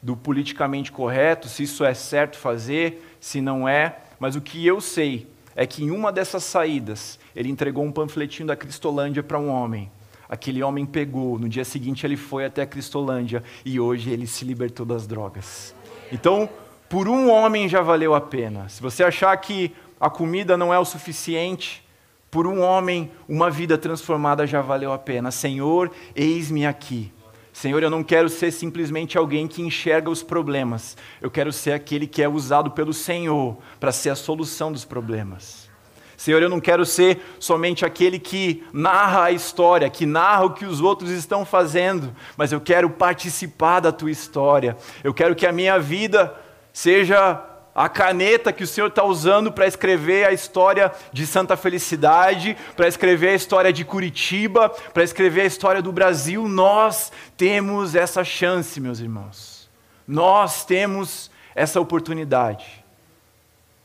do 0.00 0.16
politicamente 0.16 0.92
correto, 0.92 1.48
se 1.48 1.64
isso 1.64 1.84
é 1.84 1.94
certo 1.94 2.38
fazer, 2.38 3.16
se 3.20 3.40
não 3.40 3.68
é, 3.68 3.98
mas 4.18 4.36
o 4.36 4.40
que 4.40 4.64
eu 4.64 4.80
sei 4.80 5.26
é 5.54 5.66
que 5.66 5.84
em 5.84 5.90
uma 5.90 6.12
dessas 6.12 6.44
saídas, 6.44 7.18
ele 7.34 7.48
entregou 7.48 7.84
um 7.84 7.92
panfletinho 7.92 8.46
da 8.46 8.56
Cristolândia 8.56 9.22
para 9.22 9.38
um 9.38 9.48
homem. 9.48 9.90
Aquele 10.28 10.62
homem 10.62 10.86
pegou, 10.86 11.38
no 11.38 11.48
dia 11.48 11.64
seguinte 11.64 12.06
ele 12.06 12.16
foi 12.16 12.44
até 12.44 12.62
a 12.62 12.66
Cristolândia 12.66 13.42
e 13.64 13.80
hoje 13.80 14.10
ele 14.10 14.26
se 14.26 14.44
libertou 14.44 14.86
das 14.86 15.06
drogas. 15.06 15.74
Então, 16.12 16.48
por 16.88 17.08
um 17.08 17.30
homem 17.30 17.68
já 17.68 17.82
valeu 17.82 18.14
a 18.14 18.20
pena. 18.20 18.68
Se 18.68 18.80
você 18.80 19.02
achar 19.02 19.36
que 19.36 19.72
a 19.98 20.08
comida 20.08 20.56
não 20.56 20.72
é 20.72 20.78
o 20.78 20.84
suficiente, 20.84 21.84
por 22.30 22.46
um 22.46 22.60
homem, 22.60 23.10
uma 23.28 23.50
vida 23.50 23.76
transformada 23.76 24.46
já 24.46 24.60
valeu 24.60 24.92
a 24.92 24.98
pena. 24.98 25.30
Senhor, 25.30 25.90
eis-me 26.14 26.64
aqui. 26.64 27.12
Senhor, 27.60 27.82
eu 27.82 27.90
não 27.90 28.02
quero 28.02 28.30
ser 28.30 28.52
simplesmente 28.52 29.18
alguém 29.18 29.46
que 29.46 29.60
enxerga 29.60 30.08
os 30.08 30.22
problemas. 30.22 30.96
Eu 31.20 31.30
quero 31.30 31.52
ser 31.52 31.72
aquele 31.72 32.06
que 32.06 32.22
é 32.22 32.26
usado 32.26 32.70
pelo 32.70 32.94
Senhor 32.94 33.58
para 33.78 33.92
ser 33.92 34.08
a 34.08 34.14
solução 34.14 34.72
dos 34.72 34.86
problemas. 34.86 35.68
Senhor, 36.16 36.40
eu 36.40 36.48
não 36.48 36.58
quero 36.58 36.86
ser 36.86 37.20
somente 37.38 37.84
aquele 37.84 38.18
que 38.18 38.64
narra 38.72 39.24
a 39.24 39.30
história, 39.30 39.90
que 39.90 40.06
narra 40.06 40.46
o 40.46 40.54
que 40.54 40.64
os 40.64 40.80
outros 40.80 41.10
estão 41.10 41.44
fazendo, 41.44 42.16
mas 42.34 42.50
eu 42.50 42.62
quero 42.62 42.88
participar 42.88 43.80
da 43.80 43.92
tua 43.92 44.10
história. 44.10 44.74
Eu 45.04 45.12
quero 45.12 45.34
que 45.34 45.46
a 45.46 45.52
minha 45.52 45.78
vida 45.78 46.34
seja 46.72 47.44
a 47.74 47.88
caneta 47.88 48.52
que 48.52 48.64
o 48.64 48.66
Senhor 48.66 48.88
está 48.88 49.04
usando 49.04 49.52
para 49.52 49.66
escrever 49.66 50.26
a 50.26 50.32
história 50.32 50.92
de 51.12 51.26
Santa 51.26 51.56
Felicidade, 51.56 52.56
para 52.76 52.88
escrever 52.88 53.30
a 53.30 53.34
história 53.34 53.72
de 53.72 53.84
Curitiba, 53.84 54.68
para 54.68 55.04
escrever 55.04 55.42
a 55.42 55.46
história 55.46 55.80
do 55.80 55.92
Brasil. 55.92 56.48
Nós 56.48 57.12
temos 57.36 57.94
essa 57.94 58.24
chance, 58.24 58.80
meus 58.80 59.00
irmãos. 59.00 59.68
Nós 60.06 60.64
temos 60.64 61.30
essa 61.54 61.80
oportunidade. 61.80 62.84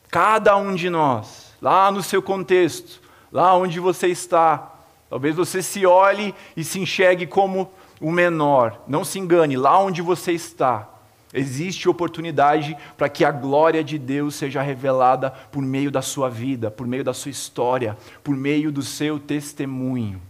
Cada 0.10 0.56
um 0.56 0.74
de 0.74 0.90
nós 0.90 1.54
lá 1.62 1.92
no 1.92 2.02
seu 2.04 2.22
contexto, 2.22 3.02
lá 3.32 3.56
onde 3.56 3.80
você 3.80 4.08
está. 4.08 4.72
Talvez 5.10 5.36
você 5.36 5.62
se 5.62 5.86
olhe 5.86 6.34
e 6.56 6.64
se 6.64 6.80
enxergue 6.80 7.28
como 7.28 7.72
o 8.02 8.12
menor. 8.12 8.82
Não 8.88 9.04
se 9.04 9.20
engane, 9.20 9.56
lá 9.56 9.80
onde 9.80 10.02
você 10.02 10.32
está, 10.32 10.88
existe 11.36 11.88
oportunidade 11.90 12.76
para 12.98 13.10
que 13.10 13.26
a 13.26 13.32
glória 13.32 13.84
de 13.84 14.00
Deus 14.00 14.36
seja 14.36 14.62
revelada 14.62 15.30
por 15.30 15.62
meio 15.62 15.92
da 15.92 16.02
sua 16.02 16.30
vida, 16.30 16.72
por 16.72 16.88
meio 16.88 17.04
da 17.04 17.14
sua 17.14 17.30
história, 17.30 17.98
por 18.24 18.36
meio 18.36 18.72
do 18.72 18.82
seu 18.82 19.20
testemunho. 19.20 20.22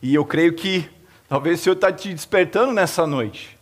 E 0.00 0.14
eu 0.14 0.24
creio 0.24 0.54
que 0.54 0.88
talvez 1.28 1.60
o 1.60 1.62
Senhor 1.64 1.74
está 1.74 1.92
te 1.92 2.12
despertando 2.12 2.72
nessa 2.72 3.06
noite 3.06 3.58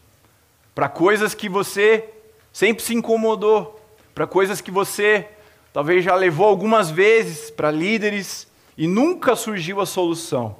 para 0.75 0.89
coisas 0.89 1.35
que 1.35 1.49
você 1.49 2.09
sempre 2.53 2.83
se 2.83 2.95
incomodou, 2.95 3.81
para 4.15 4.27
coisas 4.27 4.61
que 4.61 4.71
você 4.71 5.29
talvez 5.73 6.05
já 6.05 6.15
levou 6.15 6.47
algumas 6.47 6.91
vezes 6.91 7.51
para 7.51 7.71
líderes 7.71 8.49
e 8.77 8.87
nunca 8.87 9.37
surgiu 9.37 9.81
a 9.81 9.87
solução. 9.87 10.57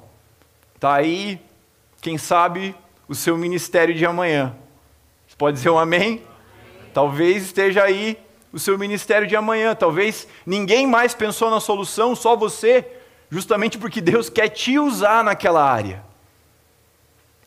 Está 0.75 0.95
aí, 0.95 1.39
quem 2.01 2.17
sabe, 2.17 2.75
o 3.07 3.15
seu 3.15 3.37
ministério 3.37 3.93
de 3.93 4.05
amanhã. 4.05 4.55
Pode 5.41 5.57
dizer 5.57 5.71
um 5.71 5.79
amém? 5.79 6.21
Talvez 6.93 7.45
esteja 7.45 7.83
aí 7.83 8.15
o 8.53 8.59
seu 8.59 8.77
ministério 8.77 9.25
de 9.25 9.35
amanhã. 9.35 9.73
Talvez 9.73 10.27
ninguém 10.45 10.85
mais 10.85 11.15
pensou 11.15 11.49
na 11.49 11.59
solução, 11.59 12.15
só 12.15 12.35
você, 12.35 12.87
justamente 13.27 13.79
porque 13.79 13.99
Deus 14.01 14.29
quer 14.29 14.49
te 14.49 14.77
usar 14.77 15.23
naquela 15.23 15.67
área. 15.67 16.03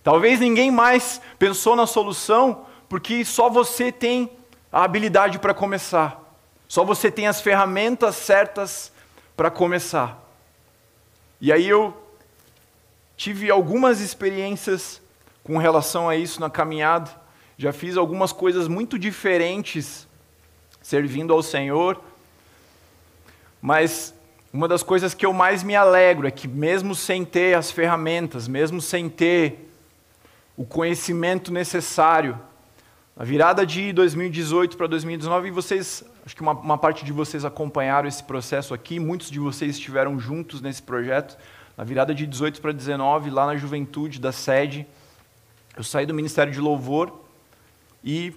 Talvez 0.02 0.40
ninguém 0.40 0.72
mais 0.72 1.20
pensou 1.38 1.76
na 1.76 1.86
solução, 1.86 2.66
porque 2.88 3.24
só 3.24 3.48
você 3.48 3.92
tem 3.92 4.28
a 4.72 4.82
habilidade 4.82 5.38
para 5.38 5.54
começar. 5.54 6.20
Só 6.66 6.82
você 6.82 7.12
tem 7.12 7.28
as 7.28 7.40
ferramentas 7.40 8.16
certas 8.16 8.92
para 9.36 9.52
começar. 9.52 10.20
E 11.40 11.52
aí 11.52 11.68
eu 11.68 11.96
tive 13.16 13.52
algumas 13.52 14.00
experiências 14.00 15.00
com 15.44 15.58
relação 15.58 16.08
a 16.08 16.16
isso 16.16 16.40
na 16.40 16.50
caminhada. 16.50 17.22
Já 17.56 17.72
fiz 17.72 17.96
algumas 17.96 18.32
coisas 18.32 18.66
muito 18.66 18.98
diferentes 18.98 20.08
servindo 20.84 21.32
ao 21.32 21.42
Senhor. 21.42 22.00
Mas 23.60 24.14
uma 24.52 24.68
das 24.68 24.82
coisas 24.82 25.14
que 25.14 25.24
eu 25.24 25.32
mais 25.32 25.62
me 25.62 25.74
alegro 25.74 26.26
é 26.26 26.30
que, 26.30 26.46
mesmo 26.46 26.94
sem 26.94 27.24
ter 27.24 27.56
as 27.56 27.70
ferramentas, 27.70 28.46
mesmo 28.46 28.80
sem 28.80 29.08
ter 29.08 29.70
o 30.56 30.64
conhecimento 30.64 31.50
necessário, 31.50 32.38
na 33.16 33.24
virada 33.24 33.64
de 33.64 33.92
2018 33.92 34.76
para 34.76 34.86
2019, 34.86 35.50
vocês, 35.50 36.04
acho 36.26 36.36
que 36.36 36.42
uma, 36.42 36.52
uma, 36.52 36.76
parte 36.76 37.04
de 37.04 37.12
vocês 37.12 37.44
acompanharam 37.44 38.06
esse 38.06 38.22
processo 38.22 38.74
aqui, 38.74 39.00
muitos 39.00 39.30
de 39.30 39.38
vocês 39.38 39.76
estiveram 39.76 40.20
juntos 40.20 40.60
nesse 40.60 40.82
projeto. 40.82 41.38
Na 41.76 41.82
virada 41.82 42.14
de 42.14 42.26
18 42.26 42.60
para 42.60 42.72
19, 42.72 43.30
lá 43.30 43.46
na 43.46 43.56
juventude 43.56 44.20
da 44.20 44.30
sede, 44.30 44.86
eu 45.76 45.82
saí 45.82 46.06
do 46.06 46.14
Ministério 46.14 46.52
de 46.52 46.60
Louvor 46.60 47.23
e 48.04 48.34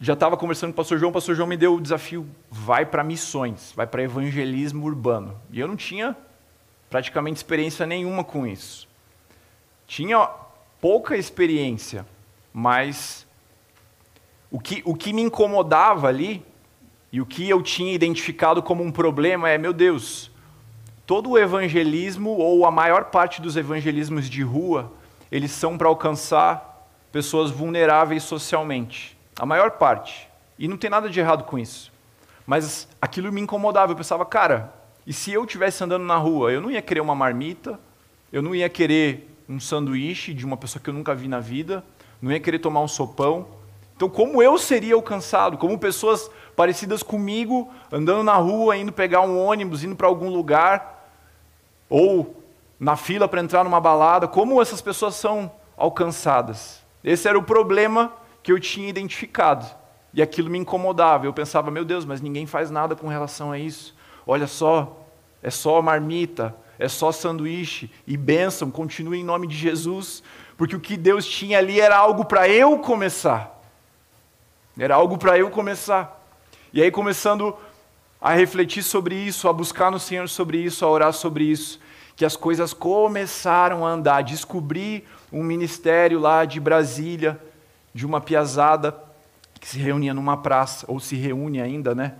já 0.00 0.14
estava 0.14 0.36
conversando 0.36 0.70
com 0.70 0.74
o 0.74 0.76
pastor 0.76 0.98
João, 0.98 1.10
o 1.10 1.12
pastor 1.12 1.36
João 1.36 1.46
me 1.46 1.56
deu 1.56 1.74
o 1.74 1.80
desafio, 1.80 2.26
vai 2.50 2.86
para 2.86 3.04
missões, 3.04 3.72
vai 3.76 3.86
para 3.86 4.02
evangelismo 4.02 4.86
urbano. 4.86 5.38
E 5.52 5.60
eu 5.60 5.68
não 5.68 5.76
tinha 5.76 6.16
praticamente 6.90 7.36
experiência 7.36 7.86
nenhuma 7.86 8.24
com 8.24 8.46
isso. 8.46 8.88
Tinha 9.86 10.26
pouca 10.80 11.16
experiência, 11.16 12.06
mas 12.52 13.26
o 14.50 14.58
que, 14.58 14.82
o 14.84 14.94
que 14.94 15.12
me 15.12 15.22
incomodava 15.22 16.08
ali, 16.08 16.44
e 17.12 17.20
o 17.20 17.26
que 17.26 17.48
eu 17.48 17.62
tinha 17.62 17.92
identificado 17.92 18.62
como 18.62 18.82
um 18.82 18.90
problema 18.90 19.50
é: 19.50 19.58
meu 19.58 19.72
Deus, 19.72 20.30
todo 21.06 21.30
o 21.30 21.38
evangelismo, 21.38 22.30
ou 22.30 22.64
a 22.64 22.70
maior 22.70 23.04
parte 23.04 23.40
dos 23.40 23.56
evangelismos 23.56 24.28
de 24.28 24.42
rua, 24.42 24.90
eles 25.30 25.52
são 25.52 25.78
para 25.78 25.88
alcançar 25.88 26.71
pessoas 27.12 27.50
vulneráveis 27.50 28.22
socialmente. 28.24 29.16
A 29.38 29.46
maior 29.46 29.72
parte. 29.72 30.28
E 30.58 30.66
não 30.66 30.76
tem 30.76 30.90
nada 30.90 31.08
de 31.08 31.20
errado 31.20 31.44
com 31.44 31.58
isso. 31.58 31.92
Mas 32.46 32.88
aquilo 33.00 33.30
me 33.30 33.40
incomodava. 33.40 33.92
Eu 33.92 33.96
pensava, 33.96 34.24
cara, 34.24 34.72
e 35.06 35.12
se 35.12 35.32
eu 35.32 35.44
estivesse 35.44 35.84
andando 35.84 36.04
na 36.04 36.16
rua? 36.16 36.52
Eu 36.52 36.60
não 36.60 36.70
ia 36.70 36.80
querer 36.82 37.00
uma 37.00 37.14
marmita, 37.14 37.78
eu 38.32 38.40
não 38.40 38.54
ia 38.54 38.68
querer 38.68 39.28
um 39.48 39.60
sanduíche 39.60 40.32
de 40.32 40.46
uma 40.46 40.56
pessoa 40.56 40.82
que 40.82 40.88
eu 40.88 40.94
nunca 40.94 41.14
vi 41.14 41.28
na 41.28 41.40
vida, 41.40 41.84
não 42.20 42.32
ia 42.32 42.40
querer 42.40 42.58
tomar 42.58 42.80
um 42.80 42.88
sopão. 42.88 43.46
Então, 43.94 44.08
como 44.08 44.42
eu 44.42 44.56
seria 44.58 44.94
alcançado? 44.94 45.58
Como 45.58 45.78
pessoas 45.78 46.30
parecidas 46.56 47.02
comigo, 47.02 47.70
andando 47.90 48.22
na 48.22 48.34
rua, 48.34 48.76
indo 48.76 48.92
pegar 48.92 49.20
um 49.20 49.38
ônibus, 49.38 49.84
indo 49.84 49.96
para 49.96 50.06
algum 50.06 50.30
lugar, 50.30 51.08
ou 51.88 52.42
na 52.80 52.96
fila 52.96 53.28
para 53.28 53.40
entrar 53.40 53.64
numa 53.64 53.80
balada, 53.80 54.26
como 54.26 54.60
essas 54.60 54.80
pessoas 54.80 55.14
são 55.14 55.50
alcançadas? 55.76 56.81
Esse 57.04 57.28
era 57.28 57.38
o 57.38 57.42
problema 57.42 58.12
que 58.42 58.52
eu 58.52 58.60
tinha 58.60 58.88
identificado. 58.88 59.66
E 60.14 60.20
aquilo 60.20 60.50
me 60.50 60.58
incomodava. 60.58 61.26
Eu 61.26 61.32
pensava, 61.32 61.70
meu 61.70 61.84
Deus, 61.84 62.04
mas 62.04 62.20
ninguém 62.20 62.46
faz 62.46 62.70
nada 62.70 62.94
com 62.94 63.08
relação 63.08 63.50
a 63.50 63.58
isso. 63.58 63.94
Olha 64.26 64.46
só, 64.46 65.06
é 65.42 65.50
só 65.50 65.80
marmita, 65.80 66.54
é 66.78 66.88
só 66.88 67.10
sanduíche 67.10 67.90
e 68.06 68.16
bênção, 68.16 68.70
continue 68.70 69.20
em 69.20 69.24
nome 69.24 69.46
de 69.46 69.56
Jesus 69.56 70.22
porque 70.62 70.76
o 70.76 70.80
que 70.80 70.96
Deus 70.96 71.26
tinha 71.26 71.58
ali 71.58 71.80
era 71.80 71.96
algo 71.96 72.24
para 72.24 72.48
eu 72.48 72.78
começar. 72.78 73.60
Era 74.78 74.94
algo 74.94 75.18
para 75.18 75.36
eu 75.36 75.50
começar. 75.50 76.24
E 76.72 76.80
aí, 76.80 76.88
começando 76.88 77.56
a 78.20 78.32
refletir 78.32 78.82
sobre 78.84 79.16
isso, 79.16 79.48
a 79.48 79.52
buscar 79.52 79.90
no 79.90 79.98
Senhor 79.98 80.28
sobre 80.28 80.58
isso, 80.58 80.84
a 80.84 80.88
orar 80.88 81.12
sobre 81.12 81.42
isso, 81.42 81.80
que 82.14 82.24
as 82.24 82.36
coisas 82.36 82.72
começaram 82.72 83.84
a 83.84 83.90
andar. 83.90 84.22
Descobri 84.22 85.04
um 85.32 85.42
ministério 85.42 86.20
lá 86.20 86.44
de 86.44 86.60
Brasília, 86.60 87.40
de 87.94 88.04
uma 88.04 88.20
piazada 88.20 88.94
que 89.60 89.68
se 89.68 89.78
reunia 89.78 90.12
numa 90.12 90.36
praça, 90.36 90.84
ou 90.88 90.98
se 91.00 91.16
reúne 91.16 91.60
ainda, 91.60 91.94
né? 91.94 92.14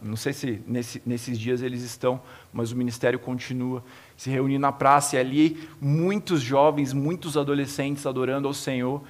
Não 0.00 0.14
sei 0.14 0.32
se 0.32 0.62
nesse, 0.66 1.02
nesses 1.04 1.38
dias 1.38 1.60
eles 1.60 1.82
estão, 1.82 2.20
mas 2.52 2.70
o 2.70 2.76
ministério 2.76 3.18
continua. 3.18 3.82
Se 4.16 4.30
reunir 4.30 4.58
na 4.58 4.70
praça 4.70 5.16
e 5.16 5.18
ali 5.18 5.68
muitos 5.80 6.40
jovens, 6.40 6.92
muitos 6.92 7.36
adolescentes 7.36 8.06
adorando 8.06 8.46
ao 8.46 8.54
Senhor. 8.54 9.02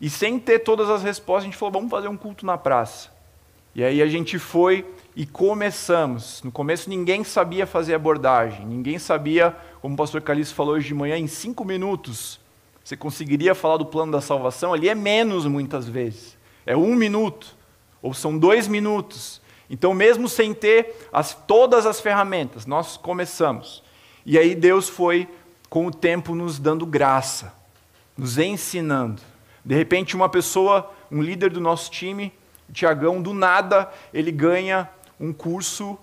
E 0.00 0.10
sem 0.10 0.38
ter 0.38 0.58
todas 0.58 0.90
as 0.90 1.02
respostas, 1.02 1.44
a 1.44 1.46
gente 1.46 1.56
falou: 1.56 1.72
vamos 1.72 1.90
fazer 1.90 2.08
um 2.08 2.16
culto 2.16 2.44
na 2.44 2.58
praça. 2.58 3.10
E 3.74 3.82
aí 3.82 4.02
a 4.02 4.06
gente 4.06 4.38
foi 4.38 4.84
e 5.16 5.24
começamos. 5.24 6.42
No 6.42 6.52
começo 6.52 6.90
ninguém 6.90 7.24
sabia 7.24 7.66
fazer 7.66 7.94
abordagem, 7.94 8.66
ninguém 8.66 8.98
sabia, 8.98 9.56
como 9.80 9.94
o 9.94 9.96
pastor 9.96 10.20
Calixto 10.20 10.54
falou 10.54 10.74
hoje 10.74 10.88
de 10.88 10.94
manhã, 10.94 11.16
em 11.16 11.26
cinco 11.26 11.64
minutos 11.64 12.38
você 12.88 12.96
conseguiria 12.96 13.54
falar 13.54 13.76
do 13.76 13.84
plano 13.84 14.10
da 14.10 14.20
salvação. 14.22 14.72
Ali 14.72 14.88
é 14.88 14.94
menos 14.94 15.44
muitas 15.44 15.86
vezes, 15.86 16.38
é 16.64 16.74
um 16.74 16.94
minuto, 16.94 17.54
ou 18.00 18.14
são 18.14 18.38
dois 18.38 18.66
minutos. 18.66 19.42
Então, 19.68 19.92
mesmo 19.92 20.26
sem 20.26 20.54
ter 20.54 20.96
as, 21.12 21.34
todas 21.34 21.84
as 21.84 22.00
ferramentas, 22.00 22.64
nós 22.64 22.96
começamos. 22.96 23.82
E 24.24 24.38
aí 24.38 24.54
Deus 24.54 24.88
foi, 24.88 25.28
com 25.68 25.86
o 25.86 25.90
tempo, 25.90 26.34
nos 26.34 26.58
dando 26.58 26.86
graça, 26.86 27.52
nos 28.16 28.38
ensinando. 28.38 29.20
De 29.62 29.74
repente, 29.74 30.16
uma 30.16 30.30
pessoa, 30.30 30.90
um 31.12 31.20
líder 31.20 31.50
do 31.50 31.60
nosso 31.60 31.90
time, 31.90 32.32
Tiagão, 32.72 33.20
do 33.20 33.34
nada, 33.34 33.92
ele 34.14 34.32
ganha 34.32 34.88
um 35.20 35.30
curso 35.30 35.98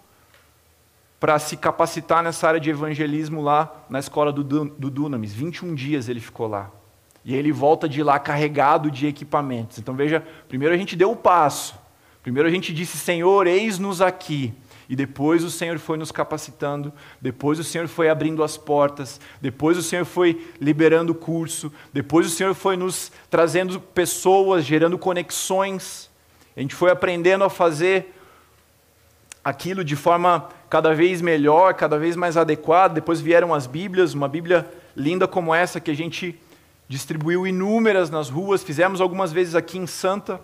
para 1.20 1.40
se 1.40 1.58
capacitar 1.58 2.24
nessa 2.24 2.48
área 2.48 2.60
de 2.60 2.70
evangelismo 2.70 3.42
lá 3.42 3.86
na 3.90 4.00
escola 4.00 4.32
do, 4.32 4.44
Dunamis. 4.44 5.34
21 5.34 5.74
dias 5.74 6.10
ele 6.10 6.20
ficou 6.20 6.48
lá. 6.48 6.70
E 7.24 7.34
ele 7.34 7.52
volta 7.52 7.90
de 7.90 8.04
lá 8.04 8.20
carregado 8.20 8.92
de 8.92 9.08
equipamentos. 9.08 9.80
Então 9.80 9.96
veja, 9.96 10.24
primeiro 10.48 10.76
a 10.76 10.78
gente 10.78 10.96
deu 10.96 11.12
o 11.12 11.16
passo. 11.16 11.76
Primeiro 12.22 12.48
a 12.48 12.52
gente 12.52 12.74
disse, 12.74 12.98
Senhor, 12.98 13.48
eis-nos 13.48 14.02
aqui. 14.02 14.54
E 14.88 14.96
depois 14.96 15.44
o 15.44 15.50
Senhor 15.50 15.80
foi 15.80 15.98
nos 15.98 16.12
capacitando, 16.12 16.94
depois 17.20 17.58
o 17.58 17.64
Senhor 17.64 17.88
foi 17.88 18.10
abrindo 18.10 18.44
as 18.44 18.56
portas, 18.56 19.20
depois 19.42 19.78
o 19.78 19.84
Senhor 19.84 20.06
foi 20.06 20.48
liberando 20.62 21.12
o 21.12 21.16
curso, 21.16 21.74
depois 21.92 22.28
o 22.28 22.30
Senhor 22.30 22.54
foi 22.54 22.78
nos 22.78 23.12
trazendo 23.30 23.80
pessoas, 23.80 24.64
gerando 24.64 24.98
conexões. 24.98 26.10
A 26.56 26.62
gente 26.62 26.76
foi 26.76 26.92
aprendendo 26.92 27.44
a 27.44 27.50
fazer 27.50 28.16
aquilo 29.44 29.84
de 29.84 29.96
forma 29.96 30.50
cada 30.70 30.94
vez 30.94 31.22
melhor, 31.22 31.74
cada 31.74 31.98
vez 31.98 32.16
mais 32.16 32.38
adequada. 32.38 32.96
Depois 32.96 33.22
vieram 33.22 33.54
as 33.54 33.68
Bíblias, 33.68 34.14
uma 34.14 34.28
Bíblia 34.28 34.70
linda 34.96 35.28
como 35.28 35.54
essa 35.54 35.80
que 35.80 35.92
a 35.92 35.96
gente 35.96 36.40
distribuiu 36.88 37.48
inúmeras 37.48 38.10
nas 38.10 38.30
ruas, 38.30 38.64
fizemos 38.64 39.02
algumas 39.02 39.32
vezes 39.32 39.56
aqui 39.56 39.78
em 39.78 39.88
Santa, 39.88 40.40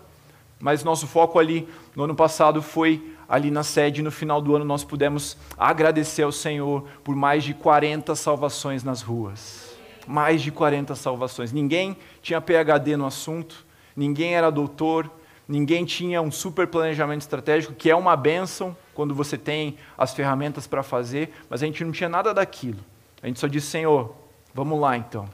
mas 0.60 0.84
nosso 0.84 1.06
foco 1.06 1.38
ali 1.38 1.68
no 1.94 2.04
ano 2.04 2.14
passado 2.14 2.62
foi 2.62 3.14
ali 3.28 3.50
na 3.50 3.62
sede. 3.62 4.02
No 4.02 4.10
final 4.10 4.40
do 4.40 4.54
ano 4.54 4.64
nós 4.64 4.84
pudemos 4.84 5.36
agradecer 5.56 6.22
ao 6.22 6.32
Senhor 6.32 6.84
por 7.02 7.16
mais 7.16 7.44
de 7.44 7.54
40 7.54 8.14
salvações 8.14 8.84
nas 8.84 9.02
ruas. 9.02 9.72
Mais 10.06 10.42
de 10.42 10.50
40 10.50 10.94
salvações. 10.94 11.52
Ninguém 11.52 11.96
tinha 12.20 12.40
PhD 12.40 12.96
no 12.96 13.06
assunto, 13.06 13.64
ninguém 13.96 14.34
era 14.34 14.50
doutor, 14.50 15.10
ninguém 15.52 15.84
tinha 15.84 16.20
um 16.22 16.30
super 16.30 16.66
planejamento 16.66 17.20
estratégico, 17.20 17.74
que 17.74 17.90
é 17.90 17.94
uma 17.94 18.16
benção 18.16 18.76
quando 18.94 19.14
você 19.14 19.36
tem 19.36 19.76
as 19.96 20.14
ferramentas 20.14 20.66
para 20.66 20.82
fazer, 20.82 21.32
mas 21.48 21.62
a 21.62 21.66
gente 21.66 21.84
não 21.84 21.92
tinha 21.92 22.08
nada 22.08 22.32
daquilo. 22.34 22.80
A 23.22 23.26
gente 23.26 23.38
só 23.38 23.46
disse, 23.46 23.68
Senhor, 23.68 24.14
vamos 24.54 24.80
lá 24.80 24.96
então 24.96 25.28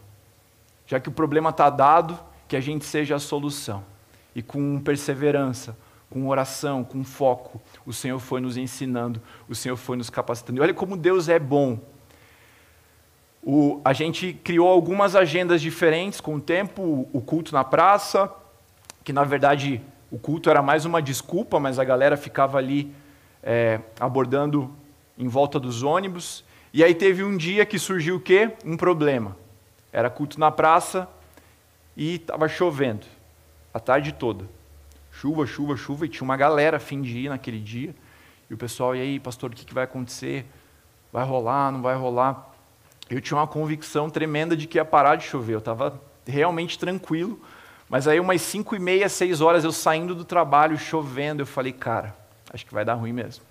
já 0.89 0.99
que 0.99 1.09
o 1.09 1.13
problema 1.13 1.51
está 1.51 1.69
dado, 1.69 2.19
que 2.49 2.57
a 2.57 2.61
gente 2.61 2.85
seja 2.85 3.17
a 3.17 3.19
solução. 3.19 3.85
E 4.35 4.43
com 4.43 4.81
perseverança, 4.81 5.77
com 6.09 6.27
oração, 6.27 6.83
com 6.83 7.05
foco, 7.05 7.61
o 7.85 7.93
Senhor 7.93 8.19
foi 8.19 8.41
nos 8.41 8.57
ensinando, 8.57 9.21
o 9.47 9.55
Senhor 9.55 9.77
foi 9.77 9.99
nos 9.99 10.09
capacitando. 10.09 10.59
E 10.59 10.63
olha 10.63 10.73
como 10.73 10.97
Deus 10.97 11.29
é 11.29 11.39
bom. 11.39 11.79
O, 13.43 13.83
a 13.85 13.93
gente 13.93 14.33
criou 14.33 14.67
algumas 14.67 15.15
agendas 15.15 15.61
diferentes 15.61 16.23
com 16.23 16.37
o 16.37 16.41
tempo, 16.41 17.07
o 17.13 17.21
culto 17.21 17.53
na 17.53 17.63
praça, 17.63 18.33
que 19.05 19.13
na 19.13 19.25
verdade 19.25 19.83
o 20.11 20.19
culto 20.19 20.49
era 20.49 20.63
mais 20.63 20.85
uma 20.85 21.03
desculpa, 21.03 21.61
mas 21.61 21.79
a 21.79 21.85
galera 21.85 22.17
ficava 22.17 22.59
ali 22.59 22.95
é, 23.43 23.81
abordando 24.01 24.75
em 25.17 25.29
volta 25.29 25.61
dos 25.61 25.83
ônibus. 25.83 26.45
E 26.73 26.83
aí 26.83 26.95
teve 26.95 27.23
um 27.23 27.37
dia 27.37 27.67
que 27.67 27.79
surgiu 27.79 28.17
o 28.17 28.21
quê? 28.21 28.53
Um 28.65 28.77
problema. 28.77 29.37
Era 29.93 30.09
culto 30.09 30.39
na 30.39 30.51
praça 30.51 31.09
e 31.97 32.15
estava 32.15 32.49
chovendo 32.49 33.07
a 33.73 33.81
tarde 33.81 34.13
toda. 34.13 34.49
Chuva, 35.11 35.47
chuva, 35.47 35.77
chuva, 35.77 36.07
e 36.07 36.09
tinha 36.09 36.25
uma 36.25 36.37
galera 36.37 36.77
a 36.77 36.81
fim 36.81 37.03
de 37.03 37.19
ir 37.19 37.29
naquele 37.29 37.59
dia. 37.59 37.95
E 38.49 38.55
o 38.55 38.57
pessoal, 38.57 38.95
e 38.95 39.01
aí, 39.01 39.21
pastor, 39.21 39.51
o 39.51 39.55
que, 39.55 39.65
que 39.65 39.75
vai 39.75 39.85
acontecer? 39.85 40.47
Vai 41.13 41.25
rolar, 41.25 41.73
não 41.73 41.83
vai 41.83 41.97
rolar? 41.97 42.51
Eu 43.11 43.21
tinha 43.21 43.37
uma 43.37 43.47
convicção 43.47 44.09
tremenda 44.09 44.57
de 44.57 44.67
que 44.67 44.79
ia 44.79 44.85
parar 44.85 45.17
de 45.17 45.25
chover. 45.25 45.55
Eu 45.55 45.59
estava 45.59 46.01
realmente 46.27 46.79
tranquilo. 46.79 47.41
Mas 47.89 48.07
aí, 48.07 48.21
umas 48.21 48.43
cinco 48.43 48.77
e 48.77 48.79
meia, 48.79 49.09
seis 49.09 49.41
horas, 49.41 49.65
eu 49.65 49.73
saindo 49.73 50.15
do 50.15 50.25
trabalho, 50.25 50.77
chovendo, 50.77 51.43
eu 51.43 51.47
falei, 51.47 51.73
cara, 51.73 52.15
acho 52.53 52.67
que 52.67 52.75
vai 52.75 52.85
dar 52.85 52.95
ruim 52.95 53.13
mesmo. 53.13 53.45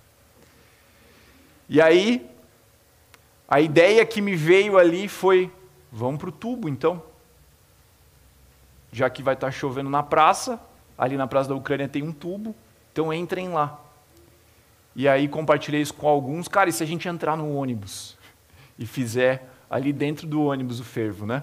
E 1.68 1.80
aí, 1.80 2.28
a 3.48 3.60
ideia 3.60 4.04
que 4.06 4.20
me 4.20 4.36
veio 4.36 4.78
ali 4.78 5.08
foi: 5.08 5.50
Vamos 5.90 6.20
para 6.20 6.28
o 6.28 6.32
tubo, 6.32 6.68
então. 6.68 7.02
Já 8.92 9.10
que 9.10 9.22
vai 9.22 9.34
estar 9.34 9.48
tá 9.48 9.50
chovendo 9.50 9.90
na 9.90 10.02
praça, 10.02 10.60
ali 10.96 11.16
na 11.16 11.26
Praça 11.26 11.48
da 11.48 11.54
Ucrânia 11.54 11.88
tem 11.88 12.02
um 12.02 12.12
tubo, 12.12 12.54
então 12.92 13.12
entrem 13.12 13.48
lá. 13.48 13.80
E 14.96 15.06
aí 15.06 15.28
compartilhei 15.28 15.80
isso 15.80 15.94
com 15.94 16.08
alguns. 16.08 16.48
Cara, 16.48 16.68
e 16.68 16.72
se 16.72 16.82
a 16.82 16.86
gente 16.86 17.08
entrar 17.08 17.36
no 17.36 17.54
ônibus 17.54 18.16
e 18.78 18.86
fizer 18.86 19.48
ali 19.70 19.92
dentro 19.92 20.26
do 20.26 20.42
ônibus 20.44 20.80
o 20.80 20.84
fervo, 20.84 21.26
né? 21.26 21.42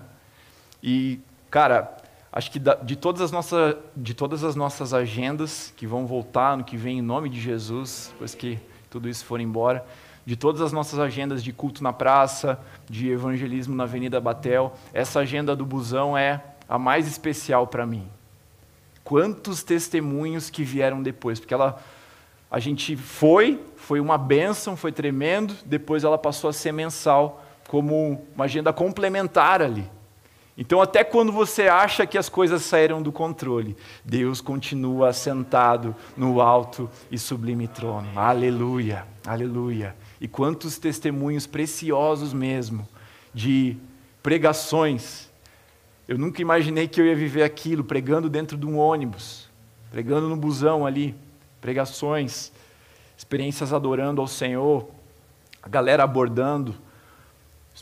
E, 0.82 1.20
cara, 1.50 1.96
acho 2.36 2.52
que 2.52 2.60
de 2.60 2.96
todas 2.98 3.22
as 3.22 3.32
nossas, 3.32 3.78
de 3.96 4.14
todas 4.14 4.44
as 4.44 4.58
nossas 4.58 4.94
agendas 4.94 5.74
que 5.78 5.88
vão 5.88 6.06
voltar 6.06 6.58
no 6.58 6.66
que 6.66 6.76
vem 6.76 7.00
em 7.00 7.02
nome 7.02 7.30
de 7.30 7.40
Jesus, 7.40 8.10
depois 8.12 8.36
que 8.36 8.60
tudo 8.90 9.08
isso 9.08 9.24
for 9.24 9.40
embora, 9.40 9.86
de 10.26 10.36
todas 10.36 10.60
as 10.60 10.74
nossas 10.74 11.00
agendas 11.00 11.42
de 11.42 11.54
culto 11.54 11.82
na 11.82 11.94
praça, 11.94 12.60
de 12.90 13.10
evangelismo 13.10 13.74
na 13.74 13.84
Avenida 13.84 14.20
Batel, 14.20 14.76
essa 14.94 15.20
agenda 15.22 15.56
do 15.56 15.66
busão 15.66 16.18
é 16.18 16.44
a 16.68 16.78
mais 16.78 17.08
especial 17.08 17.68
para 17.68 17.86
mim. 17.86 18.06
Quantos 19.02 19.64
testemunhos 19.64 20.50
que 20.50 20.64
vieram 20.64 21.02
depois, 21.02 21.40
porque 21.40 21.54
ela 21.54 21.82
a 22.50 22.60
gente 22.60 22.96
foi, 22.96 23.60
foi 23.76 24.00
uma 24.00 24.18
benção, 24.18 24.76
foi 24.76 24.92
tremendo, 24.92 25.56
depois 25.66 26.04
ela 26.04 26.18
passou 26.18 26.50
a 26.50 26.54
ser 26.54 26.72
mensal 26.72 27.44
como 27.68 28.26
uma 28.36 28.46
agenda 28.46 28.72
complementar 28.72 29.62
ali. 29.62 29.90
Então, 30.58 30.82
até 30.82 31.03
quando 31.03 31.34
você 31.34 31.64
acha 31.64 32.06
que 32.06 32.18
as 32.18 32.30
coisas 32.30 32.62
saíram 32.64 33.01
do 33.01 33.12
controle, 33.12 33.76
Deus 34.03 34.39
continua 34.39 35.12
sentado 35.12 35.93
no 36.16 36.39
alto 36.39 36.89
e 37.12 37.20
sublime 37.20 37.68
trono. 37.68 38.08
Aleluia, 38.16 39.06
aleluia. 39.26 39.95
E 40.22 40.28
quantos 40.30 40.78
testemunhos 40.78 41.45
preciosos 41.45 42.32
mesmo 42.32 42.88
de 43.34 43.76
pregações. 44.24 45.30
Eu 46.08 46.18
nunca 46.18 46.41
imaginei 46.41 46.88
que 46.88 47.01
eu 47.01 47.06
ia 47.06 47.16
viver 47.16 47.43
aquilo, 47.43 47.84
pregando 47.84 48.30
dentro 48.30 48.58
de 48.58 48.66
um 48.66 48.78
ônibus, 48.78 49.49
pregando 49.91 50.30
no 50.30 50.38
busão 50.38 50.86
ali, 50.86 51.14
pregações, 51.60 52.51
experiências 53.18 53.74
adorando 53.74 54.22
ao 54.22 54.28
Senhor, 54.28 54.88
a 55.62 55.68
galera 55.68 56.03
abordando, 56.03 56.76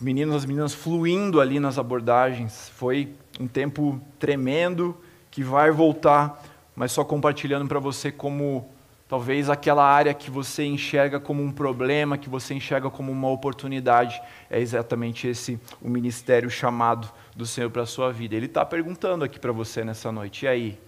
meninos 0.04 0.36
e 0.36 0.38
as 0.38 0.46
meninas 0.46 0.74
fluindo 0.74 1.42
ali 1.42 1.60
nas 1.60 1.80
abordagens. 1.80 2.70
Foi 2.76 3.14
um 3.40 3.48
tempo 3.48 4.00
tremendo 4.20 4.96
que 5.32 5.44
vai 5.44 5.72
voltar, 5.72 6.44
mas 6.76 6.92
só 6.92 7.04
compartilhando 7.04 7.68
para 7.68 7.80
você 7.80 8.12
como 8.12 8.70
Talvez 9.14 9.48
aquela 9.48 9.86
área 9.86 10.12
que 10.12 10.32
você 10.32 10.66
enxerga 10.66 11.20
como 11.20 11.44
um 11.44 11.52
problema, 11.52 12.18
que 12.18 12.28
você 12.28 12.56
enxerga 12.56 12.90
como 12.90 13.12
uma 13.12 13.30
oportunidade, 13.30 14.20
é 14.50 14.60
exatamente 14.60 15.28
esse 15.28 15.60
o 15.80 15.88
ministério 15.88 16.50
chamado 16.50 17.12
do 17.36 17.46
Senhor 17.46 17.70
para 17.70 17.84
a 17.84 17.86
sua 17.86 18.12
vida. 18.12 18.34
Ele 18.34 18.48
está 18.48 18.66
perguntando 18.66 19.24
aqui 19.24 19.40
para 19.40 19.52
você 19.52 19.84
nessa 19.84 20.12
noite: 20.12 20.46
e 20.46 20.48
aí? 20.48 20.80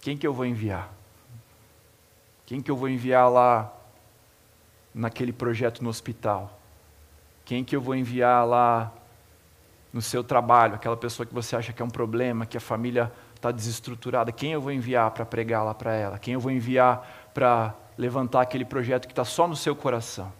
Quem 0.00 0.16
que 0.16 0.24
eu 0.24 0.32
vou 0.32 0.46
enviar? 0.46 0.94
Quem 2.46 2.60
que 2.60 2.70
eu 2.70 2.76
vou 2.76 2.88
enviar 2.88 3.28
lá 3.28 3.74
naquele 4.94 5.32
projeto 5.32 5.82
no 5.82 5.90
hospital? 5.90 6.57
Quem 7.48 7.64
que 7.64 7.74
eu 7.74 7.80
vou 7.80 7.94
enviar 7.94 8.46
lá 8.46 8.92
no 9.90 10.02
seu 10.02 10.22
trabalho? 10.22 10.74
Aquela 10.74 10.98
pessoa 10.98 11.24
que 11.24 11.32
você 11.32 11.56
acha 11.56 11.72
que 11.72 11.80
é 11.80 11.84
um 11.84 11.88
problema, 11.88 12.44
que 12.44 12.58
a 12.58 12.60
família 12.60 13.10
está 13.34 13.50
desestruturada. 13.50 14.30
Quem 14.30 14.52
eu 14.52 14.60
vou 14.60 14.70
enviar 14.70 15.10
para 15.12 15.24
pregar 15.24 15.64
lá 15.64 15.72
para 15.72 15.94
ela? 15.94 16.18
Quem 16.18 16.34
eu 16.34 16.40
vou 16.40 16.52
enviar 16.52 17.30
para 17.32 17.74
levantar 17.96 18.42
aquele 18.42 18.66
projeto 18.66 19.06
que 19.06 19.12
está 19.12 19.24
só 19.24 19.48
no 19.48 19.56
seu 19.56 19.74
coração. 19.74 20.30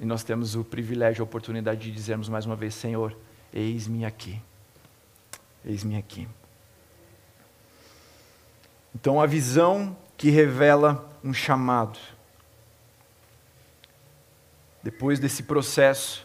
E 0.00 0.06
nós 0.06 0.24
temos 0.24 0.54
o 0.54 0.64
privilégio, 0.64 1.20
a 1.20 1.24
oportunidade 1.24 1.82
de 1.82 1.92
dizermos 1.92 2.26
mais 2.26 2.46
uma 2.46 2.56
vez: 2.56 2.74
Senhor, 2.74 3.14
eis-me 3.52 4.06
aqui. 4.06 4.40
Eis-me 5.62 5.98
aqui. 5.98 6.26
Então, 8.94 9.20
a 9.20 9.26
visão 9.26 9.94
que 10.16 10.30
revela 10.30 11.06
um 11.22 11.34
chamado. 11.34 11.98
Depois 14.86 15.18
desse 15.18 15.42
processo 15.42 16.24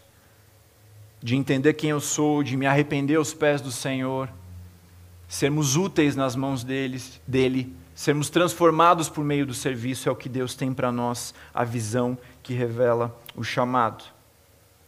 de 1.19 1.35
entender 1.35 1.73
quem 1.73 1.89
eu 1.89 1.99
sou, 1.99 2.43
de 2.43 2.55
me 2.55 2.67
arrepender 2.67 3.15
aos 3.15 3.33
pés 3.33 3.59
do 3.59 3.71
Senhor, 3.71 4.29
sermos 5.27 5.75
úteis 5.75 6.15
nas 6.15 6.35
mãos 6.35 6.63
deles, 6.63 7.19
dele, 7.25 7.75
Sermos 7.95 8.29
transformados 8.29 9.09
por 9.09 9.23
meio 9.23 9.47
do 9.47 9.53
serviço 9.55 10.07
é 10.07 10.11
o 10.11 10.15
que 10.15 10.29
Deus 10.29 10.53
tem 10.53 10.71
para 10.71 10.91
nós, 10.91 11.33
a 11.51 11.63
visão 11.63 12.15
que 12.43 12.53
revela 12.53 13.19
o 13.35 13.43
chamado. 13.43 14.03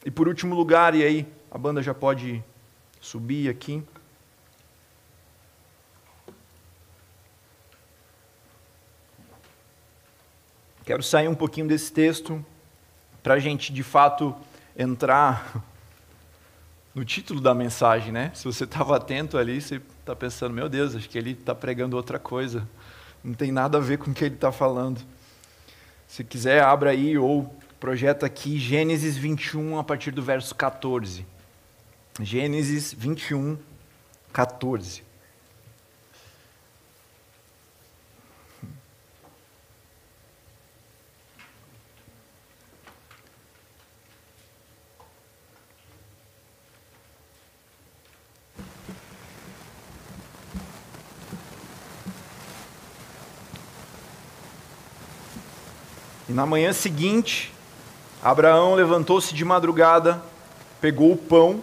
E 0.05 0.11
por 0.11 0.27
último 0.27 0.53
lugar, 0.53 0.93
e 0.93 1.03
aí 1.03 1.27
a 1.49 1.57
banda 1.57 1.81
já 1.81 1.95
pode 1.95 2.43
subir 3.01 3.49
aqui. 3.49 3.83
Quero 10.85 11.01
sair 11.01 11.27
um 11.27 11.35
pouquinho 11.35 11.67
desse 11.67 11.91
texto 11.91 12.43
para 13.23 13.35
a 13.35 13.39
gente 13.39 13.71
de 13.71 13.81
fato 13.81 14.35
entrar 14.77 15.63
no 16.93 17.03
título 17.03 17.41
da 17.41 17.55
mensagem, 17.55 18.11
né? 18.11 18.31
Se 18.35 18.43
você 18.43 18.65
estava 18.65 18.97
atento 18.97 19.37
ali, 19.37 19.61
você 19.61 19.81
está 19.99 20.15
pensando, 20.15 20.53
meu 20.53 20.69
Deus, 20.69 20.95
acho 20.95 21.09
que 21.09 21.17
ele 21.17 21.31
está 21.31 21.55
pregando 21.55 21.95
outra 21.95 22.19
coisa. 22.19 22.67
Não 23.23 23.33
tem 23.33 23.51
nada 23.51 23.77
a 23.77 23.81
ver 23.81 23.97
com 23.97 24.11
o 24.11 24.13
que 24.13 24.25
ele 24.25 24.35
está 24.35 24.51
falando. 24.51 25.01
Se 26.07 26.23
quiser, 26.23 26.61
abra 26.61 26.91
aí 26.91 27.17
ou 27.17 27.55
projeta 27.79 28.25
aqui 28.25 28.59
Gênesis 28.59 29.17
21 29.17 29.79
a 29.79 29.83
partir 29.83 30.11
do 30.11 30.21
verso 30.21 30.53
14. 30.53 31.25
Gênesis 32.21 32.93
21, 32.93 33.57
14. 34.31 35.03
Na 56.33 56.47
manhã 56.47 56.73
seguinte, 56.73 57.53
Abraão 58.19 58.73
levantou-se 58.73 59.35
de 59.35 59.45
madrugada, 59.45 60.19
pegou 60.81 61.11
o 61.11 61.15
pão, 61.15 61.61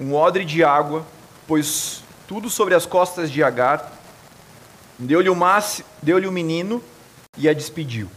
um 0.00 0.14
odre 0.14 0.44
de 0.44 0.64
água, 0.64 1.06
pôs 1.46 2.02
tudo 2.26 2.50
sobre 2.50 2.74
as 2.74 2.86
costas 2.86 3.30
de 3.30 3.40
Agar, 3.40 3.92
deu-lhe 4.98 5.30
o, 5.30 5.36
deu 6.02 6.18
o 6.28 6.32
menino 6.32 6.82
e 7.38 7.48
a 7.48 7.54
despediu. 7.54 8.10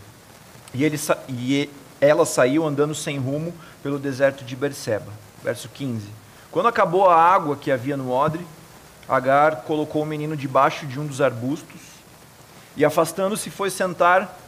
E, 0.74 0.84
ele, 0.84 1.00
e 1.30 1.70
ela 2.02 2.26
saiu 2.26 2.66
andando 2.66 2.96
sem 2.96 3.20
rumo 3.20 3.54
pelo 3.84 4.00
deserto 4.00 4.44
de 4.44 4.56
Berseba. 4.56 5.14
Verso 5.44 5.70
15. 5.70 6.08
Quando 6.50 6.70
acabou 6.70 7.08
a 7.08 7.22
água 7.22 7.56
que 7.56 7.72
havia 7.72 7.96
no 7.96 8.10
odre, 8.12 8.44
Agar 9.08 9.58
colocou 9.58 10.02
o 10.02 10.08
menino 10.08 10.36
debaixo 10.36 10.88
de 10.88 11.00
um 11.00 11.06
dos 11.06 11.22
arbustos 11.22 11.82
e, 12.76 12.84
afastando-se, 12.84 13.52
foi 13.52 13.70
sentar 13.70 14.47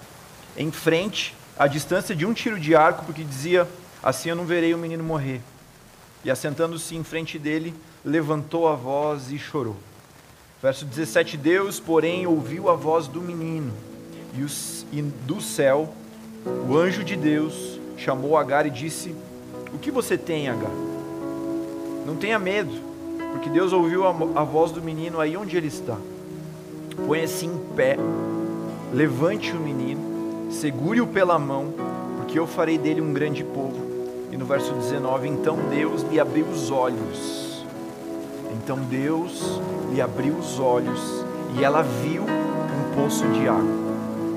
em 0.59 0.71
frente, 0.71 1.33
à 1.57 1.65
distância 1.67 2.13
de 2.13 2.25
um 2.25 2.33
tiro 2.33 2.59
de 2.59 2.75
arco, 2.75 3.05
porque 3.05 3.23
dizia: 3.23 3.65
Assim 4.03 4.29
eu 4.29 4.35
não 4.35 4.45
verei 4.45 4.73
o 4.73 4.77
menino 4.77 5.03
morrer. 5.03 5.41
E, 6.23 6.29
assentando-se 6.29 6.95
em 6.95 7.03
frente 7.03 7.39
dele, 7.39 7.73
levantou 8.03 8.67
a 8.67 8.75
voz 8.75 9.31
e 9.31 9.39
chorou. 9.39 9.77
Verso 10.61 10.85
17: 10.85 11.37
Deus, 11.37 11.79
porém, 11.79 12.27
ouviu 12.27 12.69
a 12.69 12.75
voz 12.75 13.07
do 13.07 13.21
menino, 13.21 13.71
e, 14.91 15.01
do 15.01 15.41
céu, 15.41 15.93
o 16.67 16.75
anjo 16.75 17.03
de 17.05 17.15
Deus 17.15 17.79
chamou 17.97 18.37
Agar 18.37 18.65
e 18.65 18.69
disse: 18.69 19.15
O 19.73 19.77
que 19.79 19.89
você 19.89 20.17
tem, 20.17 20.49
Agar? 20.49 20.71
Não 22.05 22.17
tenha 22.17 22.37
medo, 22.37 22.73
porque 23.31 23.49
Deus 23.49 23.71
ouviu 23.71 24.05
a, 24.05 24.09
a 24.09 24.43
voz 24.43 24.71
do 24.71 24.81
menino 24.81 25.21
aí 25.21 25.37
onde 25.37 25.55
ele 25.55 25.67
está. 25.67 25.97
Põe-se 27.07 27.45
em 27.45 27.57
pé, 27.77 27.95
levante 28.93 29.51
o 29.51 29.59
menino, 29.59 30.08
segure-o 30.49 31.07
pela 31.07 31.37
mão, 31.37 31.73
porque 32.17 32.37
eu 32.37 32.47
farei 32.47 32.77
dele 32.77 33.01
um 33.01 33.13
grande 33.13 33.43
povo. 33.43 33.87
E 34.31 34.37
no 34.37 34.45
verso 34.45 34.73
19: 34.73 35.27
Então 35.27 35.57
Deus 35.69 36.03
lhe 36.03 36.19
abriu 36.19 36.45
os 36.45 36.71
olhos 36.71 37.49
então 38.69 38.77
Deus 38.77 39.59
lhe 39.91 39.99
abriu 39.99 40.35
os 40.35 40.59
olhos 40.59 41.25
e 41.57 41.63
ela 41.63 41.81
viu 41.81 42.21
um 42.21 42.95
poço 42.95 43.27
de 43.29 43.47
água. 43.47 43.79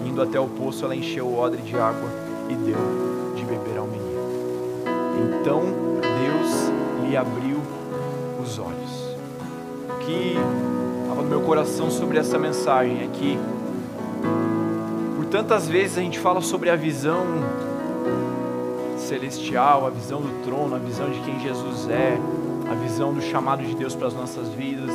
Indo 0.07 0.23
até 0.23 0.41
o 0.41 0.47
poço, 0.47 0.87
ela 0.87 0.97
encheu 0.97 1.27
o 1.27 1.39
odre 1.39 1.61
de 1.61 1.77
água 1.77 2.09
e 2.49 2.55
deu 2.55 3.35
de 3.37 3.45
beber 3.45 3.77
ao 3.77 3.87
menino. 3.87 4.23
Então 5.39 5.63
Deus 6.01 7.07
lhe 7.07 7.15
abriu 7.15 7.59
os 8.43 8.59
olhos. 8.59 9.17
O 9.91 9.99
que 10.07 10.37
estava 11.03 11.21
no 11.21 11.29
meu 11.29 11.43
coração 11.43 11.91
sobre 11.91 12.17
essa 12.17 12.39
mensagem 12.39 13.03
é 13.03 13.09
que, 13.13 13.39
tantas 15.33 15.67
vezes 15.67 15.97
a 15.97 16.03
gente 16.03 16.19
fala 16.19 16.43
sobre 16.43 16.69
a 16.69 16.77
visão 16.77 17.25
celestial, 18.99 19.87
a 19.87 19.91
visão 19.91 20.21
do 20.21 20.45
trono, 20.45 20.75
a 20.75 20.79
visão 20.79 21.09
de 21.11 21.19
quem 21.21 21.41
Jesus 21.41 21.89
é, 21.89 22.19
a 22.71 22.75
visão 22.75 23.15
do 23.15 23.23
chamado 23.23 23.65
de 23.65 23.75
Deus 23.75 23.95
para 23.95 24.09
as 24.09 24.15
nossas 24.15 24.49
vidas, 24.51 24.91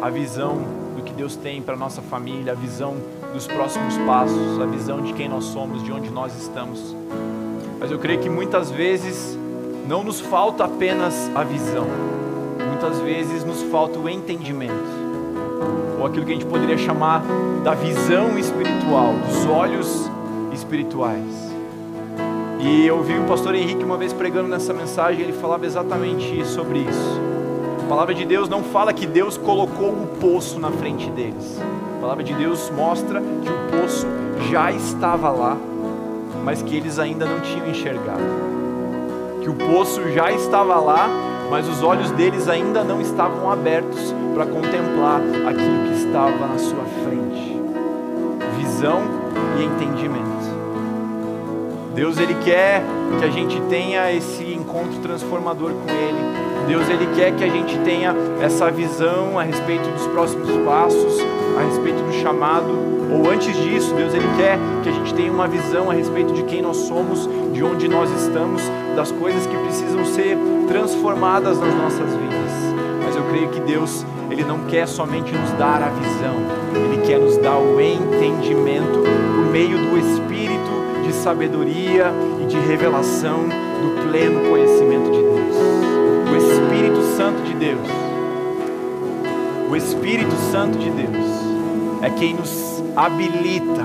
a 0.00 0.08
visão 0.08 0.56
do 0.96 1.02
que 1.02 1.12
Deus 1.12 1.36
tem 1.36 1.60
para 1.60 1.74
a 1.74 1.76
nossa 1.76 2.00
família, 2.00 2.52
a 2.52 2.54
visão 2.54 2.96
dos 3.34 3.46
próximos 3.46 3.98
passos, 3.98 4.58
a 4.62 4.64
visão 4.64 5.02
de 5.02 5.12
quem 5.12 5.28
nós 5.28 5.44
somos, 5.44 5.82
de 5.82 5.92
onde 5.92 6.08
nós 6.08 6.34
estamos. 6.40 6.96
Mas 7.78 7.90
eu 7.90 7.98
creio 7.98 8.18
que 8.18 8.30
muitas 8.30 8.70
vezes 8.70 9.38
não 9.86 10.02
nos 10.02 10.20
falta 10.20 10.64
apenas 10.64 11.30
a 11.34 11.44
visão, 11.44 11.86
muitas 12.66 12.98
vezes 13.00 13.44
nos 13.44 13.60
falta 13.64 13.98
o 13.98 14.08
entendimento, 14.08 15.01
ou 15.98 16.06
aquilo 16.06 16.24
que 16.24 16.32
a 16.32 16.34
gente 16.34 16.46
poderia 16.46 16.78
chamar 16.78 17.22
da 17.62 17.74
visão 17.74 18.38
espiritual, 18.38 19.14
dos 19.26 19.46
olhos 19.46 20.10
espirituais. 20.52 21.52
E 22.60 22.86
eu 22.86 22.96
ouvi 22.98 23.18
o 23.18 23.24
pastor 23.24 23.54
Henrique 23.54 23.82
uma 23.82 23.96
vez 23.96 24.12
pregando 24.12 24.48
nessa 24.48 24.72
mensagem, 24.72 25.22
ele 25.22 25.32
falava 25.32 25.66
exatamente 25.66 26.44
sobre 26.46 26.78
isso. 26.78 27.20
A 27.84 27.88
palavra 27.88 28.14
de 28.14 28.24
Deus 28.24 28.48
não 28.48 28.62
fala 28.62 28.92
que 28.92 29.06
Deus 29.06 29.36
colocou 29.36 29.90
o 29.90 30.06
poço 30.20 30.60
na 30.60 30.70
frente 30.70 31.10
deles. 31.10 31.60
A 31.96 32.00
palavra 32.00 32.22
de 32.22 32.32
Deus 32.32 32.70
mostra 32.70 33.20
que 33.20 33.48
o 33.48 33.80
poço 33.80 34.06
já 34.50 34.70
estava 34.70 35.30
lá, 35.30 35.56
mas 36.44 36.62
que 36.62 36.76
eles 36.76 36.98
ainda 36.98 37.26
não 37.26 37.40
tinham 37.40 37.68
enxergado. 37.68 38.22
Que 39.42 39.50
o 39.50 39.54
poço 39.54 40.08
já 40.10 40.30
estava 40.30 40.78
lá, 40.78 41.08
mas 41.52 41.68
os 41.68 41.82
olhos 41.82 42.10
deles 42.12 42.48
ainda 42.48 42.82
não 42.82 42.98
estavam 43.02 43.52
abertos 43.52 44.14
para 44.32 44.46
contemplar 44.46 45.20
aquilo 45.46 45.84
que 45.86 45.98
estava 45.98 46.46
na 46.46 46.56
sua 46.56 46.82
frente. 47.04 47.60
Visão 48.56 49.02
e 49.60 49.64
entendimento. 49.64 50.22
Deus 51.94 52.16
ele 52.16 52.34
quer 52.42 52.82
que 53.18 53.24
a 53.26 53.28
gente 53.28 53.60
tenha 53.68 54.10
esse 54.10 54.42
encontro 54.54 54.98
transformador 55.02 55.72
com 55.72 55.90
ele. 55.90 56.68
Deus 56.68 56.88
ele 56.88 57.06
quer 57.14 57.36
que 57.36 57.44
a 57.44 57.48
gente 57.48 57.78
tenha 57.80 58.16
essa 58.40 58.70
visão 58.70 59.38
a 59.38 59.42
respeito 59.42 59.86
dos 59.90 60.06
próximos 60.06 60.48
passos, 60.64 61.18
a 61.58 61.64
respeito 61.66 62.02
do 62.02 62.14
chamado, 62.14 62.72
ou 63.12 63.30
antes 63.30 63.54
disso, 63.56 63.94
Deus 63.94 64.14
ele 64.14 64.26
quer 64.36 64.58
que 64.82 64.88
a 64.88 64.92
gente 64.92 65.14
tenha 65.14 65.30
uma 65.30 65.46
visão 65.46 65.90
a 65.90 65.94
respeito 65.94 66.32
de 66.32 66.42
quem 66.44 66.62
nós 66.62 66.76
somos, 66.76 67.28
de 67.52 67.62
onde 67.62 67.88
nós 67.88 68.10
estamos, 68.10 68.62
das 68.96 69.12
coisas 69.12 69.46
que 69.46 69.56
precisam 69.56 70.04
ser 70.04 70.36
transformadas 70.66 71.58
nas 71.58 71.74
nossas 71.74 72.14
vidas. 72.14 72.52
Mas 73.04 73.14
eu 73.14 73.22
creio 73.24 73.48
que 73.50 73.60
Deus 73.60 74.04
ele 74.30 74.44
não 74.44 74.60
quer 74.60 74.88
somente 74.88 75.30
nos 75.30 75.50
dar 75.52 75.82
a 75.82 75.90
visão, 75.90 76.36
ele 76.74 77.02
quer 77.06 77.18
nos 77.18 77.36
dar 77.36 77.58
o 77.58 77.78
entendimento 77.78 79.02
por 79.02 79.52
meio 79.52 79.76
do 79.76 79.98
Espírito 79.98 80.72
de 81.04 81.12
sabedoria 81.12 82.10
e 82.40 82.46
de 82.46 82.58
revelação 82.58 83.40
do 83.42 84.08
pleno 84.08 84.48
conhecimento 84.48 85.10
de 85.10 85.22
Deus. 85.22 85.56
O 86.30 86.36
Espírito 86.36 87.02
Santo 87.16 87.42
de 87.42 87.54
Deus, 87.54 87.88
o 89.70 89.76
Espírito 89.76 90.34
Santo 90.50 90.78
de 90.78 90.90
Deus 90.90 91.26
é 92.00 92.10
quem 92.10 92.34
nos 92.34 92.71
habilita 92.96 93.82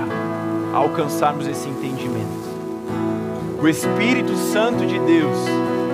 a 0.72 0.76
alcançarmos 0.76 1.46
esse 1.46 1.68
entendimento. 1.68 2.48
O 3.60 3.66
Espírito 3.66 4.36
Santo 4.36 4.86
de 4.86 4.98
Deus 5.00 5.36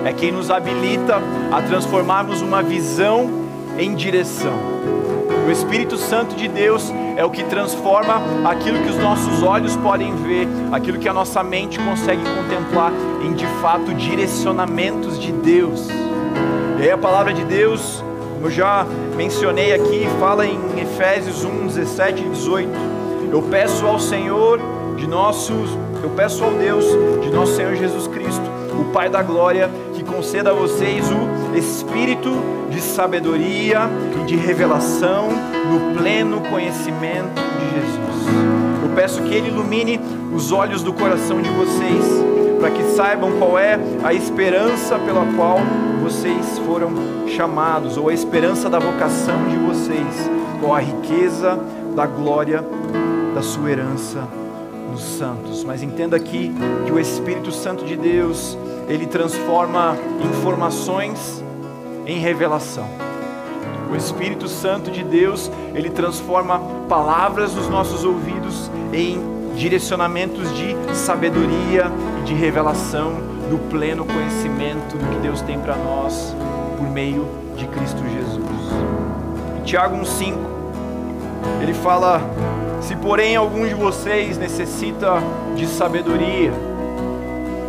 é 0.05 0.13
quem 0.13 0.31
nos 0.31 0.51
habilita 0.51 1.19
a 1.51 1.61
transformarmos 1.61 2.41
uma 2.41 2.61
visão 2.61 3.29
em 3.77 3.95
direção. 3.95 4.53
O 5.47 5.51
Espírito 5.51 5.97
Santo 5.97 6.35
de 6.35 6.47
Deus 6.47 6.91
é 7.15 7.23
o 7.23 7.29
que 7.29 7.43
transforma 7.43 8.21
aquilo 8.49 8.79
que 8.83 8.89
os 8.89 8.97
nossos 8.97 9.41
olhos 9.41 9.75
podem 9.77 10.15
ver, 10.15 10.47
aquilo 10.71 10.99
que 10.99 11.07
a 11.07 11.13
nossa 11.13 11.41
mente 11.43 11.79
consegue 11.79 12.21
contemplar 12.23 12.91
em 13.23 13.33
de 13.33 13.47
fato 13.61 13.93
direcionamentos 13.93 15.19
de 15.19 15.31
Deus. 15.31 15.87
E 16.77 16.83
aí 16.83 16.91
a 16.91 16.97
palavra 16.97 17.33
de 17.33 17.43
Deus, 17.45 18.03
como 18.33 18.47
eu 18.47 18.51
já 18.51 18.85
mencionei 19.15 19.73
aqui, 19.73 20.07
fala 20.19 20.45
em 20.45 20.59
Efésios 20.79 21.43
1, 21.43 21.67
17 21.67 22.21
e 22.23 22.29
18. 22.29 23.04
Eu 23.31 23.41
peço 23.43 23.85
ao 23.85 23.99
Senhor 23.99 24.59
de 24.95 25.07
nossos, 25.07 25.69
eu 26.03 26.09
peço 26.11 26.43
ao 26.43 26.51
Deus 26.51 26.85
de 27.21 27.29
nosso 27.29 27.55
Senhor 27.55 27.75
Jesus 27.75 28.07
Cristo, 28.07 28.43
o 28.79 28.91
Pai 28.91 29.09
da 29.09 29.21
glória, 29.21 29.69
que 29.93 30.03
conceda 30.03 30.51
a 30.51 30.53
vocês 30.53 31.05
o 31.11 31.55
espírito 31.57 32.31
de 32.69 32.79
sabedoria 32.81 33.89
e 34.21 34.25
de 34.25 34.35
revelação 34.35 35.29
no 35.69 35.97
pleno 35.97 36.41
conhecimento 36.41 37.35
de 37.59 37.75
Jesus. 37.75 38.25
Eu 38.83 38.89
peço 38.95 39.21
que 39.23 39.33
Ele 39.33 39.49
ilumine 39.49 39.99
os 40.33 40.51
olhos 40.51 40.81
do 40.83 40.93
coração 40.93 41.41
de 41.41 41.49
vocês, 41.49 42.05
para 42.59 42.71
que 42.71 42.83
saibam 42.95 43.33
qual 43.37 43.59
é 43.59 43.79
a 44.03 44.13
esperança 44.13 44.97
pela 44.99 45.25
qual 45.35 45.59
vocês 46.01 46.59
foram 46.59 46.91
chamados, 47.27 47.97
ou 47.97 48.09
a 48.09 48.13
esperança 48.13 48.69
da 48.69 48.79
vocação 48.79 49.47
de 49.49 49.57
vocês, 49.57 50.29
qual 50.59 50.73
a 50.73 50.79
riqueza 50.79 51.59
da 51.95 52.05
glória 52.05 52.63
da 53.35 53.41
sua 53.41 53.69
herança 53.69 54.25
nos 54.89 55.01
santos. 55.01 55.63
Mas 55.65 55.83
entenda 55.83 56.15
aqui 56.15 56.55
que 56.85 56.91
o 56.91 56.97
Espírito 56.97 57.51
Santo 57.51 57.83
de 57.83 57.97
Deus, 57.97 58.57
ele 58.87 59.05
transforma 59.05 59.97
informações 60.23 61.43
em 62.07 62.17
revelação. 62.17 62.87
O 63.91 63.95
Espírito 63.95 64.47
Santo 64.47 64.89
de 64.89 65.03
Deus, 65.03 65.51
ele 65.73 65.89
transforma 65.89 66.59
palavras 66.87 67.53
nos 67.53 67.67
nossos 67.67 68.05
ouvidos 68.05 68.71
em 68.93 69.19
direcionamentos 69.55 70.53
de 70.55 70.75
sabedoria 70.95 71.91
e 72.21 72.23
de 72.23 72.33
revelação 72.33 73.13
do 73.49 73.57
pleno 73.69 74.05
conhecimento 74.05 74.97
do 74.97 75.09
que 75.09 75.19
Deus 75.21 75.41
tem 75.41 75.59
para 75.59 75.75
nós 75.75 76.33
por 76.77 76.89
meio 76.89 77.27
de 77.57 77.67
Cristo 77.67 78.01
Jesus. 78.01 78.41
Em 79.59 79.63
Tiago 79.63 79.97
1,5, 79.97 80.35
ele 81.61 81.73
fala: 81.73 82.21
Se 82.85 82.95
porém 82.95 83.35
algum 83.35 83.67
de 83.67 83.73
vocês 83.73 84.37
necessita 84.37 85.15
de 85.55 85.65
sabedoria, 85.65 86.53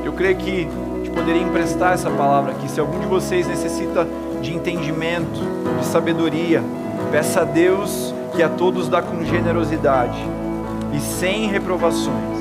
eu 0.05 0.13
creio 0.13 0.37
que 0.37 0.69
gente 1.07 1.11
poderia 1.11 1.41
emprestar 1.41 1.95
essa 1.95 2.11
palavra 2.11 2.53
aqui. 2.53 2.71
Se 2.71 2.79
algum 2.79 3.01
de 3.01 3.07
vocês 3.07 3.47
necessita 3.47 4.07
de 4.43 4.55
entendimento, 4.55 5.41
de 5.79 5.87
sabedoria. 5.87 6.63
Peça 7.11 7.41
a 7.41 7.45
Deus 7.45 8.15
que 8.35 8.43
a 8.43 8.49
todos 8.49 8.89
dá 8.89 9.01
com 9.01 9.25
generosidade 9.25 10.19
e 10.93 11.01
sem 11.01 11.49
reprovações, 11.49 12.39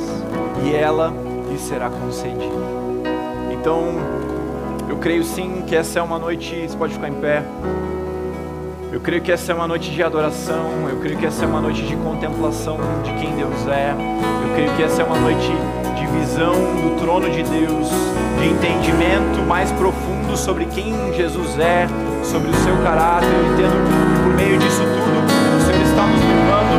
e 0.65 0.75
ela 0.75 1.13
lhe 1.49 1.57
será 1.57 1.89
concedido. 1.89 2.65
Então, 3.51 3.85
eu 4.89 4.97
creio 4.97 5.23
sim 5.23 5.63
que 5.65 5.75
essa 5.75 5.99
é 5.99 6.01
uma 6.01 6.19
noite, 6.19 6.65
você 6.67 6.75
pode 6.75 6.93
ficar 6.93 7.07
em 7.07 7.15
pé. 7.15 7.43
Eu 8.95 9.01
creio 9.01 9.21
que 9.21 9.29
essa 9.29 9.51
é 9.51 9.55
uma 9.55 9.67
noite 9.67 9.91
de 9.91 10.01
adoração, 10.01 10.87
eu 10.89 10.95
creio 11.01 11.17
que 11.17 11.25
essa 11.25 11.43
é 11.43 11.47
uma 11.49 11.59
noite 11.59 11.81
de 11.81 11.97
contemplação 11.97 12.79
de 13.03 13.11
quem 13.15 13.35
Deus 13.35 13.67
é. 13.67 13.91
Eu 13.91 14.55
creio 14.55 14.71
que 14.71 14.83
essa 14.83 15.01
é 15.01 15.05
uma 15.05 15.19
noite 15.19 15.51
de 15.99 16.07
visão 16.17 16.53
do 16.53 16.95
trono 16.97 17.29
de 17.29 17.43
Deus, 17.43 17.89
de 18.39 18.47
entendimento 18.47 19.45
mais 19.45 19.69
profundo 19.73 20.37
sobre 20.37 20.63
quem 20.67 21.11
Jesus 21.13 21.59
é, 21.59 21.87
sobre 22.23 22.49
o 22.49 22.53
seu 22.53 22.73
caráter. 22.83 23.27
Eu 23.27 23.53
entendo 23.53 23.75
que 23.83 24.23
por 24.23 24.33
meio 24.33 24.57
disso 24.59 24.79
tudo, 24.79 25.57
o 25.57 25.61
Senhor 25.65 25.81
está 25.81 26.07
nos 26.07 26.21
levando 26.21 26.77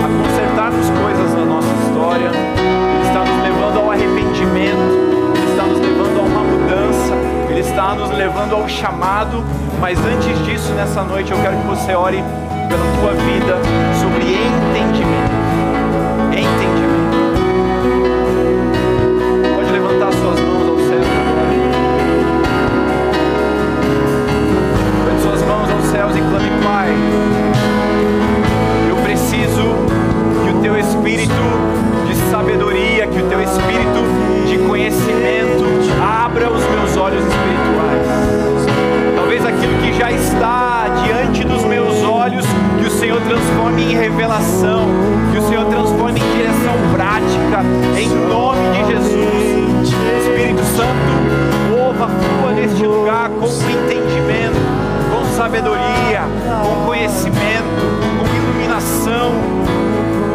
a 0.00 0.24
consertarmos 0.24 0.88
coisas 0.88 1.34
na 1.34 1.44
nossa 1.44 1.68
história, 1.84 2.30
Ele 2.30 3.06
está 3.06 3.22
nos 3.22 3.42
levando 3.42 3.80
ao 3.80 3.90
arrependimento, 3.90 5.36
Ele 5.36 5.50
está 5.50 5.64
nos 5.64 5.78
levando 5.78 6.20
a 6.20 6.22
uma 6.22 6.42
mudança, 6.42 7.14
Ele 7.50 7.60
está 7.60 7.94
nos 7.94 8.10
levando 8.16 8.54
ao 8.54 8.66
chamado. 8.66 9.44
Mas 9.80 9.98
antes 10.04 10.38
disso, 10.44 10.72
nessa 10.74 11.02
noite, 11.02 11.32
eu 11.32 11.40
quero 11.40 11.56
que 11.56 11.66
você 11.66 11.94
ore 11.94 12.22
pela 12.68 12.84
tua 13.00 13.14
vida 13.14 13.58
sobre 13.98 14.24
entendimento. 14.34 15.32
Entendimento. 16.30 17.16
Pode 19.56 19.70
levantar 19.72 20.12
suas 20.12 20.38
mãos 20.40 20.68
ao 20.68 20.76
céu 20.76 21.00
agora. 21.00 21.50
Levante 24.98 25.22
suas 25.22 25.42
mãos 25.42 25.70
aos 25.70 25.84
céus 25.86 26.14
e 26.14 26.20
clame, 26.20 26.50
Pai. 26.62 27.29
Senhor 43.20 43.28
transforme 43.28 43.82
em 43.82 43.96
revelação, 43.96 44.86
que 45.32 45.38
o 45.38 45.48
Senhor 45.48 45.64
transforme 45.66 46.20
em 46.20 46.36
direção 46.36 46.74
prática, 46.94 47.62
em 47.98 48.08
nome 48.28 48.60
de 48.70 48.92
Jesus. 48.92 49.88
Espírito 50.22 50.64
Santo, 50.76 51.70
mova, 51.70 52.08
flua 52.08 52.52
neste 52.52 52.86
lugar 52.86 53.28
com 53.30 53.46
entendimento, 53.46 54.60
com 55.10 55.24
sabedoria, 55.36 56.22
com 56.62 56.86
conhecimento, 56.86 57.80
com 58.18 58.36
iluminação, 58.36 59.32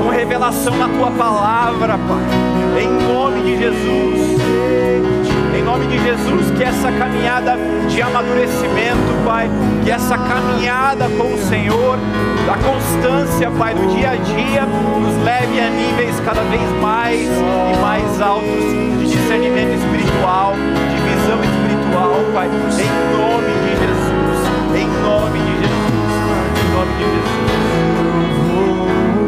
com 0.04 0.10
revelação 0.10 0.76
na 0.78 0.88
tua 0.88 1.12
palavra, 1.12 1.98
Pai. 1.98 2.82
Em 2.82 3.08
nome 3.08 3.42
de 3.42 3.58
Jesus. 3.58 5.25
Em 5.56 5.64
nome 5.64 5.88
de 5.88 5.98
Jesus, 6.04 6.52
que 6.52 6.64
essa 6.64 6.92
caminhada 6.92 7.58
de 7.88 8.02
amadurecimento, 8.02 9.24
Pai, 9.24 9.50
que 9.84 9.90
essa 9.90 10.18
caminhada 10.18 11.08
com 11.18 11.34
o 11.34 11.38
Senhor, 11.48 11.98
da 12.46 12.58
constância, 12.58 13.50
Pai, 13.52 13.74
do 13.74 13.88
dia 13.96 14.10
a 14.12 14.16
dia, 14.16 14.66
nos 14.66 15.24
leve 15.24 15.62
a 15.62 15.70
níveis 15.70 16.20
cada 16.26 16.42
vez 16.44 16.62
mais 16.82 17.22
e 17.22 17.78
mais 17.82 18.22
altos 18.22 18.66
de 19.00 19.08
discernimento 19.08 19.76
espiritual, 19.80 20.56
de 20.56 20.98
visão 21.08 21.40
espiritual, 21.42 22.20
Pai, 22.34 22.48
em 22.48 22.92
nome 23.16 23.54
de 23.64 23.72
Jesus, 23.80 24.40
em 24.76 24.88
nome 25.04 25.40
de 25.40 25.56
Jesus, 25.64 26.12
em 26.60 26.68
nome 26.76 26.92
de 26.98 27.06
Jesus. 27.16 27.56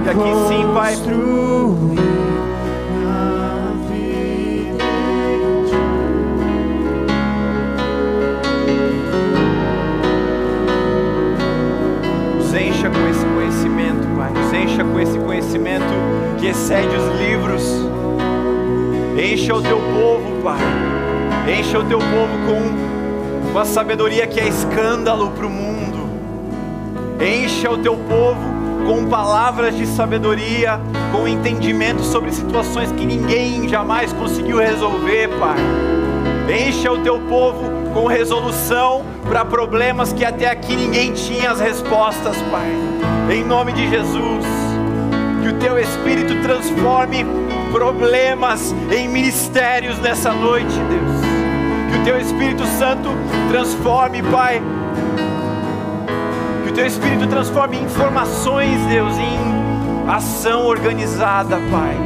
E 0.06 0.10
aqui 0.10 0.32
sim, 0.50 0.64
Pai. 0.74 0.94
Encha 14.78 14.84
com 14.84 15.00
esse 15.00 15.18
conhecimento 15.18 15.86
que 16.40 16.48
excede 16.48 16.96
os 16.96 17.20
livros. 17.20 17.64
Encha 19.18 19.56
o 19.56 19.62
teu 19.62 19.78
povo, 19.78 20.44
Pai. 20.44 20.60
Encha 21.60 21.80
o 21.80 21.86
teu 21.86 21.98
povo 21.98 22.38
com, 22.46 23.52
com 23.52 23.60
a 23.60 23.66
sabedoria 23.66 24.28
que 24.28 24.40
é 24.40 24.48
escândalo 24.48 25.32
para 25.32 25.48
o 25.48 25.50
mundo. 25.50 26.08
Encha 27.20 27.72
o 27.72 27.78
teu 27.80 27.96
povo 27.96 28.40
com 28.86 29.08
palavras 29.08 29.76
de 29.76 29.88
sabedoria, 29.88 30.80
com 31.12 31.28
entendimento 31.28 32.04
sobre 32.04 32.32
situações 32.32 32.92
que 32.92 33.06
ninguém 33.06 33.68
jamais 33.68 34.14
conseguiu 34.14 34.60
resolver, 34.60 35.28
Pai. 35.40 35.58
Encha 36.68 36.92
o 36.92 37.00
teu 37.00 37.20
povo 37.22 37.64
com 37.96 38.06
resolução 38.06 39.04
para 39.28 39.44
problemas 39.44 40.14
que 40.14 40.24
até 40.24 40.48
aqui 40.48 40.76
ninguém 40.76 41.14
tinha 41.14 41.50
as 41.50 41.60
respostas, 41.60 42.38
Pai. 42.52 42.72
Em 43.30 43.44
nome 43.44 43.74
de 43.74 43.90
Jesus, 43.90 44.57
que 45.48 45.54
o 45.54 45.60
teu 45.60 45.80
Espírito 45.80 46.42
transforme 46.42 47.26
problemas 47.72 48.76
em 48.92 49.08
ministérios 49.08 49.98
nessa 50.00 50.34
noite, 50.34 50.68
Deus. 50.68 51.22
Que 51.90 52.00
o 52.00 52.04
teu 52.04 52.20
Espírito 52.20 52.66
Santo 52.66 53.10
transforme, 53.50 54.22
Pai. 54.24 54.62
Que 56.64 56.70
o 56.70 56.74
teu 56.74 56.86
Espírito 56.86 57.28
transforme 57.28 57.78
informações, 57.78 58.78
Deus, 58.88 59.14
em 59.18 60.10
ação 60.10 60.66
organizada, 60.66 61.58
Pai. 61.72 61.98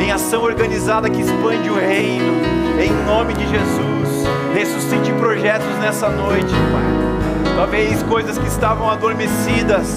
Em 0.00 0.10
ação 0.10 0.42
organizada 0.42 1.08
que 1.08 1.20
expande 1.20 1.70
o 1.70 1.74
reino. 1.74 2.42
Em 2.80 2.90
nome 3.06 3.32
de 3.34 3.46
Jesus. 3.48 4.26
Ressuscite 4.54 5.12
projetos 5.20 5.68
nessa 5.80 6.08
noite, 6.08 6.50
Pai. 6.50 7.54
Talvez 7.54 8.02
coisas 8.02 8.36
que 8.38 8.46
estavam 8.48 8.90
adormecidas, 8.90 9.96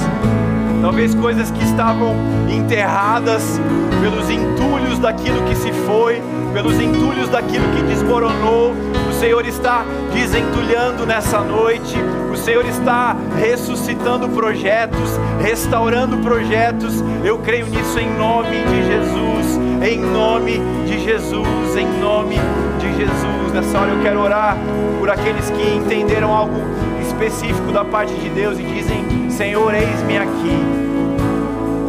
talvez 0.81 1.13
coisas 1.13 1.51
que 1.51 1.63
estavam 1.63 2.15
enterradas 2.49 3.59
pelos 4.01 4.29
entulhos 4.29 4.97
daquilo 4.97 5.41
que 5.43 5.55
se 5.55 5.71
foi, 5.71 6.21
pelos 6.53 6.73
entulhos 6.79 7.29
daquilo 7.29 7.65
que 7.75 7.83
desmoronou. 7.83 8.73
O 9.09 9.13
Senhor 9.13 9.45
está 9.45 9.85
desentulhando 10.11 11.05
nessa 11.05 11.39
noite. 11.39 11.95
O 12.33 12.35
Senhor 12.35 12.65
está 12.65 13.15
ressuscitando 13.37 14.27
projetos, 14.29 15.19
restaurando 15.39 16.17
projetos. 16.17 17.03
Eu 17.23 17.37
creio 17.37 17.67
nisso 17.67 17.99
em 17.99 18.09
nome 18.17 18.57
de 18.63 18.85
Jesus. 18.85 19.59
Em 19.83 19.99
nome 19.99 20.59
de 20.85 21.03
Jesus, 21.03 21.75
em 21.75 21.87
nome 21.99 22.35
de 22.79 22.97
Jesus. 22.97 23.51
Nessa 23.53 23.79
hora 23.79 23.91
eu 23.91 24.01
quero 24.01 24.19
orar 24.21 24.55
por 24.99 25.09
aqueles 25.09 25.49
que 25.49 25.75
entenderam 25.75 26.31
algo 26.31 26.61
específico 27.01 27.71
da 27.71 27.83
parte 27.83 28.13
de 28.13 28.29
Deus 28.29 28.59
e 28.59 28.63
dizem: 28.63 29.20
Senhor, 29.41 29.73
eis-me 29.73 30.17
aqui. 30.19 30.55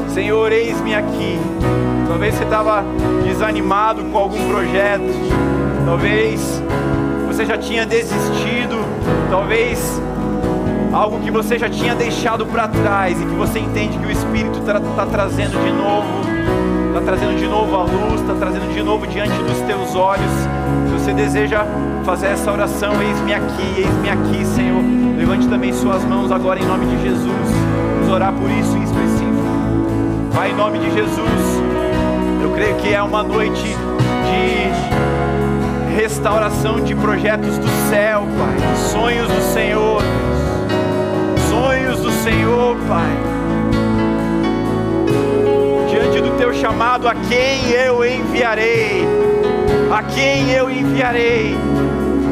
Senhor, 0.09 0.51
eis-me 0.51 0.95
aqui. 0.95 1.39
Talvez 2.09 2.35
você 2.35 2.45
estava 2.45 2.83
desanimado 3.27 4.03
com 4.05 4.17
algum 4.17 4.49
projeto, 4.49 5.13
talvez 5.85 6.63
você 7.27 7.45
já 7.45 7.59
tinha 7.59 7.85
desistido, 7.85 8.83
talvez 9.29 10.01
algo 10.95 11.21
que 11.21 11.31
você 11.31 11.59
já 11.59 11.69
tinha 11.69 11.95
deixado 11.95 12.47
para 12.47 12.69
trás 12.69 13.21
e 13.21 13.25
que 13.27 13.35
você 13.35 13.59
entende 13.59 13.99
que 13.99 14.07
o 14.07 14.11
Espírito 14.11 14.59
está 14.61 14.81
tá 14.81 15.05
trazendo 15.05 15.63
de 15.63 15.73
novo, 15.73 16.23
está 16.89 17.03
trazendo 17.03 17.39
de 17.39 17.47
novo 17.47 17.77
a 17.77 17.83
luz, 17.83 18.23
está 18.23 18.33
trazendo 18.33 18.73
de 18.73 18.83
novo 18.83 19.07
diante 19.07 19.37
dos 19.43 19.59
teus 19.67 19.95
olhos. 19.95 20.33
Se 20.89 20.93
você 20.95 21.13
deseja 21.13 21.67
fazer 22.03 22.29
essa 22.29 22.51
oração, 22.51 22.95
eis-me 23.03 23.35
aqui, 23.35 23.75
eis-me 23.77 24.09
aqui, 24.09 24.43
Senhor. 24.47 25.02
Levante 25.23 25.47
também 25.47 25.73
suas 25.73 26.03
mãos 26.03 26.33
agora 26.33 26.59
em 26.59 26.65
nome 26.65 26.85
de 26.85 27.01
Jesus. 27.01 27.49
Vamos 27.95 28.09
orar 28.13 28.33
por 28.33 28.51
isso 28.51 28.77
em 28.77 28.83
específico. 28.83 29.31
Pai, 30.35 30.51
em 30.51 30.57
nome 30.57 30.81
de 30.81 30.91
Jesus, 30.91 31.63
eu 32.43 32.51
creio 32.51 32.75
que 32.79 32.93
é 32.93 33.01
uma 33.01 33.23
noite 33.23 33.63
de 33.63 35.95
restauração 35.95 36.81
de 36.81 36.97
projetos 36.97 37.57
do 37.57 37.69
céu, 37.89 38.27
Pai, 38.37 38.57
sonhos 38.91 39.29
do 39.29 39.41
Senhor, 39.53 40.03
sonhos 41.49 42.01
do 42.01 42.11
Senhor, 42.11 42.77
Pai. 42.89 43.17
Diante 45.89 46.21
do 46.21 46.37
teu 46.37 46.53
chamado, 46.53 47.07
a 47.07 47.15
quem 47.15 47.71
eu 47.71 48.05
enviarei? 48.05 49.07
A 49.89 50.03
quem 50.03 50.51
eu 50.51 50.69
enviarei? 50.69 51.57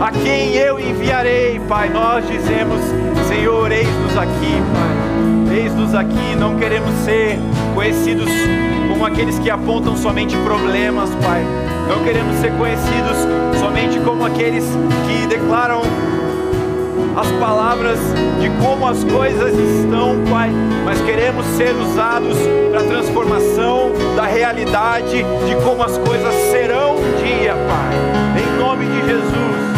A 0.00 0.10
quem 0.10 0.54
eu 0.54 0.80
enviarei, 0.80 1.60
Pai? 1.68 1.90
Nós 1.90 2.26
dizemos, 2.26 2.80
Senhor, 3.28 3.70
eis-nos 3.70 4.16
aqui, 4.16 4.62
Pai. 4.72 5.58
Eis-nos 5.58 5.94
aqui, 5.94 6.34
não 6.38 6.56
queremos 6.56 6.90
ser 7.04 7.38
conhecidos 7.74 8.30
como 8.88 9.04
aqueles 9.04 9.38
que 9.38 9.50
apontam 9.50 9.94
somente 9.98 10.34
problemas, 10.38 11.10
Pai. 11.16 11.44
Não 11.86 12.02
queremos 12.02 12.34
ser 12.36 12.50
conhecidos 12.52 13.14
somente 13.58 14.00
como 14.00 14.24
aqueles 14.24 14.64
que 15.06 15.26
declaram 15.26 15.82
as 17.14 17.30
palavras 17.32 17.98
de 18.40 18.48
como 18.64 18.88
as 18.88 19.04
coisas 19.04 19.52
estão, 19.52 20.16
Pai, 20.30 20.50
mas 20.82 20.98
queremos 21.02 21.44
ser 21.58 21.74
usados 21.74 22.38
para 22.70 22.80
a 22.80 22.84
transformação 22.84 23.92
da 24.16 24.24
realidade 24.24 25.18
de 25.46 25.54
como 25.62 25.82
as 25.82 25.98
coisas 25.98 26.34
serão 26.50 26.96
um 26.96 27.22
dia, 27.22 27.52
Pai. 27.52 28.42
Em 28.42 28.58
nome 28.58 28.86
de 28.86 29.06
Jesus. 29.06 29.69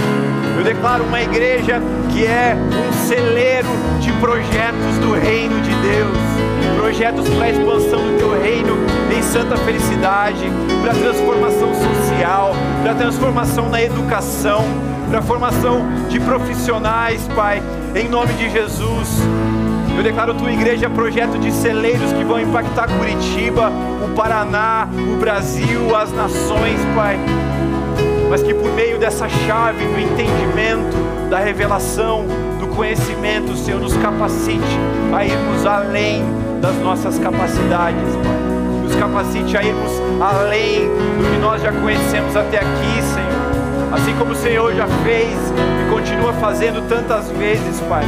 Eu 0.56 0.64
declaro 0.64 1.04
uma 1.04 1.20
igreja 1.20 1.80
que 2.10 2.26
é 2.26 2.56
um 2.56 2.92
celeiro 3.06 3.68
de 4.00 4.12
projetos 4.14 4.98
do 5.00 5.12
reino 5.12 5.60
de 5.60 5.70
Deus, 5.76 6.16
projetos 6.76 7.28
para 7.30 7.46
a 7.46 7.50
expansão 7.50 8.00
do 8.00 8.18
teu 8.18 8.40
reino 8.40 8.76
em 9.16 9.22
santa 9.22 9.56
felicidade, 9.56 10.44
para 10.82 10.92
transformação 10.94 11.72
social, 11.74 12.54
para 12.82 12.94
transformação 12.94 13.68
na 13.68 13.82
educação, 13.82 14.64
para 15.08 15.22
formação 15.22 15.86
de 16.08 16.20
profissionais, 16.20 17.26
Pai, 17.34 17.62
em 17.94 18.08
nome 18.08 18.32
de 18.34 18.50
Jesus. 18.50 19.08
Eu 19.96 20.02
declaro 20.02 20.34
tua 20.34 20.52
igreja 20.52 20.88
projeto 20.88 21.38
de 21.38 21.50
celeiros 21.52 22.12
que 22.12 22.24
vão 22.24 22.40
impactar 22.40 22.88
Curitiba, 22.88 23.70
o 24.04 24.14
Paraná, 24.14 24.88
o 25.12 25.16
Brasil, 25.18 25.94
as 25.94 26.12
nações, 26.12 26.80
Pai 26.94 27.18
mas 28.32 28.42
que 28.42 28.54
por 28.54 28.72
meio 28.72 28.98
dessa 28.98 29.28
chave 29.28 29.84
do 29.84 30.00
entendimento, 30.00 31.28
da 31.28 31.38
revelação, 31.38 32.24
do 32.58 32.66
conhecimento, 32.68 33.54
Senhor 33.54 33.78
nos 33.78 33.94
capacite 33.98 34.78
a 35.14 35.22
irmos 35.22 35.66
além 35.66 36.24
das 36.58 36.74
nossas 36.76 37.18
capacidades, 37.18 38.16
Pai. 38.24 38.84
Nos 38.84 38.96
capacite 38.96 39.54
a 39.54 39.62
irmos 39.62 39.92
além 40.18 40.88
do 40.88 41.30
que 41.30 41.38
nós 41.42 41.60
já 41.60 41.72
conhecemos 41.72 42.34
até 42.34 42.60
aqui, 42.60 43.02
Senhor. 43.02 43.92
Assim 43.92 44.14
como 44.16 44.32
o 44.32 44.36
Senhor 44.36 44.74
já 44.74 44.86
fez 45.04 45.36
e 45.86 45.90
continua 45.90 46.32
fazendo 46.32 46.88
tantas 46.88 47.28
vezes, 47.32 47.80
Pai 47.82 48.06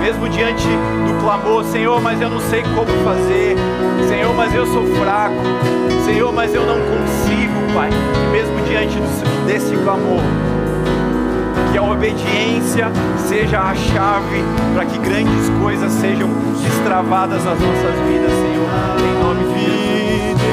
mesmo 0.00 0.28
diante 0.28 0.64
do 0.64 1.20
clamor, 1.20 1.64
Senhor, 1.64 2.00
mas 2.00 2.20
eu 2.20 2.30
não 2.30 2.40
sei 2.40 2.62
como 2.62 2.86
fazer, 3.04 3.56
Senhor, 4.08 4.34
mas 4.34 4.54
eu 4.54 4.64
sou 4.66 4.86
fraco, 4.96 5.34
Senhor, 6.06 6.32
mas 6.32 6.54
eu 6.54 6.64
não 6.64 6.76
consigo, 6.76 7.47
Pai, 7.74 7.90
e 7.90 8.32
mesmo 8.32 8.60
diante 8.66 8.98
desse 9.46 9.76
clamor, 9.76 10.22
que 11.70 11.78
a 11.78 11.82
obediência 11.82 12.90
seja 13.16 13.60
a 13.60 13.74
chave 13.74 14.42
para 14.74 14.84
que 14.86 14.98
grandes 14.98 15.48
coisas 15.60 15.92
sejam 15.92 16.28
destravadas 16.62 17.44
nas 17.44 17.58
nossas 17.58 17.94
vidas, 18.08 18.30
Senhor, 18.30 18.68
em 19.00 19.22
nome 19.22 19.54
de 19.54 19.64
Jesus. 19.64 20.47